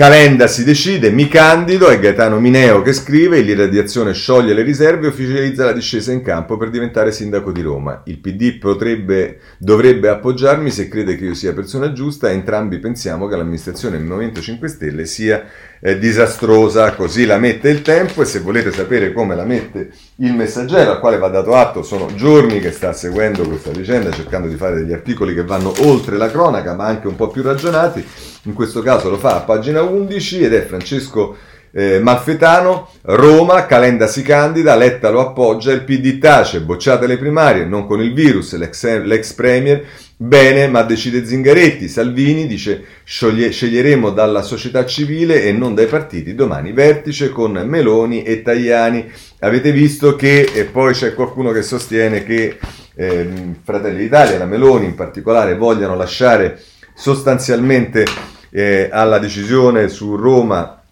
Calenda 0.00 0.46
si 0.46 0.64
decide, 0.64 1.10
mi 1.10 1.28
candido, 1.28 1.88
è 1.88 2.00
Gaetano 2.00 2.40
Mineo 2.40 2.80
che 2.80 2.94
scrive, 2.94 3.42
l'irradiazione 3.42 4.14
scioglie 4.14 4.54
le 4.54 4.62
riserve 4.62 5.04
e 5.04 5.10
ufficializza 5.10 5.66
la 5.66 5.74
discesa 5.74 6.10
in 6.10 6.22
campo 6.22 6.56
per 6.56 6.70
diventare 6.70 7.12
sindaco 7.12 7.52
di 7.52 7.60
Roma. 7.60 8.00
Il 8.06 8.18
PD 8.18 8.56
potrebbe, 8.56 9.40
dovrebbe 9.58 10.08
appoggiarmi 10.08 10.70
se 10.70 10.88
crede 10.88 11.16
che 11.16 11.26
io 11.26 11.34
sia 11.34 11.52
persona 11.52 11.92
giusta, 11.92 12.30
entrambi 12.30 12.78
pensiamo 12.78 13.26
che 13.26 13.36
l'amministrazione 13.36 13.98
del 13.98 14.06
Movimento 14.06 14.40
5 14.40 14.68
Stelle 14.68 15.04
sia 15.04 15.44
eh, 15.80 15.98
disastrosa, 15.98 16.94
così 16.94 17.24
la 17.24 17.38
mette 17.38 17.68
il 17.70 17.82
tempo 17.82 18.22
e 18.22 18.24
se 18.26 18.40
volete 18.40 18.70
sapere 18.70 19.12
come 19.12 19.34
la 19.34 19.44
mette 19.44 19.90
il 20.16 20.34
messaggero, 20.34 20.92
al 20.92 21.00
quale 21.00 21.18
va 21.18 21.28
dato 21.28 21.54
atto, 21.54 21.82
sono 21.82 22.14
giorni 22.14 22.60
che 22.60 22.70
sta 22.70 22.92
seguendo 22.92 23.42
questa 23.42 23.70
vicenda, 23.70 24.10
cercando 24.10 24.46
di 24.46 24.56
fare 24.56 24.76
degli 24.76 24.92
articoli 24.92 25.34
che 25.34 25.44
vanno 25.44 25.72
oltre 25.80 26.16
la 26.16 26.30
cronaca, 26.30 26.74
ma 26.74 26.86
anche 26.86 27.08
un 27.08 27.16
po' 27.16 27.28
più 27.28 27.42
ragionati. 27.42 28.06
In 28.44 28.52
questo 28.52 28.82
caso 28.82 29.10
lo 29.10 29.18
fa 29.18 29.36
a 29.36 29.40
pagina 29.40 29.82
11 29.82 30.44
ed 30.44 30.54
è 30.54 30.64
Francesco 30.64 31.36
eh, 31.72 32.00
Malfetano, 32.00 32.88
Roma, 33.02 33.66
Calenda 33.66 34.06
si 34.06 34.22
candida, 34.22 34.76
Letta 34.76 35.10
lo 35.10 35.20
appoggia, 35.20 35.72
il 35.72 35.84
PD 35.84 36.18
tace, 36.18 36.60
bocciate 36.60 37.06
le 37.06 37.16
primarie, 37.16 37.64
non 37.64 37.86
con 37.86 38.02
il 38.02 38.12
virus, 38.12 38.56
l'ex, 38.56 39.02
l'ex 39.04 39.32
premier, 39.32 39.84
bene, 40.22 40.68
ma 40.68 40.82
decide 40.82 41.24
Zingaretti, 41.24 41.88
Salvini 41.88 42.46
dice 42.46 42.84
scioglie, 43.04 43.50
sceglieremo 43.50 44.10
dalla 44.10 44.42
società 44.42 44.84
civile 44.84 45.44
e 45.44 45.52
non 45.52 45.74
dai 45.74 45.86
partiti, 45.86 46.34
domani 46.34 46.72
vertice 46.72 47.30
con 47.30 47.52
Meloni 47.52 48.22
e 48.22 48.42
Tajani. 48.42 49.10
Avete 49.38 49.72
visto 49.72 50.16
che, 50.16 50.50
e 50.52 50.64
poi 50.64 50.92
c'è 50.92 51.14
qualcuno 51.14 51.52
che 51.52 51.62
sostiene 51.62 52.22
che 52.22 52.58
eh, 52.96 53.28
Fratelli 53.64 54.00
d'Italia, 54.00 54.36
la 54.36 54.44
Meloni 54.44 54.84
in 54.84 54.94
particolare, 54.94 55.56
vogliano 55.56 55.96
lasciare 55.96 56.60
sostanzialmente 56.94 58.04
eh, 58.50 58.90
alla 58.92 59.18
decisione 59.18 59.88
su 59.88 60.16
Roma 60.16 60.82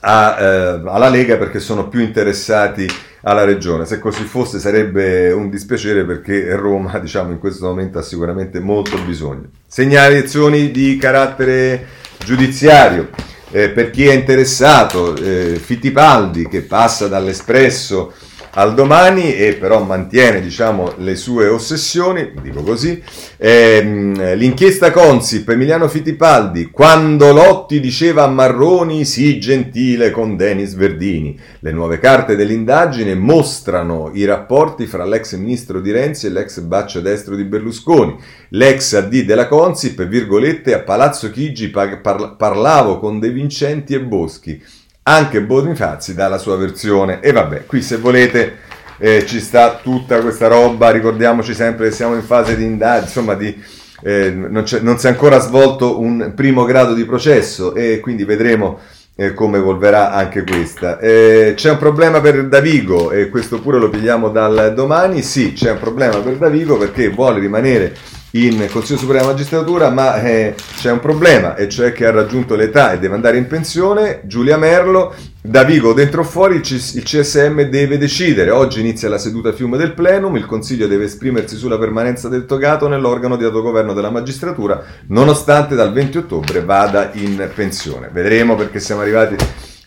a, 0.00 0.36
eh, 0.38 0.82
alla 0.84 1.08
Lega 1.08 1.38
perché 1.38 1.58
sono 1.58 1.88
più 1.88 2.00
interessati 2.00 2.86
alla 3.22 3.44
regione. 3.44 3.84
Se 3.84 3.98
così 3.98 4.24
fosse 4.24 4.58
sarebbe 4.58 5.32
un 5.32 5.50
dispiacere 5.50 6.04
perché 6.04 6.54
Roma, 6.56 6.98
diciamo, 7.00 7.32
in 7.32 7.38
questo 7.38 7.66
momento 7.66 7.98
ha 7.98 8.02
sicuramente 8.02 8.60
molto 8.60 8.98
bisogno. 9.04 9.48
Segnalazioni 9.66 10.70
di 10.70 10.96
carattere 10.96 11.86
giudiziario. 12.24 13.08
Eh, 13.54 13.68
per 13.68 13.90
chi 13.90 14.06
è 14.06 14.14
interessato, 14.14 15.14
eh, 15.16 15.60
Fittipaldi 15.62 16.48
che 16.48 16.62
passa 16.62 17.06
dall'Espresso 17.06 18.14
al 18.54 18.74
domani 18.74 19.34
e 19.34 19.54
però 19.54 19.82
mantiene 19.82 20.40
diciamo, 20.40 20.94
le 20.98 21.16
sue 21.16 21.46
ossessioni, 21.46 22.32
dico 22.42 22.62
così. 22.62 23.02
Ehm, 23.38 24.34
l'inchiesta 24.34 24.90
Consip, 24.90 25.48
Emiliano 25.48 25.88
Fittipaldi, 25.88 26.70
quando 26.70 27.32
Lotti 27.32 27.80
diceva 27.80 28.24
a 28.24 28.28
Marroni 28.28 29.04
sì 29.04 29.40
gentile 29.40 30.10
con 30.10 30.36
Denis 30.36 30.74
Verdini. 30.74 31.38
Le 31.60 31.72
nuove 31.72 31.98
carte 31.98 32.36
dell'indagine 32.36 33.14
mostrano 33.14 34.10
i 34.12 34.24
rapporti 34.26 34.86
fra 34.86 35.04
l'ex 35.04 35.34
ministro 35.36 35.80
di 35.80 35.90
Renzi 35.90 36.26
e 36.26 36.30
l'ex 36.30 36.60
baccio 36.60 37.00
destro 37.00 37.36
di 37.36 37.44
Berlusconi. 37.44 38.16
L'ex 38.50 38.92
AD 38.92 39.22
della 39.22 39.48
Consip, 39.48 40.04
virgolette, 40.04 40.74
a 40.74 40.80
Palazzo 40.80 41.30
Chigi 41.30 41.70
par- 41.70 42.00
parlavo 42.36 42.98
con 42.98 43.18
De 43.18 43.30
Vincenti 43.30 43.94
e 43.94 44.00
Boschi 44.00 44.62
anche 45.04 45.42
Bonifazzi 45.42 46.14
dà 46.14 46.28
la 46.28 46.38
sua 46.38 46.56
versione. 46.56 47.20
E 47.20 47.32
vabbè, 47.32 47.66
qui 47.66 47.82
se 47.82 47.96
volete 47.96 48.58
eh, 48.98 49.26
ci 49.26 49.40
sta 49.40 49.80
tutta 49.82 50.20
questa 50.20 50.48
roba, 50.48 50.90
ricordiamoci 50.90 51.54
sempre 51.54 51.88
che 51.88 51.94
siamo 51.94 52.14
in 52.14 52.22
fase 52.22 52.56
di 52.56 52.64
indagine, 52.64 53.06
insomma 53.06 53.34
di, 53.34 53.60
eh, 54.02 54.30
non, 54.30 54.64
non, 54.80 54.98
si 54.98 55.06
è 55.06 55.10
ancora 55.10 55.38
svolto 55.40 56.00
un 56.00 56.32
primo 56.36 56.64
grado 56.64 56.94
di 56.94 57.04
processo 57.04 57.74
e 57.74 58.00
quindi 58.00 58.24
vedremo 58.24 58.78
eh, 59.16 59.34
come 59.34 59.58
evolverà 59.58 60.12
anche 60.12 60.44
questa. 60.44 60.98
Eh, 60.98 61.54
c'è 61.56 61.70
un 61.70 61.78
problema 61.78 62.20
per 62.20 62.46
Davigo 62.46 63.10
e 63.10 63.28
questo 63.28 63.60
pure 63.60 63.78
lo 63.78 63.88
pigliamo 63.88 64.28
dal 64.28 64.72
domani, 64.74 65.22
sì 65.22 65.52
c'è 65.52 65.72
un 65.72 65.78
problema 65.78 66.18
per 66.18 66.36
Davigo 66.36 66.76
perché 66.76 67.08
vuole 67.08 67.40
rimanere 67.40 67.94
in 68.34 68.66
Consiglio 68.70 68.98
Supremo 68.98 69.20
della 69.20 69.32
Magistratura, 69.32 69.90
ma 69.90 70.22
eh, 70.22 70.54
c'è 70.76 70.90
un 70.90 71.00
problema, 71.00 71.54
e 71.54 71.68
cioè 71.68 71.92
che 71.92 72.06
ha 72.06 72.10
raggiunto 72.10 72.54
l'età 72.54 72.92
e 72.92 72.98
deve 72.98 73.14
andare 73.14 73.36
in 73.36 73.46
pensione, 73.46 74.22
Giulia 74.24 74.56
Merlo, 74.56 75.14
da 75.42 75.64
Vigo 75.64 75.92
dentro 75.92 76.22
o 76.22 76.24
fuori 76.24 76.54
il, 76.56 76.60
C- 76.62 76.94
il 76.94 77.02
CSM 77.02 77.62
deve 77.62 77.98
decidere, 77.98 78.50
oggi 78.50 78.80
inizia 78.80 79.10
la 79.10 79.18
seduta 79.18 79.52
fiume 79.52 79.76
del 79.76 79.92
plenum, 79.92 80.36
il 80.36 80.46
Consiglio 80.46 80.86
deve 80.86 81.04
esprimersi 81.04 81.56
sulla 81.56 81.78
permanenza 81.78 82.28
del 82.28 82.46
togato 82.46 82.88
nell'organo 82.88 83.36
di 83.36 83.44
autogoverno 83.44 83.92
della 83.92 84.10
magistratura, 84.10 84.82
nonostante 85.08 85.74
dal 85.74 85.92
20 85.92 86.18
ottobre 86.18 86.64
vada 86.64 87.10
in 87.14 87.50
pensione. 87.54 88.08
Vedremo 88.10 88.54
perché 88.54 88.80
siamo 88.80 89.02
arrivati 89.02 89.36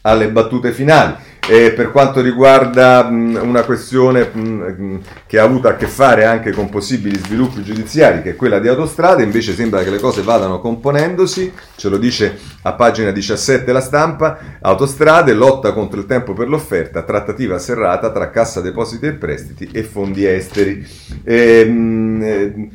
alle 0.02 0.30
battute 0.30 0.72
finali. 0.72 1.16
E 1.48 1.74
per 1.74 1.92
quanto 1.92 2.22
riguarda 2.22 3.04
mh, 3.04 3.40
una 3.44 3.62
questione 3.62 4.32
mh, 4.34 5.00
che 5.28 5.38
ha 5.38 5.44
avuto 5.44 5.68
a 5.68 5.76
che 5.76 5.86
fare 5.86 6.26
anche 6.26 6.52
con 6.52 6.70
possibili 6.70 7.20
sviluppi 7.20 7.62
giudiziari, 7.62 8.24
che 8.24 8.32
è 8.32 8.36
quella 8.36 8.58
di 8.58 8.68
autostrade, 8.68 9.22
invece 9.22 9.54
sembra 9.54 9.84
che 9.84 9.92
le 9.92 10.00
cose 10.00 10.24
vadano 10.24 10.60
componendosi, 10.60 11.54
ce 11.76 11.90
lo 11.90 11.98
dice 11.98 12.36
a 12.64 12.74
pagina 12.74 13.12
17 13.12 13.72
la 13.72 13.80
stampa, 13.80 14.58
autostrade, 14.60 15.34
lotta 15.34 15.72
contro 15.72 16.00
il 16.00 16.08
tempo 16.08 16.34
per 16.34 16.48
l'offerta, 16.48 17.04
trattativa 17.04 17.60
serrata 17.60 18.12
tra 18.12 18.32
Cassa 18.32 18.62
Depositi 18.62 19.06
e 19.06 19.14
Prestiti 19.14 19.70
e 19.72 19.84
fondi 19.84 20.26
esteri. 20.26 20.84
E, 21.24 21.64
mh, 21.64 22.70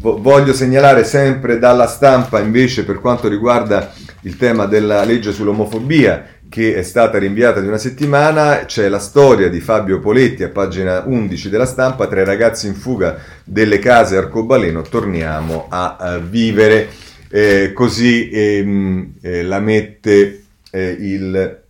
voglio 0.00 0.54
segnalare 0.54 1.04
sempre 1.04 1.58
dalla 1.58 1.86
stampa 1.86 2.40
invece 2.40 2.84
per 2.84 3.00
quanto 3.00 3.28
riguarda 3.28 3.92
il 4.22 4.36
tema 4.36 4.66
della 4.66 5.04
legge 5.04 5.32
sull'omofobia, 5.32 6.31
che 6.52 6.74
è 6.74 6.82
stata 6.82 7.16
rinviata 7.16 7.60
di 7.62 7.66
una 7.66 7.78
settimana, 7.78 8.66
c'è 8.66 8.90
la 8.90 8.98
storia 8.98 9.48
di 9.48 9.58
Fabio 9.58 10.00
Poletti 10.00 10.42
a 10.42 10.50
pagina 10.50 11.02
11 11.06 11.48
della 11.48 11.64
stampa, 11.64 12.06
tre 12.08 12.26
ragazzi 12.26 12.66
in 12.66 12.74
fuga 12.74 13.16
delle 13.42 13.78
case 13.78 14.18
arcobaleno, 14.18 14.82
torniamo 14.82 15.68
a, 15.70 15.96
a 15.96 16.18
vivere, 16.18 16.90
eh, 17.30 17.72
così 17.72 18.28
ehm, 18.30 19.14
eh, 19.22 19.42
la 19.44 19.60
mette 19.60 20.42
eh, 20.70 20.94
il 21.00 21.61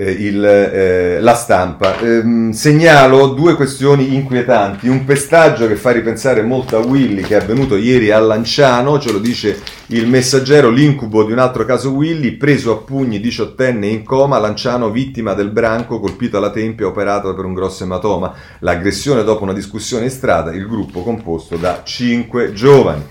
eh, 0.00 0.10
il, 0.10 0.42
eh, 0.42 1.20
la 1.20 1.34
stampa. 1.34 1.98
Eh, 1.98 2.52
segnalo 2.52 3.28
due 3.28 3.54
questioni 3.54 4.14
inquietanti. 4.14 4.88
Un 4.88 5.04
pestaggio 5.04 5.68
che 5.68 5.76
fa 5.76 5.90
ripensare 5.90 6.40
molto 6.40 6.78
a 6.78 6.80
Willy 6.80 7.22
che 7.22 7.36
è 7.36 7.42
avvenuto 7.42 7.76
ieri 7.76 8.10
a 8.10 8.18
Lanciano, 8.18 8.98
ce 8.98 9.12
lo 9.12 9.18
dice 9.18 9.60
il 9.88 10.06
messaggero, 10.08 10.70
l'incubo 10.70 11.24
di 11.24 11.32
un 11.32 11.38
altro 11.38 11.66
caso 11.66 11.90
Willy, 11.90 12.32
preso 12.32 12.72
a 12.72 12.76
pugni 12.78 13.20
diciottenne 13.20 13.88
in 13.88 14.02
coma, 14.02 14.38
Lanciano 14.38 14.90
vittima 14.90 15.34
del 15.34 15.50
branco, 15.50 16.00
colpito 16.00 16.38
alla 16.38 16.50
tempia, 16.50 16.86
operato 16.86 17.34
per 17.34 17.44
un 17.44 17.52
grosso 17.52 17.84
ematoma. 17.84 18.32
L'aggressione 18.60 19.22
dopo 19.22 19.42
una 19.42 19.52
discussione 19.52 20.04
in 20.04 20.10
strada, 20.10 20.50
il 20.52 20.66
gruppo 20.66 21.02
composto 21.02 21.56
da 21.56 21.82
cinque 21.84 22.54
giovani. 22.54 23.02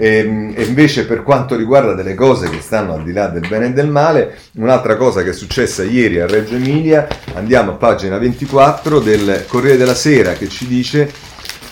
E, 0.00 0.18
ehm, 0.18 0.52
e, 0.54 0.62
invece 0.62 1.06
per 1.06 1.24
quanto 1.24 1.56
riguarda 1.56 1.92
delle 1.92 2.14
cose 2.14 2.48
che 2.48 2.60
stanno 2.60 2.94
al 2.94 3.02
di 3.02 3.12
là 3.12 3.26
del 3.26 3.46
bene 3.48 3.66
e 3.66 3.72
del 3.72 3.88
male, 3.88 4.38
un'altra 4.54 4.96
cosa 4.96 5.24
che 5.24 5.30
è 5.30 5.34
successa 5.34 5.82
ieri 5.82 6.20
a 6.20 6.26
Reggio 6.26 6.54
Emilia, 6.54 7.08
andiamo 7.34 7.72
a 7.72 7.74
pagina 7.74 8.16
24 8.16 9.00
del 9.00 9.44
Corriere 9.48 9.76
della 9.76 9.96
Sera 9.96 10.34
che 10.34 10.48
ci 10.48 10.68
dice 10.68 11.10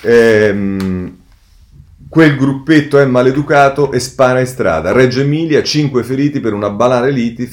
ehm, 0.01 1.16
quel 2.09 2.37
gruppetto 2.37 2.99
è 2.99 3.05
maleducato 3.05 3.93
e 3.93 4.01
spara 4.01 4.41
in 4.41 4.47
strada. 4.47 4.93
Reggio 4.93 5.20
Emilia, 5.20 5.62
5 5.62 6.03
feriti 6.03 6.41
per 6.41 6.53
una 6.53 6.70
banale 6.70 7.11
lite, 7.11 7.47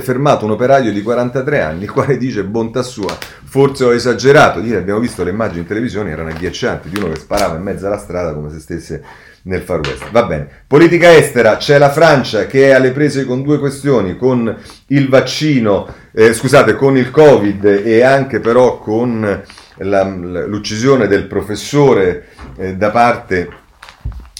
fermato 0.00 0.44
un 0.44 0.50
operaio 0.50 0.92
di 0.92 1.02
43 1.02 1.60
anni, 1.62 1.84
il 1.84 1.90
quale 1.90 2.16
dice 2.18 2.44
bontà 2.44 2.82
sua, 2.82 3.16
forse 3.44 3.84
ho 3.84 3.94
esagerato. 3.94 4.60
Ieri 4.60 4.76
abbiamo 4.76 5.00
visto 5.00 5.24
le 5.24 5.30
immagini 5.30 5.60
in 5.60 5.66
televisione, 5.66 6.10
erano 6.10 6.28
agghiaccianti, 6.28 6.90
di 6.90 6.98
uno 6.98 7.08
che 7.08 7.18
sparava 7.18 7.56
in 7.56 7.62
mezzo 7.62 7.86
alla 7.86 7.98
strada 7.98 8.34
come 8.34 8.50
se 8.50 8.60
stesse 8.60 9.02
nel 9.46 9.62
Far 9.62 9.80
West. 9.80 10.10
Va 10.10 10.24
bene. 10.24 10.48
Politica 10.66 11.14
estera, 11.14 11.56
c'è 11.56 11.78
la 11.78 11.90
Francia 11.90 12.46
che 12.46 12.68
è 12.68 12.70
alle 12.72 12.90
prese 12.90 13.24
con 13.24 13.42
due 13.42 13.58
questioni, 13.58 14.16
con 14.16 14.54
il 14.88 15.08
vaccino, 15.08 15.88
eh, 16.12 16.32
scusate, 16.32 16.74
con 16.74 16.96
il 16.96 17.10
Covid 17.10 17.64
e 17.64 18.02
anche 18.02 18.40
però 18.40 18.78
con 18.78 19.42
la, 19.78 20.04
l'uccisione 20.04 21.06
del 21.06 21.26
professore 21.26 22.28
eh, 22.56 22.76
da 22.76 22.90
parte 22.90 23.64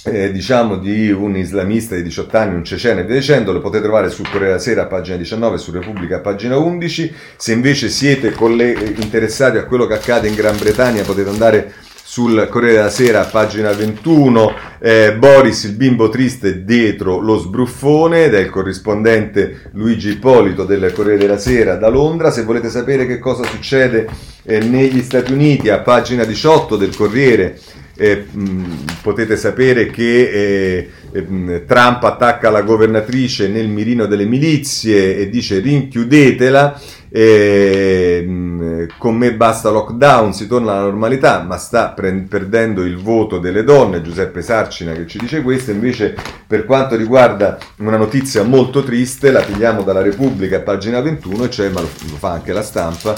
eh, 0.03 0.31
diciamo 0.31 0.77
di 0.77 1.11
un 1.11 1.35
islamista 1.35 1.95
di 1.95 2.03
18 2.03 2.37
anni, 2.37 2.55
un 2.55 2.63
cecene 2.63 3.01
e 3.01 3.03
via 3.05 3.15
dicendo, 3.15 3.51
lo 3.51 3.61
potete 3.61 3.83
trovare 3.83 4.09
sul 4.09 4.25
Corriere 4.25 4.47
della 4.47 4.59
Sera 4.59 4.85
pagina 4.85 5.17
19, 5.17 5.57
su 5.57 5.71
Repubblica 5.71 6.19
pagina 6.19 6.57
11. 6.57 7.13
Se 7.35 7.51
invece 7.51 7.89
siete 7.89 8.33
le, 8.49 8.71
interessati 8.97 9.57
a 9.57 9.65
quello 9.65 9.85
che 9.85 9.95
accade 9.95 10.27
in 10.27 10.35
Gran 10.35 10.57
Bretagna 10.57 11.03
potete 11.03 11.29
andare 11.29 11.73
sul 12.17 12.47
Corriere 12.49 12.77
della 12.77 12.89
Sera, 12.89 13.25
pagina 13.25 13.71
21, 13.71 14.51
eh, 14.79 15.13
Boris 15.19 15.65
il 15.65 15.73
bimbo 15.73 16.09
triste 16.09 16.63
dietro 16.63 17.19
lo 17.19 17.37
sbruffone, 17.37 18.25
ed 18.25 18.33
è 18.33 18.39
il 18.39 18.49
corrispondente 18.49 19.69
Luigi 19.73 20.09
Ippolito 20.09 20.63
del 20.63 20.91
Corriere 20.93 21.19
della 21.19 21.37
Sera 21.37 21.75
da 21.75 21.89
Londra. 21.89 22.31
Se 22.31 22.41
volete 22.41 22.69
sapere 22.69 23.05
che 23.05 23.19
cosa 23.19 23.43
succede 23.43 24.07
eh, 24.41 24.57
negli 24.61 25.03
Stati 25.03 25.31
Uniti, 25.31 25.69
a 25.69 25.77
pagina 25.77 26.23
18 26.23 26.75
del 26.75 26.95
Corriere, 26.95 27.59
eh, 27.95 28.25
mh, 28.31 28.85
potete 29.03 29.37
sapere 29.37 29.85
che 29.91 30.29
eh, 30.29 30.89
eh, 31.11 31.65
Trump 31.67 32.03
attacca 32.03 32.49
la 32.49 32.63
governatrice 32.63 33.47
nel 33.47 33.67
mirino 33.67 34.07
delle 34.07 34.25
milizie 34.25 35.17
e 35.17 35.29
dice 35.29 35.59
rinchiudetela 35.59 36.81
e, 37.09 38.87
con 38.97 39.15
me 39.15 39.33
basta 39.33 39.69
lockdown, 39.69 40.33
si 40.33 40.47
torna 40.47 40.73
alla 40.73 40.81
normalità, 40.81 41.41
ma 41.41 41.57
sta 41.57 41.89
pre- 41.89 42.25
perdendo 42.27 42.83
il 42.83 42.97
voto 42.97 43.39
delle 43.39 43.63
donne, 43.63 44.01
Giuseppe 44.01 44.41
Sarcina 44.41 44.93
che 44.93 45.07
ci 45.07 45.17
dice 45.17 45.41
questo, 45.41 45.71
invece 45.71 46.15
per 46.45 46.65
quanto 46.65 46.95
riguarda 46.95 47.57
una 47.77 47.97
notizia 47.97 48.43
molto 48.43 48.83
triste, 48.83 49.31
la 49.31 49.41
pigliamo 49.41 49.83
dalla 49.83 50.01
Repubblica, 50.01 50.61
pagina 50.61 51.01
21, 51.01 51.49
cioè, 51.49 51.69
ma 51.69 51.81
lo, 51.81 51.89
lo 52.09 52.15
fa 52.17 52.31
anche 52.31 52.53
la 52.53 52.63
stampa, 52.63 53.15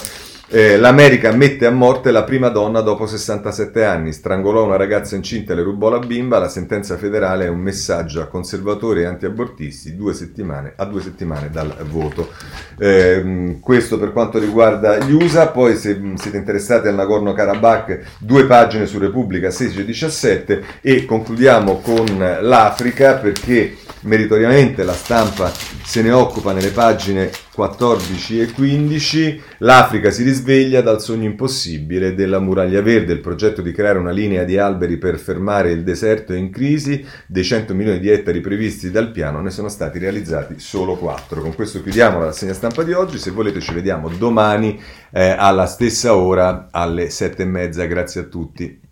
eh, 0.52 0.78
L'America 0.78 1.32
mette 1.32 1.68
a 1.68 1.72
morte 1.72 2.10
la 2.10 2.24
prima 2.24 2.50
donna 2.50 2.82
dopo 2.82 3.06
67 3.06 3.86
anni, 3.86 4.12
strangolò 4.12 4.66
una 4.66 4.78
ragazza 4.78 5.16
incinta 5.16 5.54
e 5.54 5.56
le 5.56 5.62
rubò 5.62 5.90
la 5.90 6.00
bimba. 6.00 6.40
La 6.40 6.50
sentenza 6.50 6.98
federale 6.98 7.46
è 7.46 7.50
un 7.50 7.60
messaggio 7.60 8.20
a 8.20 8.26
conservatori 8.26 9.02
e 9.02 9.06
antiabortisti 9.06 9.96
due 9.96 10.16
settimane, 10.16 10.74
a 10.76 10.86
due 10.86 11.02
settimane 11.02 11.52
dal 11.52 11.76
voto. 11.88 12.30
Eh, 12.80 13.58
questo 13.62 14.00
per 14.00 14.12
quanto 14.12 14.40
riguarda 14.40 14.98
gli 14.98 15.12
USA. 15.12 15.50
Poi, 15.50 15.76
se 15.76 16.02
siete 16.16 16.38
interessati 16.38 16.88
al 16.88 16.96
Nagorno-Karabakh, 16.96 18.18
due 18.18 18.46
pagine 18.46 18.88
su 18.88 18.98
Repubblica 18.98 19.52
16 19.52 19.82
e 19.82 19.86
17. 19.86 20.64
E 20.82 21.06
concludiamo 21.06 21.78
con 21.78 22.08
l'Africa 22.42 23.14
perché 23.16 23.76
meritoriamente 24.02 24.84
la 24.84 24.94
stampa 24.94 25.52
se 25.84 26.02
ne 26.02 26.12
occupa 26.12 26.54
nelle 26.54 26.72
pagine 26.72 27.30
14 27.60 28.40
e 28.40 28.52
15. 28.54 29.42
L'Africa 29.58 30.12
si 30.12 30.24
risveglia 30.24 30.82
dal 30.82 31.02
sogno 31.02 31.26
impossibile 31.26 32.16
della 32.16 32.40
muraglia 32.40 32.82
verde, 32.82 33.12
il 33.12 33.20
progetto 33.20 33.62
di 33.62 33.74
creare 33.74 34.00
una 34.00 34.12
linea 34.12 34.46
di 34.46 34.58
alberi 34.58 34.98
per 34.98 35.20
fermare 35.20 35.72
il 35.72 35.84
deserto 35.84 36.34
in 36.34 36.52
crisi, 36.52 37.06
dei 37.28 37.44
100 37.44 37.74
milioni 37.74 38.00
di 38.00 38.10
ettari 38.10 38.40
previsti 38.40 38.92
dal 38.92 39.12
piano 39.12 39.42
ne 39.42 39.50
sono 39.50 39.68
stati 39.68 40.00
realizzati 40.00 40.58
solo 40.58 40.96
4. 40.96 41.42
Con 41.42 41.54
questo 41.54 41.84
chiudiamo 41.84 42.20
la 42.20 42.26
rassegna 42.26 42.54
stampa 42.54 42.84
di 42.84 42.94
oggi, 42.94 43.18
se 43.18 43.32
volete 43.32 43.60
ci 43.60 43.74
vediamo 43.74 44.08
domani 44.08 44.82
eh, 45.12 45.30
alla 45.32 45.66
stessa 45.66 46.16
ora 46.16 46.70
alle 46.72 47.10
7 47.10 47.42
e 47.42 47.46
mezza, 47.46 47.84
grazie 47.84 48.22
a 48.22 48.24
tutti. 48.24 48.88